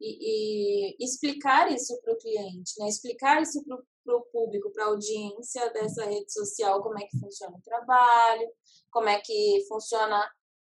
E, 0.00 0.94
e, 0.94 1.04
explicar 1.04 1.70
isso 1.70 2.00
para 2.00 2.14
o 2.14 2.18
cliente, 2.18 2.72
né? 2.78 2.88
Explicar 2.88 3.42
isso 3.42 3.62
para 4.06 4.16
o 4.16 4.24
público, 4.26 4.70
para 4.70 4.84
a 4.84 4.88
audiência 4.88 5.68
dessa 5.70 6.04
rede 6.04 6.32
social, 6.32 6.82
como 6.82 6.98
é 6.98 7.02
que 7.02 7.18
funciona 7.18 7.56
o 7.56 7.62
trabalho, 7.62 8.48
como 8.90 9.08
é 9.08 9.20
que 9.20 9.64
funciona 9.68 10.16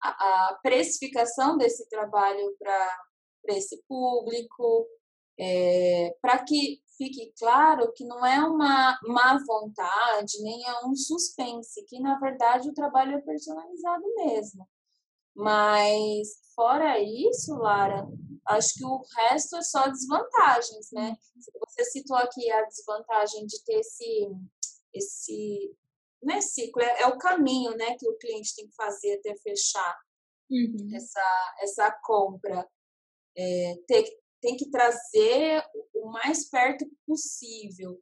a, 0.00 0.08
a 0.50 0.54
precificação 0.62 1.58
desse 1.58 1.88
trabalho 1.88 2.56
para 2.58 3.56
esse 3.56 3.82
público, 3.88 4.86
é, 5.38 6.16
para 6.22 6.42
que 6.44 6.80
fique 6.96 7.32
claro 7.38 7.92
que 7.92 8.04
não 8.04 8.24
é 8.24 8.38
uma 8.40 8.98
má 9.02 9.38
vontade, 9.46 10.42
nem 10.42 10.64
é 10.66 10.86
um 10.86 10.94
suspense, 10.94 11.84
que 11.86 12.00
na 12.00 12.18
verdade 12.18 12.70
o 12.70 12.74
trabalho 12.74 13.16
é 13.16 13.20
personalizado 13.20 14.04
mesmo. 14.14 14.66
Mas 15.34 16.40
fora 16.54 16.98
isso, 16.98 17.54
Lara, 17.54 18.08
acho 18.48 18.74
que 18.74 18.84
o 18.84 19.02
resto 19.16 19.56
é 19.56 19.62
só 19.62 19.88
desvantagens, 19.88 20.90
né? 20.92 21.16
Você 21.68 21.84
citou 21.84 22.16
aqui 22.16 22.50
a 22.50 22.62
desvantagem 22.64 23.46
de 23.46 23.62
ter 23.64 23.80
esse, 23.80 24.28
esse 24.92 25.76
não 26.22 26.34
é 26.34 26.40
ciclo, 26.40 26.82
é, 26.82 27.02
é 27.02 27.06
o 27.06 27.18
caminho, 27.18 27.76
né, 27.76 27.96
que 27.96 28.08
o 28.08 28.16
cliente 28.18 28.54
tem 28.56 28.66
que 28.66 28.74
fazer 28.74 29.18
até 29.18 29.36
fechar 29.36 29.96
uhum. 30.50 30.90
essa, 30.94 31.54
essa 31.60 31.90
compra. 32.02 32.66
É, 33.36 33.74
ter, 33.86 34.18
tem 34.40 34.56
que 34.56 34.70
trazer 34.70 35.62
o 35.94 36.10
mais 36.10 36.48
perto 36.48 36.86
possível. 37.06 38.00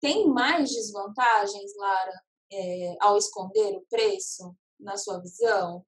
Tem 0.00 0.26
mais 0.28 0.70
desvantagens, 0.70 1.76
Lara, 1.76 2.22
é, 2.50 2.96
ao 3.00 3.16
esconder 3.16 3.76
o 3.76 3.86
preço, 3.88 4.56
na 4.80 4.96
sua 4.96 5.20
visão? 5.20 5.84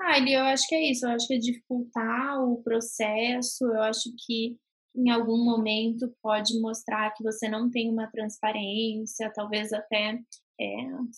Ah, 0.00 0.18
eu 0.18 0.42
acho 0.44 0.66
que 0.66 0.74
é 0.74 0.90
isso. 0.90 1.06
Eu 1.06 1.10
acho 1.10 1.26
que 1.26 1.34
é 1.34 1.38
dificultar 1.38 2.42
o 2.42 2.62
processo. 2.62 3.64
Eu 3.64 3.82
acho 3.82 4.10
que 4.26 4.56
em 4.94 5.10
algum 5.10 5.44
momento 5.44 6.12
pode 6.22 6.58
mostrar 6.60 7.10
que 7.12 7.22
você 7.22 7.48
não 7.48 7.70
tem 7.70 7.88
uma 7.90 8.10
transparência, 8.10 9.32
talvez 9.32 9.72
até 9.72 10.18
é, 10.60 10.66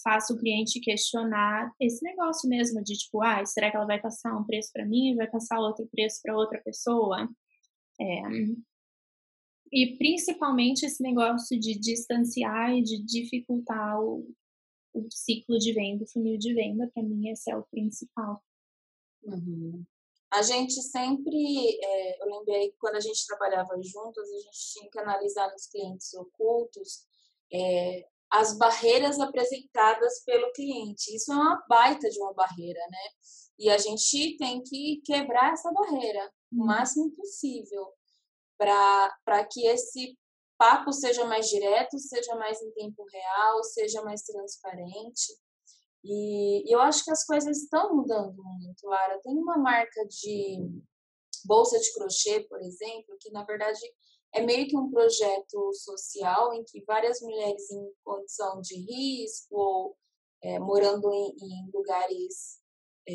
faça 0.02 0.34
o 0.34 0.38
cliente 0.38 0.80
questionar 0.80 1.72
esse 1.80 2.02
negócio 2.04 2.48
mesmo 2.48 2.82
de 2.82 2.94
tipo, 2.94 3.22
ah, 3.22 3.44
será 3.46 3.70
que 3.70 3.76
ela 3.76 3.86
vai 3.86 4.00
passar 4.00 4.36
um 4.36 4.44
preço 4.44 4.70
para 4.72 4.84
mim, 4.84 5.16
vai 5.16 5.26
passar 5.26 5.58
outro 5.58 5.88
preço 5.90 6.20
para 6.22 6.36
outra 6.36 6.60
pessoa? 6.62 7.28
É, 8.00 8.22
e 9.72 9.96
principalmente 9.96 10.84
esse 10.84 11.02
negócio 11.02 11.58
de 11.58 11.78
distanciar 11.78 12.72
e 12.74 12.82
de 12.82 13.02
dificultar 13.02 13.98
o, 14.00 14.28
o 14.92 15.08
ciclo 15.10 15.58
de 15.58 15.72
venda, 15.72 16.04
o 16.04 16.08
funil 16.08 16.38
de 16.38 16.52
venda, 16.52 16.90
para 16.92 17.02
mim 17.02 17.28
esse 17.30 17.50
é 17.50 17.56
o 17.56 17.64
principal. 17.64 18.42
Uhum. 19.24 19.84
A 20.30 20.42
gente 20.42 20.80
sempre, 20.80 21.78
é, 21.82 22.22
eu 22.22 22.26
lembrei 22.26 22.70
que 22.70 22.78
quando 22.78 22.96
a 22.96 23.00
gente 23.00 23.26
trabalhava 23.26 23.80
juntas, 23.82 24.30
a 24.30 24.38
gente 24.38 24.72
tinha 24.72 24.90
que 24.90 24.98
analisar 24.98 25.50
nos 25.52 25.66
clientes 25.66 26.12
ocultos 26.14 27.04
é, 27.52 28.06
as 28.30 28.56
barreiras 28.56 29.20
apresentadas 29.20 30.24
pelo 30.24 30.50
cliente. 30.52 31.14
Isso 31.14 31.30
é 31.30 31.34
uma 31.34 31.62
baita 31.68 32.08
de 32.08 32.18
uma 32.18 32.32
barreira, 32.32 32.80
né? 32.90 33.08
E 33.58 33.68
a 33.68 33.76
gente 33.76 34.36
tem 34.38 34.62
que 34.62 35.02
quebrar 35.04 35.52
essa 35.52 35.70
barreira 35.70 36.32
o 36.50 36.60
uhum. 36.60 36.66
máximo 36.66 37.10
possível 37.12 37.92
para 38.58 39.44
que 39.50 39.66
esse 39.66 40.16
papo 40.56 40.92
seja 40.92 41.24
mais 41.24 41.48
direto, 41.48 41.98
seja 41.98 42.34
mais 42.36 42.62
em 42.62 42.70
tempo 42.72 43.04
real, 43.04 43.64
seja 43.64 44.02
mais 44.02 44.22
transparente. 44.22 45.36
E, 46.04 46.72
eu 46.72 46.80
acho 46.80 47.04
que 47.04 47.10
as 47.10 47.24
coisas 47.24 47.58
estão 47.58 47.94
mudando 47.94 48.42
muito, 48.42 48.86
Lara. 48.86 49.20
Tem 49.22 49.36
uma 49.36 49.56
marca 49.56 50.04
de 50.06 50.58
bolsa 51.44 51.78
de 51.78 51.92
crochê, 51.94 52.40
por 52.48 52.60
exemplo, 52.60 53.16
que 53.20 53.30
na 53.30 53.44
verdade 53.44 53.80
é 54.34 54.40
meio 54.40 54.66
que 54.66 54.76
um 54.76 54.90
projeto 54.90 55.72
social 55.74 56.54
em 56.54 56.64
que 56.64 56.84
várias 56.84 57.20
mulheres 57.20 57.70
em 57.70 57.92
condição 58.02 58.60
de 58.60 58.76
risco 58.76 59.54
ou 59.54 59.96
é, 60.42 60.58
morando 60.58 61.12
em, 61.12 61.36
em 61.40 61.70
lugares 61.72 62.60
é, 63.08 63.12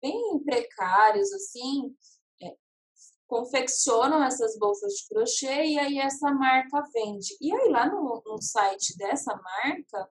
bem 0.00 0.38
precários, 0.44 1.32
assim, 1.32 1.96
é, 2.42 2.56
confeccionam 3.26 4.22
essas 4.22 4.56
bolsas 4.58 4.94
de 4.94 5.08
crochê 5.08 5.64
e 5.64 5.78
aí 5.78 5.98
essa 5.98 6.30
marca 6.32 6.82
vende. 6.92 7.36
E 7.40 7.52
aí 7.52 7.68
lá 7.70 7.88
no, 7.88 8.22
no 8.24 8.40
site 8.40 8.96
dessa 8.96 9.34
marca, 9.34 10.08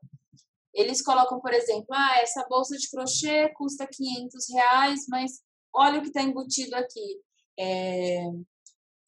eles 0.78 1.02
colocam, 1.02 1.42
por 1.42 1.52
exemplo, 1.54 1.88
ah, 1.92 2.20
essa 2.22 2.46
bolsa 2.48 2.78
de 2.78 2.88
crochê 2.90 3.50
custa 3.56 3.88
500 3.88 4.50
reais, 4.54 5.06
mas 5.10 5.42
olha 5.74 5.98
o 5.98 6.02
que 6.04 6.10
está 6.10 6.22
embutido 6.22 6.76
aqui. 6.76 7.20
É, 7.60 8.24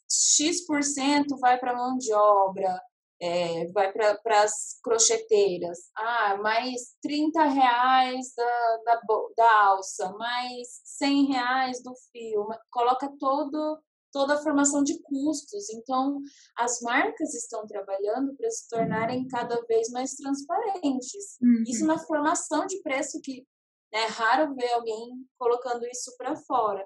X% 0.09 1.37
vai 1.39 1.59
para 1.59 1.75
mão 1.75 1.95
de 1.95 2.11
obra, 2.11 2.81
é, 3.21 3.67
vai 3.67 3.91
para 3.93 4.41
as 4.41 4.79
crocheteiras. 4.83 5.77
Ah, 5.95 6.37
mais 6.41 6.95
30 7.03 7.43
reais 7.43 8.33
da, 8.35 8.77
da, 8.85 9.01
da 9.37 9.65
alça, 9.65 10.11
mais 10.13 10.81
100 10.83 11.25
reais 11.27 11.83
do 11.83 11.93
fio. 12.11 12.47
Coloca 12.71 13.13
todo, 13.19 13.79
toda 14.11 14.35
a 14.35 14.41
formação 14.41 14.83
de 14.83 14.99
custos. 15.01 15.69
Então, 15.69 16.21
as 16.57 16.81
marcas 16.81 17.33
estão 17.33 17.65
trabalhando 17.65 18.35
para 18.35 18.49
se 18.49 18.67
tornarem 18.67 19.27
cada 19.27 19.59
vez 19.65 19.89
mais 19.89 20.15
transparentes. 20.15 21.37
Uhum. 21.41 21.63
Isso 21.67 21.85
na 21.85 21.97
formação 21.97 22.65
de 22.65 22.81
preço, 22.81 23.19
que 23.21 23.45
né, 23.91 24.01
é 24.03 24.05
raro 24.05 24.55
ver 24.55 24.71
alguém 24.73 25.25
colocando 25.37 25.85
isso 25.87 26.15
para 26.17 26.35
fora. 26.35 26.85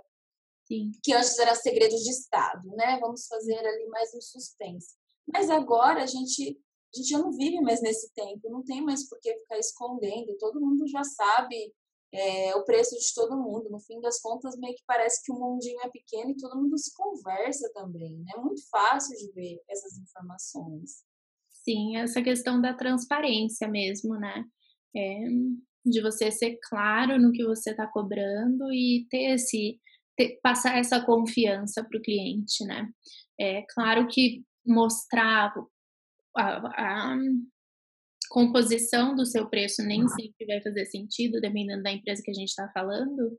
Sim. 0.66 0.92
Que 1.04 1.14
antes 1.14 1.38
era 1.40 1.56
segredo 1.56 1.96
de 1.96 2.10
Estado, 2.10 2.68
né? 2.76 2.98
Vamos 3.00 3.28
fazer 3.28 3.58
ali 3.58 3.86
mais 3.88 4.14
um 4.14 4.22
suspense. 4.22 4.96
Mas 5.28 5.50
agora 5.50 6.04
a 6.04 6.06
gente, 6.06 6.60
a 6.94 6.98
gente 6.98 7.10
já 7.10 7.18
não 7.18 7.32
vive 7.32 7.60
mais 7.62 7.82
nesse 7.82 8.12
tempo, 8.14 8.50
não 8.50 8.64
tem 8.64 8.82
mais 8.82 9.08
por 9.08 9.20
que 9.20 9.34
ficar 9.40 9.58
escondendo, 9.58 10.38
todo 10.38 10.62
mundo 10.62 10.88
já 10.88 11.04
sabe 11.04 11.74
é, 12.14 12.56
o 12.56 12.64
preço 12.64 12.96
de 12.96 13.14
todo 13.16 13.42
mundo. 13.42 13.70
No 13.70 13.80
fim 13.80 14.00
das 14.00 14.22
contas, 14.22 14.58
meio 14.58 14.76
que 14.76 14.84
parece 14.86 15.24
que 15.24 15.32
o 15.32 15.40
mundinho 15.40 15.82
é 15.82 15.90
pequeno 15.90 16.32
e 16.32 16.38
todo 16.38 16.62
mundo 16.62 16.78
se 16.78 16.94
conversa 16.94 17.70
também. 17.74 18.20
Né? 18.20 18.34
É 18.36 18.40
muito 18.40 18.62
fácil 18.70 19.18
de 19.18 19.32
ver 19.34 19.60
essas 19.68 19.98
informações. 19.98 21.04
Sim, 21.50 21.98
essa 21.98 22.22
questão 22.22 22.62
da 22.62 22.74
transparência 22.74 23.68
mesmo, 23.68 24.16
né? 24.16 24.44
É, 24.96 25.20
de 25.86 26.02
você 26.02 26.32
ser 26.32 26.58
claro 26.70 27.20
no 27.20 27.32
que 27.32 27.44
você 27.44 27.72
está 27.72 27.88
cobrando 27.88 28.72
e 28.72 29.08
ter 29.10 29.34
esse 29.34 29.80
ter, 30.16 30.40
passar 30.42 30.78
essa 30.78 31.04
confiança 31.04 31.84
para 31.84 31.98
o 31.98 32.02
cliente, 32.02 32.64
né? 32.66 32.90
É 33.40 33.64
claro 33.74 34.08
que 34.08 34.44
mostrar 34.66 35.54
a, 36.38 37.14
a, 37.14 37.18
composição 38.34 39.16
do 39.16 39.28
seu 39.28 39.48
preço 39.48 39.84
nem 39.84 40.08
sempre 40.08 40.48
vai 40.48 40.60
fazer 40.60 40.86
sentido, 40.88 41.40
dependendo 41.40 41.84
da 41.84 41.92
empresa 41.92 42.24
que 42.24 42.32
a 42.32 42.34
gente 42.34 42.50
está 42.50 42.68
falando, 42.74 43.38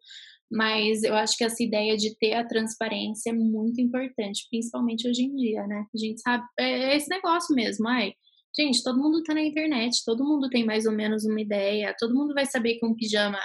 mas 0.49 1.03
eu 1.03 1.15
acho 1.17 1.37
que 1.37 1.43
essa 1.43 1.61
ideia 1.61 1.97
de 1.97 2.17
ter 2.17 2.35
a 2.35 2.47
transparência 2.47 3.31
é 3.31 3.33
muito 3.33 3.81
importante, 3.81 4.47
principalmente 4.49 5.09
hoje 5.09 5.25
em 5.25 5.35
dia, 5.35 5.67
né? 5.67 5.85
A 5.93 5.99
gente 5.99 6.21
sabe, 6.21 6.45
é, 6.61 6.93
é 6.93 6.97
esse 6.97 7.09
negócio 7.11 7.57
mesmo, 7.57 7.89
ai. 7.89 8.13
Gente, 8.57 8.85
todo 8.85 9.03
mundo 9.03 9.21
tá 9.25 9.35
na 9.35 9.43
internet, 9.43 10.05
todo 10.07 10.23
mundo 10.23 10.49
tem 10.49 10.65
mais 10.65 10.87
ou 10.87 10.93
menos 10.93 11.25
uma 11.25 11.41
ideia, 11.41 11.97
todo 11.99 12.15
mundo 12.15 12.33
vai 12.33 12.47
saber 12.47 12.77
que 12.77 12.87
um 12.87 12.95
pijama 12.95 13.41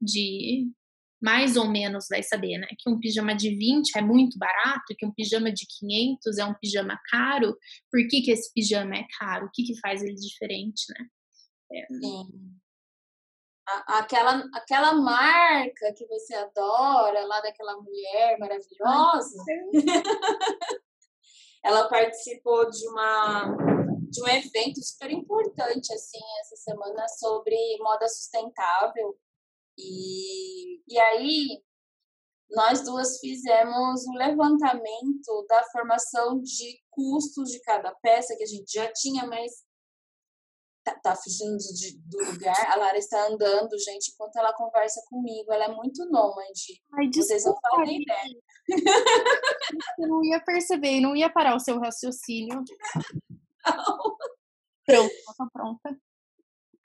de 0.00 0.66
mais 1.24 1.56
ou 1.56 1.66
menos 1.66 2.06
vai 2.10 2.22
saber, 2.22 2.58
né? 2.58 2.66
Que 2.78 2.90
um 2.90 3.00
pijama 3.00 3.34
de 3.34 3.48
20 3.48 3.96
é 3.96 4.02
muito 4.02 4.38
barato, 4.38 4.94
que 4.94 5.06
um 5.06 5.10
pijama 5.10 5.50
de 5.50 5.66
500 5.78 6.36
é 6.36 6.44
um 6.44 6.52
pijama 6.52 7.00
caro. 7.08 7.56
Por 7.90 8.06
que, 8.10 8.20
que 8.20 8.30
esse 8.30 8.52
pijama 8.52 8.94
é 8.94 9.06
caro? 9.18 9.46
O 9.46 9.50
que, 9.50 9.62
que 9.62 9.80
faz 9.80 10.02
ele 10.02 10.16
diferente, 10.16 10.84
né? 10.90 11.06
É. 11.72 11.86
Sim. 11.86 12.28
a, 13.66 14.00
aquela, 14.00 14.44
aquela 14.52 14.92
marca 14.92 15.94
que 15.96 16.06
você 16.06 16.34
adora, 16.34 17.24
lá 17.24 17.40
daquela 17.40 17.80
mulher 17.80 18.38
maravilhosa, 18.38 19.42
ela 21.64 21.88
participou 21.88 22.68
de 22.68 22.86
uma 22.88 23.56
de 24.10 24.22
um 24.22 24.28
evento 24.28 24.80
super 24.80 25.10
importante 25.10 25.92
assim 25.92 26.20
essa 26.42 26.54
semana 26.54 27.08
sobre 27.08 27.56
moda 27.80 28.06
sustentável 28.06 29.18
e, 29.78 30.80
e 30.88 30.98
aí 30.98 31.62
nós 32.50 32.84
duas 32.84 33.18
fizemos 33.18 34.06
um 34.06 34.14
levantamento 34.16 35.46
da 35.48 35.62
formação 35.64 36.40
de 36.40 36.80
custos 36.90 37.50
de 37.50 37.60
cada 37.62 37.92
peça 37.96 38.36
que 38.36 38.44
a 38.44 38.46
gente 38.46 38.72
já 38.72 38.92
tinha, 38.92 39.26
mas 39.26 39.64
tá, 40.84 40.94
tá 41.02 41.16
fugindo 41.16 41.56
de, 41.56 41.98
do 42.06 42.32
lugar. 42.32 42.70
A 42.70 42.76
Lara 42.76 42.98
está 42.98 43.26
andando, 43.26 43.78
gente, 43.78 44.12
enquanto 44.12 44.36
ela 44.36 44.52
conversa 44.52 45.02
comigo. 45.08 45.52
Ela 45.52 45.64
é 45.64 45.74
muito 45.74 46.04
nômade. 46.10 46.82
Ai, 46.92 47.10
Vocês 47.12 47.44
não 47.44 47.56
fazem 47.60 48.02
ideia. 48.02 48.42
Eu 49.98 50.08
não 50.08 50.24
ia 50.24 50.40
perceber, 50.44 51.00
não 51.00 51.16
ia 51.16 51.32
parar 51.32 51.56
o 51.56 51.60
seu 51.60 51.78
raciocínio. 51.80 52.62
Não. 53.66 54.16
Pronto, 54.86 55.14
tá 55.38 55.48
pronta. 55.50 55.98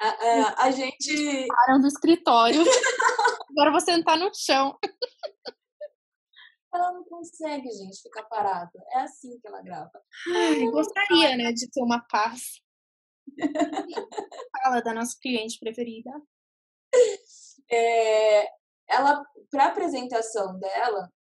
A, 0.02 0.08
a, 0.08 0.64
a 0.66 0.72
gente. 0.72 1.48
Param 1.48 1.82
do 1.82 1.88
escritório. 1.88 2.62
Agora 3.52 3.72
vou 3.72 3.82
sentar 3.82 4.18
no 4.18 4.32
chão. 4.34 4.78
Ela 6.74 6.94
não 6.94 7.04
consegue, 7.04 7.70
gente, 7.72 8.02
ficar 8.02 8.24
parada. 8.24 8.72
É 8.94 9.02
assim 9.02 9.40
que 9.40 9.48
ela 9.48 9.62
grava. 9.62 9.92
Ai, 10.36 10.66
gostaria, 10.68 11.36
né, 11.36 11.52
de 11.52 11.70
ter 11.70 11.82
uma 11.82 12.00
paz. 12.08 12.62
Fala 14.64 14.82
da 14.82 14.94
nossa 14.94 15.18
cliente 15.20 15.60
preferida. 15.60 16.12
É, 17.72 18.48
ela, 18.88 19.26
para 19.52 19.66
apresentação 19.66 20.58
dela, 20.60 21.12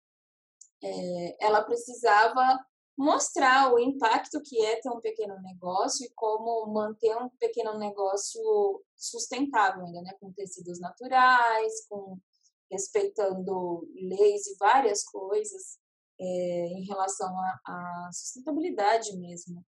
é, 0.83 1.45
ela 1.45 1.63
precisava 1.63 2.57
mostrar 2.99 3.73
o 3.73 3.79
impacto 3.79 4.41
que 4.43 4.59
é 4.65 4.75
ter 4.81 4.89
um 4.89 4.99
pequeno 4.99 5.41
negócio 5.41 6.05
e 6.05 6.11
como 6.13 6.67
manter 6.67 7.15
um 7.15 7.29
pequeno 7.39 7.77
negócio 7.77 8.41
sustentável 8.93 9.85
ainda, 9.85 10.01
né, 10.01 10.11
com 10.19 10.33
tecidos 10.33 10.81
naturais, 10.81 11.87
com 11.87 12.17
respeitando 12.69 13.87
leis 13.95 14.47
e 14.47 14.57
várias 14.57 15.01
coisas 15.05 15.79
é, 16.19 16.25
em 16.25 16.85
relação 16.85 17.33
à 17.65 18.09
sustentabilidade 18.11 19.17
mesmo. 19.17 19.65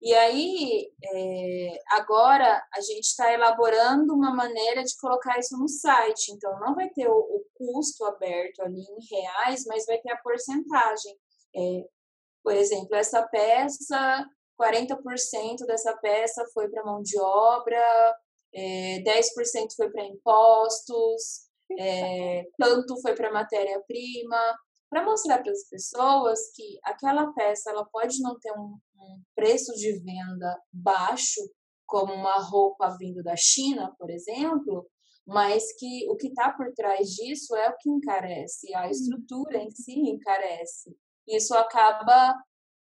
E 0.00 0.14
aí, 0.14 0.90
é, 1.04 1.78
agora 1.90 2.66
a 2.74 2.80
gente 2.80 3.04
está 3.04 3.30
elaborando 3.30 4.14
uma 4.14 4.34
maneira 4.34 4.82
de 4.82 4.96
colocar 4.96 5.38
isso 5.38 5.58
no 5.58 5.68
site. 5.68 6.32
Então, 6.32 6.58
não 6.60 6.74
vai 6.74 6.88
ter 6.88 7.08
o, 7.08 7.12
o 7.12 7.44
custo 7.52 8.06
aberto 8.06 8.62
ali 8.62 8.80
em 8.80 9.14
reais, 9.14 9.64
mas 9.66 9.84
vai 9.84 9.98
ter 9.98 10.12
a 10.12 10.22
porcentagem. 10.22 11.14
É, 11.54 11.97
por 12.42 12.54
exemplo, 12.54 12.94
essa 12.94 13.26
peça, 13.28 14.26
40% 14.60 15.66
dessa 15.66 15.96
peça 15.98 16.44
foi 16.52 16.68
para 16.68 16.84
mão 16.84 17.02
de 17.02 17.18
obra, 17.20 18.16
é, 18.54 19.00
10% 19.02 19.74
foi 19.76 19.90
para 19.90 20.04
impostos, 20.04 21.48
é, 21.78 22.44
tanto 22.58 23.00
foi 23.00 23.14
para 23.14 23.32
matéria-prima, 23.32 24.56
para 24.90 25.04
mostrar 25.04 25.42
para 25.42 25.52
as 25.52 25.68
pessoas 25.68 26.38
que 26.54 26.78
aquela 26.82 27.32
peça 27.34 27.70
ela 27.70 27.86
pode 27.92 28.20
não 28.22 28.38
ter 28.38 28.52
um, 28.52 28.78
um 28.96 29.22
preço 29.34 29.72
de 29.74 29.92
venda 29.98 30.58
baixo, 30.72 31.40
como 31.86 32.12
uma 32.12 32.38
roupa 32.38 32.96
vindo 32.98 33.22
da 33.22 33.34
China, 33.36 33.94
por 33.98 34.10
exemplo, 34.10 34.86
mas 35.26 35.64
que 35.78 36.06
o 36.10 36.16
que 36.16 36.28
está 36.28 36.52
por 36.52 36.72
trás 36.72 37.08
disso 37.10 37.54
é 37.54 37.68
o 37.68 37.76
que 37.76 37.90
encarece, 37.90 38.74
a 38.74 38.88
estrutura 38.88 39.58
em 39.58 39.70
si 39.70 39.92
encarece. 39.92 40.96
Isso 41.28 41.54
acaba 41.54 42.34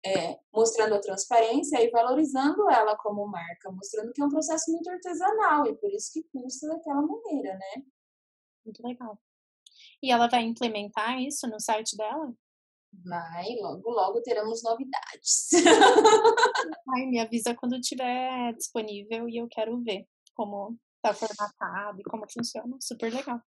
é, 0.05 0.39
mostrando 0.53 0.95
a 0.95 1.01
transparência 1.01 1.83
e 1.83 1.91
valorizando 1.91 2.71
ela 2.71 2.97
como 2.97 3.27
marca, 3.27 3.71
mostrando 3.71 4.13
que 4.13 4.21
é 4.21 4.25
um 4.25 4.31
processo 4.31 4.71
muito 4.73 4.89
artesanal 4.91 5.67
e 5.67 5.77
por 5.77 5.93
isso 5.93 6.11
que 6.13 6.25
custa 6.33 6.69
daquela 6.69 7.03
maneira, 7.03 7.55
né? 7.55 7.83
Muito 8.65 8.83
legal. 8.87 9.19
E 10.03 10.11
ela 10.11 10.29
vai 10.29 10.43
implementar 10.43 11.21
isso 11.21 11.47
no 11.47 11.61
site 11.61 11.97
dela? 11.97 12.33
Vai, 13.05 13.55
logo, 13.61 13.89
logo 13.91 14.23
teremos 14.23 14.63
novidades. 14.63 15.51
Ai, 16.89 17.07
me 17.07 17.21
avisa 17.21 17.55
quando 17.55 17.77
estiver 17.77 18.53
disponível 18.55 19.29
e 19.29 19.37
eu 19.37 19.47
quero 19.49 19.81
ver 19.83 20.07
como 20.35 20.77
tá 21.01 21.15
formatado 21.15 22.01
e 22.01 22.05
como 22.05 22.25
funciona. 22.31 22.77
Super 22.81 23.13
legal. 23.13 23.41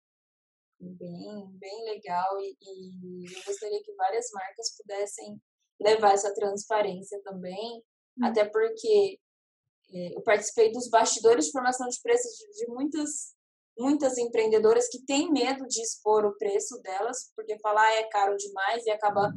Bem, 0.83 1.49
bem 1.61 1.85
legal. 1.85 2.41
E, 2.41 2.57
e 2.61 3.25
eu 3.25 3.43
gostaria 3.47 3.83
que 3.83 3.95
várias 3.95 4.27
marcas 4.33 4.77
pudessem 4.77 5.41
levar 5.81 6.13
essa 6.13 6.35
transparência 6.35 7.21
também, 7.23 7.83
hum. 8.19 8.25
até 8.25 8.45
porque 8.45 9.19
é, 9.93 10.17
eu 10.17 10.23
participei 10.23 10.73
dos 10.73 10.89
bastidores 10.89 11.47
de 11.47 11.53
formação 11.53 11.89
de 11.89 12.01
preços 12.03 12.33
de, 12.33 12.65
de 12.65 12.73
muitas 12.73 13.35
muitas 13.79 14.19
empreendedoras 14.19 14.87
que 14.89 15.03
têm 15.03 15.33
medo 15.33 15.67
de 15.67 15.81
expor 15.81 16.27
o 16.27 16.37
preço 16.37 16.79
delas, 16.83 17.33
porque 17.35 17.59
falar 17.59 17.87
ah, 17.87 17.95
é 17.95 18.03
caro 18.05 18.37
demais 18.37 18.85
e 18.85 18.91
acaba 18.91 19.33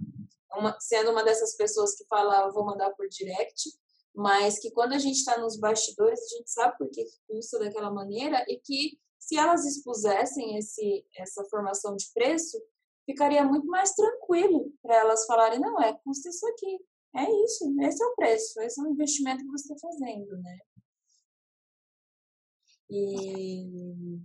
uma, 0.53 0.75
sendo 0.79 1.11
uma 1.11 1.23
dessas 1.23 1.55
pessoas 1.55 1.95
que 1.95 2.05
fala, 2.07 2.51
vou 2.51 2.65
mandar 2.65 2.91
por 2.91 3.07
direct, 3.07 3.69
mas 4.13 4.59
que 4.59 4.71
quando 4.71 4.91
a 4.91 4.99
gente 4.99 5.15
está 5.15 5.37
nos 5.37 5.57
bastidores, 5.57 6.19
a 6.19 6.37
gente 6.37 6.51
sabe 6.51 6.77
por 6.77 6.89
que 6.89 7.05
custa 7.27 7.59
daquela 7.59 7.89
maneira 7.89 8.43
e 8.49 8.59
que 8.59 8.99
se 9.19 9.37
elas 9.37 9.65
expusessem 9.65 10.57
esse, 10.57 11.05
essa 11.17 11.43
formação 11.45 11.95
de 11.95 12.05
preço, 12.13 12.61
ficaria 13.05 13.43
muito 13.43 13.67
mais 13.67 13.93
tranquilo 13.93 14.71
para 14.81 14.95
elas 14.95 15.25
falarem, 15.25 15.59
não, 15.59 15.81
é, 15.81 15.93
custa 16.03 16.29
isso 16.29 16.45
aqui, 16.47 16.79
é 17.15 17.43
isso, 17.43 17.73
esse 17.81 18.03
é 18.03 18.07
o 18.07 18.15
preço, 18.15 18.61
esse 18.61 18.79
é 18.79 18.83
o 18.83 18.91
investimento 18.91 19.43
que 19.43 19.51
você 19.51 19.73
está 19.73 19.87
fazendo, 19.87 20.37
né? 20.41 20.57
E... 22.89 24.19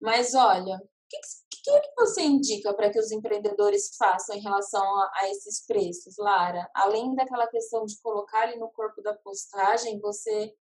Mas 0.00 0.34
olha, 0.34 0.76
o 0.76 0.88
que, 1.08 1.18
que, 1.50 1.80
que 1.80 1.94
você 1.96 2.22
indica 2.22 2.74
para 2.74 2.90
que 2.90 2.98
os 2.98 3.10
empreendedores 3.10 3.96
façam 3.96 4.36
em 4.36 4.40
relação 4.40 4.82
a, 4.82 5.12
a, 5.14 5.30
esses 5.30 5.64
preços, 5.66 6.16
Lara? 6.18 6.68
Além 6.74 7.14
daquela 7.14 7.46
questão 7.46 7.84
de 7.84 8.00
colocar 8.00 8.42
ali 8.42 8.58
no 8.58 8.70
corpo 8.70 9.00
da 9.02 9.14
postagem, 9.14 10.00
você 10.00 10.54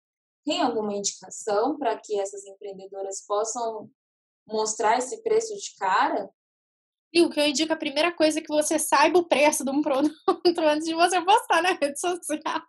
tem 0.46 0.62
alguma 0.62 0.94
indicação 0.94 1.78
para 1.78 1.98
que 1.98 2.20
essas 2.20 2.46
empreendedoras 2.46 3.26
possam 3.26 3.90
mostrar 4.48 4.98
esse 4.98 5.22
preço 5.22 5.56
de 5.56 5.76
cara? 5.78 6.30
E 7.14 7.22
o 7.22 7.30
que 7.30 7.40
eu 7.40 7.48
indico, 7.48 7.74
a 7.74 7.78
primeira 7.78 8.12
coisa 8.12 8.40
é 8.40 8.42
que 8.42 8.48
você 8.48 8.80
saiba 8.80 9.20
o 9.20 9.28
preço 9.28 9.66
de 9.66 9.72
um 9.72 9.82
produto 9.82 10.16
antes 10.64 10.88
de 10.88 10.94
você 10.94 11.22
postar 11.24 11.62
na 11.62 11.74
rede 11.74 12.00
social. 12.00 12.62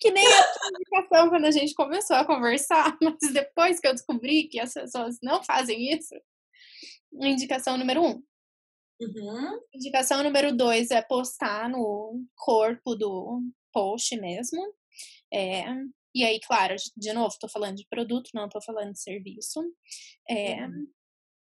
que 0.00 0.10
nem 0.10 0.26
a 0.26 0.68
indicação 0.74 1.28
quando 1.28 1.44
a 1.44 1.50
gente 1.50 1.74
começou 1.74 2.16
a 2.16 2.26
conversar, 2.26 2.96
mas 3.00 3.32
depois 3.32 3.78
que 3.78 3.86
eu 3.86 3.92
descobri 3.92 4.48
que 4.48 4.58
as 4.58 4.72
pessoas 4.72 5.18
não 5.22 5.42
fazem 5.44 5.92
isso, 5.92 6.14
indicação 7.12 7.78
número 7.78 8.02
um. 8.02 8.22
Uhum. 9.00 9.60
Indicação 9.72 10.22
número 10.22 10.54
dois 10.54 10.90
é 10.90 11.00
postar 11.00 11.68
no 11.70 12.22
corpo 12.36 12.94
do 12.94 13.40
post 13.72 14.14
mesmo. 14.16 14.60
É, 15.32 15.64
e 16.14 16.24
aí, 16.24 16.40
claro, 16.40 16.74
de 16.96 17.12
novo, 17.12 17.28
estou 17.28 17.48
falando 17.48 17.76
de 17.76 17.86
produto, 17.88 18.30
não 18.34 18.46
estou 18.46 18.62
falando 18.62 18.92
de 18.92 19.00
serviço. 19.00 19.60
É, 20.28 20.66
uhum. 20.66 20.86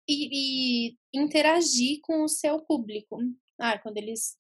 e, 0.09 0.89
e 0.89 0.97
interagir 1.15 2.01
com 2.03 2.25
o 2.25 2.29
seu 2.29 2.61
público. 2.61 3.19
Ah, 3.61 3.79
quando 3.79 3.99
eles 3.99 4.37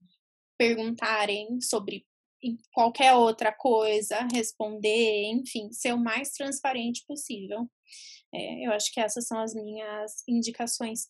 perguntarem 0.58 1.60
sobre 1.60 2.06
qualquer 2.72 3.14
outra 3.14 3.52
coisa, 3.52 4.28
responder, 4.32 5.30
enfim, 5.32 5.72
ser 5.72 5.94
o 5.94 5.98
mais 5.98 6.30
transparente 6.30 7.04
possível. 7.06 7.68
É, 8.32 8.66
eu 8.66 8.72
acho 8.72 8.92
que 8.92 9.00
essas 9.00 9.26
são 9.26 9.38
as 9.38 9.54
minhas 9.54 10.22
indicações 10.28 11.08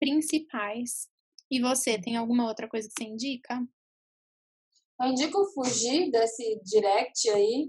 principais. 0.00 1.08
E 1.50 1.60
você, 1.60 2.00
tem 2.00 2.16
alguma 2.16 2.48
outra 2.48 2.68
coisa 2.68 2.88
que 2.88 2.94
você 2.98 3.08
indica? 3.08 3.62
Eu 5.00 5.08
indico 5.08 5.44
fugir 5.52 6.10
desse 6.10 6.60
direct 6.64 7.28
aí. 7.30 7.68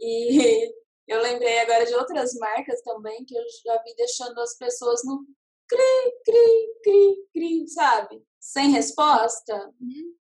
E 0.00 0.72
eu 1.08 1.22
lembrei 1.22 1.60
agora 1.60 1.86
de 1.86 1.94
outras 1.94 2.34
marcas 2.34 2.82
também 2.82 3.24
que 3.24 3.36
eu 3.36 3.42
já 3.64 3.82
vi 3.82 3.94
deixando 3.96 4.38
as 4.40 4.56
pessoas 4.58 5.04
no 5.04 5.24
cri, 5.68 6.12
cri, 6.24 6.80
cri, 6.82 7.28
cri, 7.32 7.68
sabe? 7.68 8.22
Sem 8.40 8.70
resposta. 8.70 9.54
Uhum. 9.80 10.16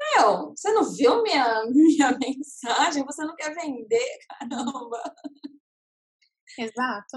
Meu, 0.00 0.50
você 0.56 0.72
não 0.72 0.90
viu 0.90 1.22
minha, 1.22 1.64
minha 1.70 2.18
mensagem? 2.18 3.04
Você 3.04 3.24
não 3.24 3.36
quer 3.36 3.54
vender? 3.54 4.18
Caramba! 4.40 5.14
Exato. 6.58 7.16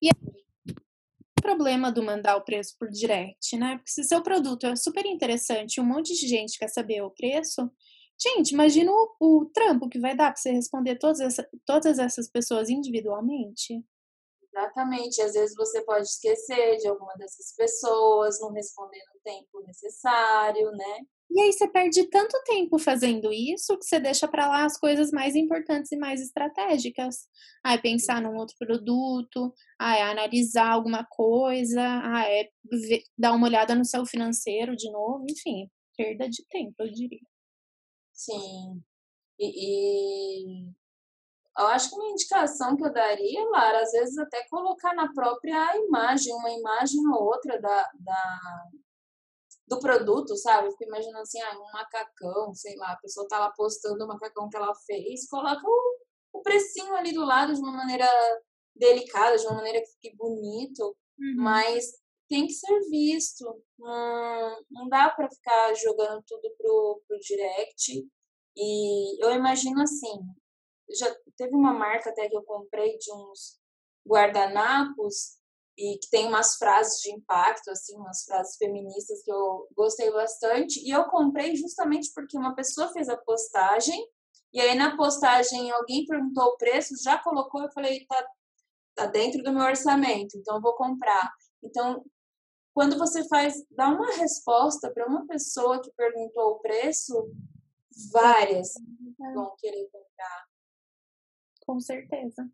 E 0.00 0.08
o 0.08 1.42
problema 1.42 1.92
do 1.92 2.02
mandar 2.02 2.36
o 2.36 2.44
preço 2.44 2.76
por 2.78 2.88
direct, 2.88 3.56
né? 3.56 3.76
Porque 3.76 3.90
se 3.90 4.04
seu 4.04 4.22
produto 4.22 4.66
é 4.66 4.76
super 4.76 5.04
interessante 5.04 5.76
e 5.76 5.80
um 5.80 5.84
monte 5.84 6.14
de 6.14 6.26
gente 6.26 6.58
quer 6.58 6.68
saber 6.68 7.02
o 7.02 7.10
preço, 7.10 7.70
gente, 8.20 8.52
imagina 8.52 8.90
o, 8.90 9.16
o 9.20 9.46
trampo 9.46 9.88
que 9.88 9.98
vai 9.98 10.16
dar 10.16 10.32
para 10.32 10.36
você 10.40 10.50
responder 10.50 10.96
todas, 10.96 11.20
essa, 11.20 11.48
todas 11.66 11.98
essas 11.98 12.28
pessoas 12.30 12.68
individualmente. 12.68 13.84
Exatamente. 14.54 15.20
Às 15.20 15.32
vezes 15.32 15.56
você 15.56 15.82
pode 15.82 16.06
esquecer 16.06 16.76
de 16.78 16.86
alguma 16.86 17.14
dessas 17.14 17.54
pessoas, 17.56 18.40
não 18.40 18.52
responder 18.52 19.02
no 19.12 19.20
tempo 19.22 19.60
necessário, 19.66 20.70
né? 20.72 21.00
E 21.30 21.40
aí 21.40 21.52
você 21.52 21.66
perde 21.66 22.04
tanto 22.04 22.40
tempo 22.44 22.78
fazendo 22.78 23.32
isso 23.32 23.76
que 23.76 23.84
você 23.84 23.98
deixa 23.98 24.28
para 24.28 24.46
lá 24.46 24.64
as 24.64 24.78
coisas 24.78 25.10
mais 25.10 25.34
importantes 25.34 25.90
e 25.90 25.96
mais 25.96 26.20
estratégicas. 26.20 27.26
Ah, 27.64 27.74
é 27.74 27.78
pensar 27.78 28.22
num 28.22 28.36
outro 28.36 28.54
produto, 28.56 29.52
ah, 29.80 29.96
é 29.96 30.02
analisar 30.02 30.70
alguma 30.70 31.04
coisa, 31.04 31.80
ah, 31.82 32.24
é 32.28 32.48
ver, 32.70 33.02
dar 33.18 33.32
uma 33.32 33.48
olhada 33.48 33.74
no 33.74 33.84
seu 33.84 34.06
financeiro 34.06 34.76
de 34.76 34.88
novo, 34.92 35.24
enfim, 35.28 35.68
perda 35.96 36.28
de 36.28 36.46
tempo, 36.48 36.74
eu 36.78 36.92
diria. 36.92 37.33
Sim. 38.24 38.82
E, 39.38 39.46
e 39.46 40.74
eu 41.58 41.66
acho 41.68 41.90
que 41.90 41.96
uma 41.96 42.10
indicação 42.10 42.76
que 42.76 42.84
eu 42.84 42.92
daria, 42.92 43.48
Lara, 43.50 43.82
às 43.82 43.92
vezes 43.92 44.16
até 44.18 44.46
colocar 44.48 44.94
na 44.94 45.12
própria 45.12 45.76
imagem, 45.76 46.34
uma 46.34 46.50
imagem 46.50 47.00
ou 47.08 47.24
outra 47.24 47.60
da, 47.60 47.90
da, 48.00 48.64
do 49.68 49.78
produto, 49.78 50.36
sabe? 50.36 50.68
Eu 50.68 50.72
fico 50.72 50.84
imaginando 50.84 51.20
assim, 51.20 51.40
ah, 51.40 51.58
um 51.58 51.72
macacão, 51.72 52.54
sei 52.54 52.76
lá, 52.76 52.92
a 52.92 52.98
pessoa 52.98 53.28
tá 53.28 53.38
lá 53.38 53.50
postando 53.50 54.04
o 54.04 54.08
macacão 54.08 54.48
que 54.48 54.56
ela 54.56 54.74
fez, 54.86 55.28
coloca 55.28 55.62
o, 55.64 55.98
o 56.38 56.42
precinho 56.42 56.94
ali 56.94 57.12
do 57.12 57.24
lado 57.24 57.54
de 57.54 57.60
uma 57.60 57.72
maneira 57.72 58.08
delicada, 58.74 59.36
de 59.36 59.46
uma 59.46 59.56
maneira 59.56 59.80
que 59.80 59.92
fique 59.92 60.16
bonito, 60.16 60.96
uhum. 61.18 61.34
mas 61.36 61.84
tem 62.28 62.46
que 62.46 62.52
ser 62.52 62.80
visto. 62.90 63.44
Não, 63.78 64.64
não 64.70 64.88
dá 64.88 65.10
para 65.10 65.30
ficar 65.30 65.74
jogando 65.74 66.22
tudo 66.26 66.50
pro, 66.58 67.02
pro 67.06 67.18
direct. 67.20 68.08
E 68.56 69.24
eu 69.24 69.32
imagino 69.32 69.82
assim, 69.82 70.20
já 70.90 71.14
teve 71.36 71.54
uma 71.54 71.72
marca 71.72 72.10
até 72.10 72.28
que 72.28 72.36
eu 72.36 72.42
comprei 72.42 72.96
de 72.98 73.12
uns 73.12 73.58
guardanapos 74.06 75.38
e 75.76 75.98
que 75.98 76.08
tem 76.08 76.26
umas 76.26 76.56
frases 76.56 77.00
de 77.00 77.10
impacto, 77.10 77.70
assim, 77.70 77.96
umas 77.96 78.24
frases 78.24 78.56
feministas 78.56 79.22
que 79.24 79.32
eu 79.32 79.66
gostei 79.76 80.10
bastante. 80.12 80.80
E 80.86 80.90
eu 80.90 81.04
comprei 81.06 81.56
justamente 81.56 82.12
porque 82.14 82.38
uma 82.38 82.54
pessoa 82.54 82.92
fez 82.92 83.08
a 83.08 83.16
postagem, 83.16 84.00
e 84.52 84.60
aí 84.60 84.76
na 84.76 84.96
postagem 84.96 85.70
alguém 85.72 86.06
perguntou 86.06 86.44
o 86.44 86.56
preço, 86.56 86.94
já 87.02 87.18
colocou, 87.18 87.62
eu 87.62 87.72
falei, 87.72 88.06
tá, 88.06 88.28
tá 88.94 89.06
dentro 89.06 89.42
do 89.42 89.52
meu 89.52 89.64
orçamento, 89.64 90.38
então 90.38 90.60
vou 90.60 90.74
comprar. 90.74 91.32
Então, 91.60 92.04
quando 92.72 92.96
você 92.96 93.26
faz, 93.26 93.64
dá 93.70 93.88
uma 93.88 94.12
resposta 94.12 94.92
para 94.92 95.08
uma 95.08 95.26
pessoa 95.26 95.82
que 95.82 95.90
perguntou 95.96 96.52
o 96.52 96.58
preço, 96.60 97.32
várias 98.12 98.74
vão 99.18 99.54
querer 99.56 99.88
comprar. 99.90 100.44
Com 101.66 101.80
certeza 101.80 102.48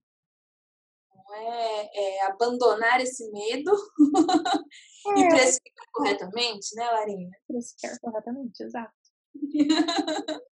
é, 1.32 2.16
é 2.16 2.26
abandonar 2.26 3.00
esse 3.00 3.30
medo 3.30 3.70
é. 5.16 5.20
e 5.20 5.28
precificar 5.28 5.86
corretamente, 5.92 6.74
né, 6.74 6.84
Larinha? 6.90 7.30
Precificar 7.46 7.98
corretamente, 8.00 8.62
exato. 8.62 8.92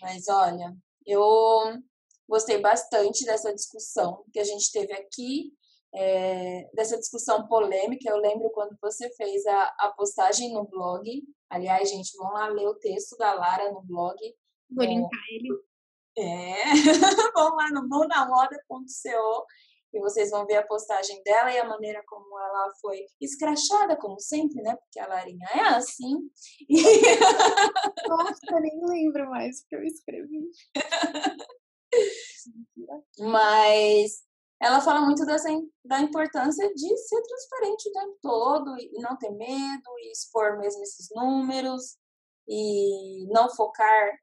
Mas 0.00 0.26
olha, 0.28 0.74
eu 1.06 1.22
gostei 2.28 2.58
bastante 2.58 3.24
dessa 3.24 3.54
discussão 3.54 4.24
que 4.32 4.40
a 4.40 4.44
gente 4.44 4.72
teve 4.72 4.92
aqui, 4.92 5.52
é, 5.94 6.70
dessa 6.74 6.98
discussão 6.98 7.46
polêmica. 7.46 8.08
Eu 8.08 8.16
lembro 8.16 8.50
quando 8.50 8.76
você 8.80 9.10
fez 9.14 9.44
a, 9.46 9.74
a 9.78 9.92
postagem 9.96 10.52
no 10.52 10.64
blog. 10.64 11.08
Aliás, 11.50 11.90
gente, 11.90 12.16
vão 12.16 12.32
lá 12.32 12.48
ler 12.48 12.66
o 12.66 12.78
texto 12.78 13.16
da 13.16 13.34
Lara 13.34 13.70
no 13.72 13.82
blog. 13.82 14.16
Vou 14.70 14.84
linkar 14.84 15.20
ele. 15.30 15.48
É, 16.16 16.54
vão 17.34 17.56
lá 17.56 17.68
no 17.70 17.88
monamoda.co 17.88 19.46
e 19.94 20.00
vocês 20.00 20.30
vão 20.30 20.46
ver 20.46 20.56
a 20.56 20.66
postagem 20.66 21.22
dela 21.22 21.52
e 21.52 21.58
a 21.58 21.68
maneira 21.68 22.02
como 22.06 22.38
ela 22.38 22.72
foi 22.80 23.04
escrachada, 23.20 23.96
como 23.96 24.18
sempre, 24.18 24.62
né? 24.62 24.74
Porque 24.76 24.98
a 24.98 25.06
Larinha 25.06 25.46
é 25.54 25.60
assim. 25.60 26.30
E... 26.68 26.82
Nossa, 28.08 28.60
nem 28.60 28.80
lembro 28.84 29.28
mais 29.28 29.60
o 29.60 29.66
que 29.68 29.76
eu 29.76 29.82
escrevi. 29.82 30.48
Mas 33.18 34.22
ela 34.62 34.80
fala 34.80 35.00
muito 35.00 35.26
dessa, 35.26 35.48
da 35.84 36.00
importância 36.00 36.72
de 36.72 36.96
ser 36.96 37.20
transparente 37.22 37.88
o 37.88 37.92
tempo 37.92 38.18
todo 38.22 38.76
e 38.78 39.00
não 39.00 39.16
ter 39.18 39.30
medo 39.30 39.98
e 39.98 40.12
expor 40.12 40.56
mesmo 40.58 40.82
esses 40.82 41.08
números 41.14 41.96
e 42.48 43.26
não 43.26 43.48
focar 43.50 44.18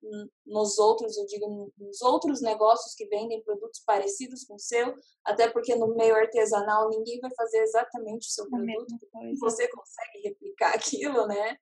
nos 0.46 0.78
outros, 0.78 1.18
eu 1.18 1.26
digo, 1.26 1.74
nos 1.78 2.02
outros 2.02 2.42
negócios 2.42 2.94
que 2.96 3.06
vendem 3.08 3.44
produtos 3.44 3.82
parecidos 3.86 4.44
com 4.46 4.56
o 4.56 4.60
seu, 4.60 4.94
até 5.26 5.50
porque 5.50 5.76
no 5.76 5.96
meio 5.96 6.16
artesanal 6.16 6.90
ninguém 6.90 7.20
vai 7.20 7.32
fazer 7.36 7.60
exatamente 7.60 8.28
o 8.28 8.32
seu 8.32 8.50
produto, 8.50 9.00
você 9.40 9.68
consegue 9.68 10.28
replicar 10.28 10.76
aquilo, 10.76 11.28
né? 11.28 11.58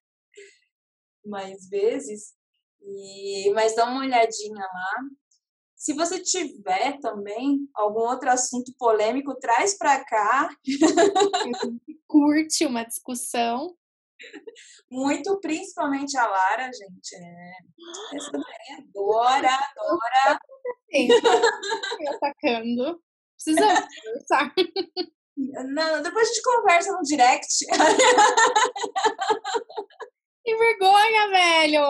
Mais 1.26 1.68
vezes. 1.68 2.34
E, 2.82 3.52
mas 3.54 3.76
dá 3.76 3.86
uma 3.86 4.02
olhadinha 4.02 4.62
lá. 4.62 4.94
Se 5.78 5.94
você 5.94 6.20
tiver 6.20 7.00
também 7.00 7.70
algum 7.76 8.00
outro 8.00 8.32
assunto 8.32 8.74
polêmico, 8.80 9.36
traz 9.36 9.78
para 9.78 10.04
cá. 10.04 10.50
Curte 12.08 12.66
uma 12.66 12.84
discussão. 12.84 13.78
Muito, 14.90 15.40
principalmente 15.40 16.18
a 16.18 16.26
Lara, 16.26 16.72
gente. 16.74 17.16
É... 17.16 17.52
Essa 18.16 18.32
daí 18.32 18.80
adora, 18.80 19.50
adora. 19.54 20.40
Me 20.90 22.08
atacando. 22.08 23.00
Precisamos 23.36 23.80
conversar. 24.04 24.54
Não, 25.38 26.02
depois 26.02 26.28
a 26.28 26.34
gente 26.34 26.42
conversa 26.42 26.92
no 26.92 27.04
direct. 27.04 27.66
Que 30.44 30.56
vergonha, 30.56 31.28
velho! 31.30 31.84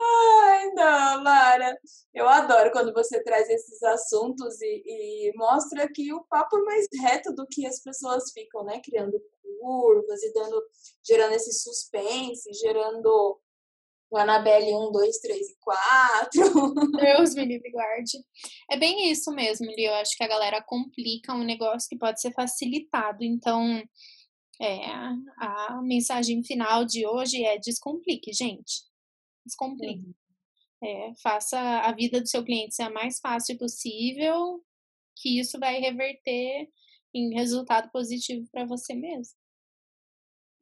Ai, 0.00 0.70
não, 0.72 1.22
Lara. 1.22 1.78
Eu 2.14 2.28
adoro 2.28 2.70
quando 2.70 2.92
você 2.92 3.22
traz 3.22 3.48
esses 3.48 3.82
assuntos 3.82 4.60
e, 4.60 4.82
e, 4.86 5.32
mostra 5.36 5.90
que 5.90 6.12
o 6.12 6.24
papo 6.24 6.58
é 6.58 6.62
mais 6.62 6.86
reto 7.00 7.32
do 7.34 7.46
que 7.46 7.66
as 7.66 7.82
pessoas 7.82 8.30
ficam, 8.32 8.64
né? 8.64 8.80
Criando 8.84 9.18
curvas 9.60 10.22
e 10.22 10.32
dando, 10.32 10.62
gerando 11.06 11.32
esse 11.32 11.52
suspense, 11.52 12.52
gerando 12.54 13.40
o 14.10 14.16
Anabelle 14.16 14.74
1, 14.74 14.92
2, 14.92 15.18
3 15.18 15.48
e 15.48 15.56
4. 15.60 16.74
Deus 17.00 17.34
me 17.34 17.44
livre 17.44 17.70
guarde. 17.70 18.18
É 18.70 18.76
bem 18.76 19.10
isso 19.10 19.30
mesmo, 19.32 19.66
Li. 19.66 19.84
Eu 19.84 19.94
acho 19.94 20.16
que 20.16 20.24
a 20.24 20.28
galera 20.28 20.62
complica 20.62 21.32
um 21.34 21.44
negócio 21.44 21.88
que 21.88 21.98
pode 21.98 22.20
ser 22.20 22.32
facilitado. 22.32 23.24
Então, 23.24 23.82
é, 24.60 24.86
a 25.38 25.80
mensagem 25.82 26.44
final 26.44 26.84
de 26.84 27.06
hoje 27.06 27.44
é 27.44 27.58
descomplique, 27.58 28.32
gente 28.32 28.86
descomplique. 29.46 30.04
Uhum. 30.04 30.14
É, 30.84 31.14
faça 31.22 31.58
a 31.58 31.92
vida 31.92 32.20
do 32.20 32.28
seu 32.28 32.44
cliente 32.44 32.74
ser 32.74 32.82
a 32.82 32.90
mais 32.90 33.18
fácil 33.18 33.56
possível, 33.56 34.62
que 35.16 35.40
isso 35.40 35.58
vai 35.58 35.80
reverter 35.80 36.68
em 37.14 37.34
resultado 37.34 37.90
positivo 37.90 38.46
para 38.52 38.66
você 38.66 38.94
mesmo. 38.94 39.34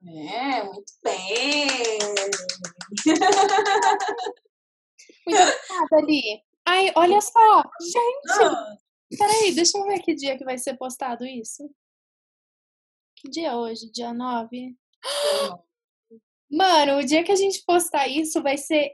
É, 0.07 0.63
muito 0.65 0.93
bem! 1.03 1.67
muito 5.27 5.41
obrigada, 5.41 5.97
Ali. 5.97 6.43
Ai, 6.67 6.93
olha 6.95 7.21
só! 7.21 7.63
Gente! 7.81 8.43
Ah. 8.43 8.77
Peraí, 9.17 9.55
deixa 9.55 9.79
eu 9.79 9.85
ver 9.85 10.01
que 10.01 10.15
dia 10.15 10.37
que 10.37 10.45
vai 10.45 10.59
ser 10.59 10.77
postado 10.77 11.25
isso. 11.25 11.69
Que 13.17 13.29
dia 13.31 13.49
é 13.49 13.57
hoje? 13.57 13.91
Dia 13.91 14.13
9? 14.13 14.77
Mano, 16.55 16.99
o 16.99 17.05
dia 17.05 17.25
que 17.25 17.33
a 17.33 17.37
gente 17.37 17.65
postar 17.67 18.07
isso 18.07 18.41
vai 18.41 18.57
ser 18.57 18.93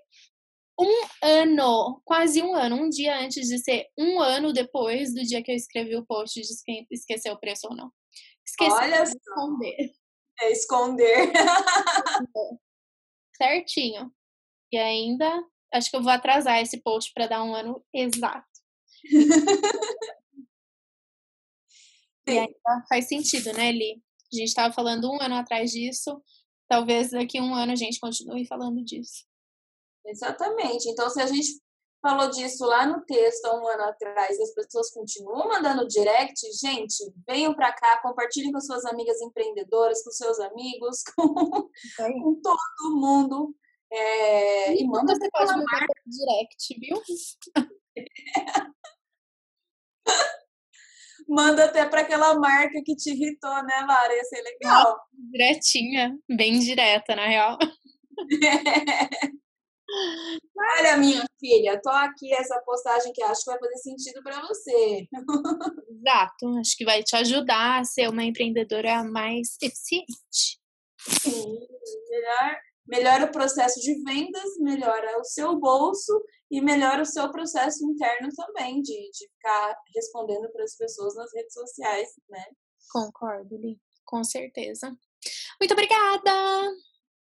um 0.80 1.06
ano, 1.22 2.00
quase 2.06 2.42
um 2.42 2.54
ano, 2.54 2.76
um 2.76 2.88
dia 2.88 3.18
antes 3.18 3.48
de 3.48 3.58
ser 3.58 3.86
um 3.98 4.18
ano 4.18 4.50
depois 4.50 5.12
do 5.12 5.20
dia 5.22 5.42
que 5.42 5.52
eu 5.52 5.56
escrevi 5.56 5.94
o 5.94 6.06
post 6.06 6.40
de 6.40 6.48
esquecer 6.90 7.30
o 7.30 7.38
preço 7.38 7.68
ou 7.68 7.76
não. 7.76 7.92
Esqueci 8.46 8.72
Olha 8.72 9.04
de 9.04 9.10
esconder. 9.10 9.92
É 10.40 10.50
esconder. 10.50 11.32
Certinho. 13.36 14.10
E 14.72 14.78
ainda, 14.78 15.30
acho 15.74 15.90
que 15.90 15.96
eu 15.96 16.02
vou 16.02 16.12
atrasar 16.12 16.62
esse 16.62 16.80
post 16.80 17.12
para 17.12 17.26
dar 17.26 17.44
um 17.44 17.54
ano 17.54 17.84
exato. 17.92 18.48
e 22.26 22.38
ainda 22.38 22.86
faz 22.88 23.06
sentido, 23.06 23.52
né, 23.52 23.70
Li? 23.70 24.02
A 24.32 24.36
gente 24.36 24.48
estava 24.48 24.72
falando 24.72 25.10
um 25.12 25.20
ano 25.20 25.34
atrás 25.34 25.72
disso, 25.72 26.22
talvez 26.70 27.10
daqui 27.10 27.36
a 27.36 27.42
um 27.42 27.52
ano 27.52 27.72
a 27.72 27.76
gente 27.76 27.98
continue 27.98 28.46
falando 28.46 28.82
disso. 28.84 29.26
Exatamente. 30.06 30.88
Então, 30.88 31.10
se 31.10 31.20
a 31.20 31.26
gente 31.26 31.60
falou 32.00 32.30
disso 32.30 32.64
lá 32.64 32.86
no 32.86 33.04
texto 33.04 33.44
há 33.46 33.60
um 33.60 33.66
ano 33.66 33.82
atrás 33.82 34.38
e 34.38 34.42
as 34.42 34.54
pessoas 34.54 34.90
continuam 34.92 35.48
mandando 35.48 35.86
direct, 35.88 36.40
gente, 36.52 37.12
venham 37.26 37.52
para 37.52 37.72
cá, 37.72 38.00
compartilhem 38.00 38.52
com 38.52 38.60
suas 38.60 38.86
amigas 38.86 39.20
empreendedoras, 39.20 40.04
com 40.04 40.12
seus 40.12 40.38
amigos, 40.38 41.02
com, 41.16 41.34
com 41.34 42.40
todo 42.40 42.96
mundo. 42.96 43.54
É, 43.92 44.80
e 44.80 44.86
manda 44.86 45.12
você 45.16 45.28
pode 45.28 45.50
mandar 45.50 45.86
direct, 46.06 46.78
viu? 46.78 47.02
manda 51.30 51.64
até 51.66 51.86
para 51.86 52.00
aquela 52.00 52.34
marca 52.34 52.82
que 52.84 52.96
te 52.96 53.10
irritou, 53.10 53.62
né, 53.62 53.84
Lara? 53.86 54.14
Ia 54.14 54.24
ser 54.24 54.42
legal. 54.42 55.00
Diretinha, 55.12 56.18
bem 56.28 56.58
direta, 56.58 57.14
na 57.14 57.26
real. 57.26 57.56
Olha, 60.56 60.96
minha 60.98 61.24
filha, 61.38 61.80
tô 61.80 61.88
aqui 61.88 62.32
essa 62.34 62.60
postagem 62.60 63.12
que 63.12 63.22
acho 63.22 63.44
que 63.44 63.50
vai 63.50 63.58
fazer 63.58 63.76
sentido 63.78 64.22
para 64.22 64.40
você. 64.42 65.06
Exato, 65.90 66.58
acho 66.60 66.76
que 66.76 66.84
vai 66.84 67.02
te 67.02 67.16
ajudar 67.16 67.80
a 67.80 67.84
ser 67.84 68.08
uma 68.08 68.24
empreendedora 68.24 69.02
mais 69.04 69.56
eficiente. 69.62 70.60
Sim, 70.98 71.58
melhor, 72.08 72.56
melhora 72.90 73.26
o 73.26 73.30
processo 73.30 73.80
de 73.80 74.02
vendas, 74.02 74.58
melhora 74.58 75.18
o 75.20 75.24
seu 75.24 75.56
bolso 75.58 76.12
e 76.50 76.60
melhora 76.60 77.02
o 77.02 77.06
seu 77.06 77.30
processo 77.30 77.84
interno 77.84 78.28
também, 78.34 78.82
de, 78.82 79.10
de 79.12 79.28
ficar 79.28 79.76
respondendo 79.94 80.50
para 80.50 80.64
as 80.64 80.76
pessoas 80.76 81.14
nas 81.14 81.32
redes 81.32 81.54
sociais, 81.54 82.08
né? 82.28 82.44
Concordo, 82.90 83.56
Li, 83.56 83.78
com 84.04 84.24
certeza. 84.24 84.88
Muito 85.60 85.72
obrigada! 85.72 86.32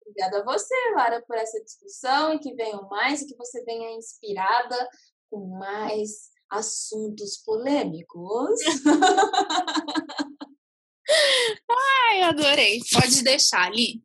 Obrigada 0.02 0.40
a 0.40 0.44
você, 0.44 0.76
Lara, 0.96 1.24
por 1.26 1.38
essa 1.38 1.64
discussão 1.64 2.34
e 2.34 2.40
que 2.40 2.54
venham 2.56 2.90
mais 2.90 3.22
e 3.22 3.28
que 3.28 3.38
você 3.38 3.64
venha 3.64 3.92
inspirada 3.92 4.90
com 5.30 5.58
mais 5.58 6.30
assuntos 6.50 7.38
polêmicos. 7.38 8.60
Ai, 12.10 12.22
adorei. 12.24 12.82
Pode 12.92 13.24
deixar 13.24 13.68
ali. 13.68 14.04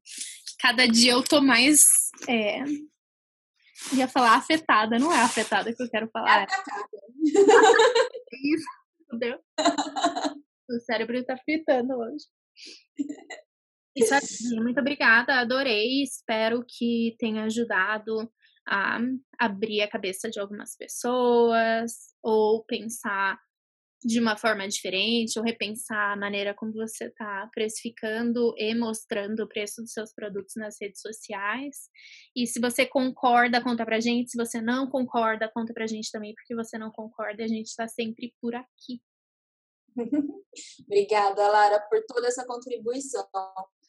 Cada 0.61 0.87
dia 0.87 1.13
eu 1.13 1.23
tô 1.23 1.41
mais. 1.41 1.87
É... 2.29 2.63
Ia 3.95 4.09
falar 4.09 4.35
afetada, 4.35 4.99
não 4.99 5.13
é 5.13 5.21
afetada 5.21 5.73
que 5.73 5.83
eu 5.83 5.89
quero 5.89 6.09
falar. 6.11 6.41
É 6.41 6.43
atacada. 6.45 6.89
Isso, 8.33 8.67
entendeu? 9.13 9.39
O 10.69 10.81
cérebro 10.81 11.25
tá 11.25 11.37
fritando 11.39 11.95
hoje. 11.95 12.27
Isso 13.97 14.15
aí, 14.15 14.61
muito 14.61 14.81
obrigada, 14.81 15.41
adorei. 15.41 16.03
Espero 16.03 16.65
que 16.67 17.17
tenha 17.19 17.45
ajudado 17.45 18.31
a 18.67 18.99
abrir 19.39 19.81
a 19.81 19.89
cabeça 19.89 20.29
de 20.29 20.39
algumas 20.39 20.77
pessoas 20.77 22.15
ou 22.23 22.65
pensar 22.65 23.39
de 24.05 24.21
uma 24.21 24.37
forma 24.37 24.67
diferente 24.69 25.39
ou 25.39 25.45
repensar 25.45 26.13
a 26.13 26.17
maneira 26.17 26.55
como 26.55 26.73
você 26.73 27.07
está 27.07 27.49
precificando 27.53 28.55
e 28.57 28.75
mostrando 28.75 29.41
o 29.43 29.49
preço 29.49 29.83
dos 29.83 29.93
seus 29.93 30.13
produtos 30.13 30.55
nas 30.57 30.77
redes 30.81 31.01
sociais. 31.01 31.89
E 32.35 32.47
se 32.47 32.61
você 32.61 32.87
concorda, 32.87 33.63
conta 33.63 33.85
pra 33.85 34.01
gente. 34.01 34.31
Se 34.31 34.37
você 34.37 34.61
não 34.61 34.89
concorda, 34.89 35.51
conta 35.53 35.73
pra 35.73 35.87
gente 35.87 36.13
também, 36.13 36.35
porque 36.35 36.55
você 36.55 36.79
não 36.79 36.91
concorda, 36.91 37.43
a 37.43 37.49
gente 37.49 37.67
está 37.67 37.89
sempre 37.89 38.33
por 38.41 38.55
aqui. 38.55 39.03
Obrigada, 40.87 41.49
Lara, 41.49 41.81
por 41.89 42.01
toda 42.07 42.29
essa 42.29 42.47
contribuição. 42.47 43.27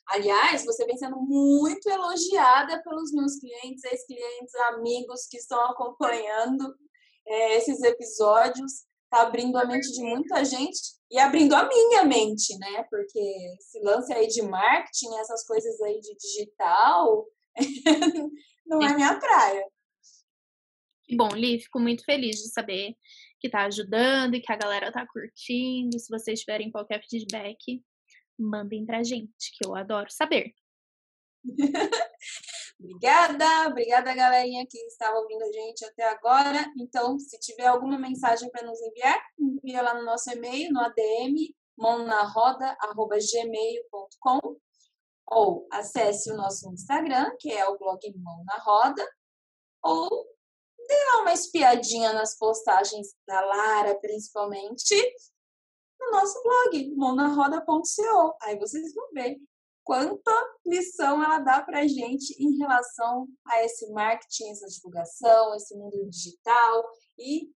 Aliás, 0.07 0.65
você 0.65 0.85
vem 0.85 0.97
sendo 0.97 1.17
muito 1.17 1.87
elogiada 1.87 2.81
pelos 2.81 3.11
meus 3.13 3.35
clientes, 3.35 3.83
ex-clientes, 3.83 4.55
amigos 4.73 5.27
que 5.29 5.37
estão 5.37 5.63
acompanhando 5.69 6.75
é, 7.27 7.57
esses 7.57 7.83
episódios. 7.83 8.89
Está 9.11 9.23
abrindo 9.23 9.57
a 9.57 9.65
mente 9.65 9.91
de 9.91 10.03
muita 10.03 10.45
gente 10.45 10.79
e 11.09 11.17
abrindo 11.17 11.55
a 11.55 11.67
minha 11.67 12.05
mente, 12.05 12.55
né? 12.59 12.83
Porque 12.91 13.19
esse 13.59 13.79
lance 13.81 14.13
aí 14.13 14.27
de 14.27 14.43
marketing, 14.43 15.17
essas 15.19 15.43
coisas 15.47 15.81
aí 15.81 15.99
de 15.99 16.15
digital, 16.15 17.25
não 18.67 18.83
é 18.83 18.93
minha 18.93 19.19
praia. 19.19 19.65
Bom, 21.17 21.29
Li, 21.29 21.59
fico 21.59 21.79
muito 21.79 22.03
feliz 22.05 22.35
de 22.35 22.51
saber 22.51 22.95
que 23.39 23.47
está 23.47 23.65
ajudando 23.65 24.35
e 24.35 24.41
que 24.41 24.51
a 24.51 24.57
galera 24.57 24.89
está 24.89 25.07
curtindo. 25.07 25.97
Se 25.97 26.07
vocês 26.07 26.41
tiverem 26.41 26.71
qualquer 26.71 27.01
feedback, 27.09 27.83
mandem 28.37 28.85
pra 28.85 29.01
gente, 29.01 29.51
que 29.57 29.67
eu 29.67 29.75
adoro 29.75 30.11
saber. 30.11 30.53
obrigada, 32.79 33.67
obrigada 33.67 34.15
galerinha 34.15 34.65
que 34.67 34.79
estava 34.85 35.19
ouvindo 35.19 35.43
a 35.43 35.51
gente 35.51 35.85
até 35.85 36.09
agora. 36.09 36.65
Então, 36.77 37.19
se 37.19 37.37
tiver 37.39 37.67
alguma 37.67 37.99
mensagem 37.99 38.49
para 38.49 38.65
nos 38.65 38.81
enviar, 38.81 39.21
envia 39.37 39.81
lá 39.81 39.93
no 39.93 40.05
nosso 40.05 40.31
e-mail, 40.31 40.71
no 40.71 40.79
ADM, 40.79 41.53
mãonaroda.gmail.com 41.77 44.57
ou 45.31 45.67
acesse 45.71 46.31
o 46.31 46.35
nosso 46.35 46.71
Instagram, 46.73 47.35
que 47.39 47.51
é 47.51 47.67
o 47.67 47.77
blog 47.77 47.99
Mão 48.17 48.43
na 48.45 48.57
Roda, 48.57 49.07
ou 49.83 50.09
dê 50.87 51.05
lá 51.05 51.21
uma 51.21 51.33
espiadinha 51.33 52.13
nas 52.13 52.35
postagens 52.35 53.13
da 53.27 53.39
Lara, 53.41 53.93
principalmente, 53.99 54.95
no 55.99 56.11
nosso 56.11 56.41
blog, 56.41 56.95
monaroda.co. 56.95 58.37
Aí 58.41 58.57
vocês 58.57 58.91
vão 58.93 59.07
ver 59.13 59.37
quanta 59.89 60.31
lição 60.67 61.23
ela 61.23 61.39
dá 61.39 61.63
para 61.63 61.79
a 61.79 61.87
gente 61.87 62.35
em 62.39 62.59
relação 62.59 63.27
a 63.43 63.63
esse 63.63 63.91
marketing, 63.91 64.51
essa 64.51 64.67
divulgação, 64.67 65.55
esse 65.55 65.75
mundo 65.75 66.07
digital 66.07 66.87
e 67.17 67.49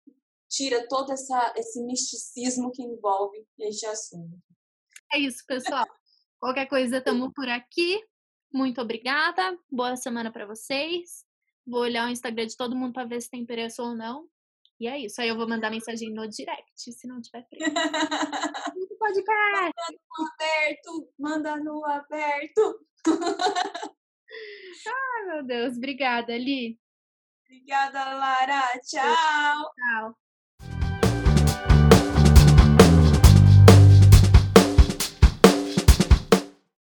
tira 0.49 0.87
todo 0.87 1.11
essa, 1.11 1.53
esse 1.57 1.83
misticismo 1.83 2.71
que 2.71 2.81
envolve 2.83 3.45
este 3.59 3.85
assunto. 3.85 4.31
É 5.11 5.19
isso, 5.19 5.43
pessoal. 5.45 5.85
Qualquer 6.39 6.67
coisa, 6.67 6.99
estamos 6.99 7.33
por 7.35 7.49
aqui. 7.49 8.01
Muito 8.53 8.79
obrigada. 8.79 9.59
Boa 9.69 9.97
semana 9.97 10.31
para 10.31 10.45
vocês. 10.45 11.25
Vou 11.67 11.81
olhar 11.81 12.07
o 12.07 12.11
Instagram 12.11 12.47
de 12.47 12.55
todo 12.55 12.77
mundo 12.77 12.93
para 12.93 13.03
ver 13.03 13.21
se 13.21 13.29
tem 13.29 13.45
preço 13.45 13.83
ou 13.83 13.93
não. 13.93 14.25
E 14.81 14.87
é 14.87 14.97
isso. 14.97 15.21
Aí 15.21 15.27
eu 15.29 15.37
vou 15.37 15.47
mandar 15.47 15.69
mensagem 15.69 16.11
no 16.11 16.27
direct, 16.27 16.91
se 16.91 17.07
não 17.07 17.21
tiver. 17.21 17.45
Pode 18.97 19.23
Manda 19.23 19.73
no 19.91 20.27
aberto, 20.27 21.13
manda 21.19 21.57
no 21.57 21.85
aberto. 21.85 22.79
Ai, 24.87 25.25
meu 25.27 25.43
Deus. 25.43 25.77
Obrigada, 25.77 26.35
Li. 26.35 26.79
Obrigada, 27.45 28.05
Lara. 28.15 28.61
Tchau. 28.83 29.71
Tchau. 29.75 30.17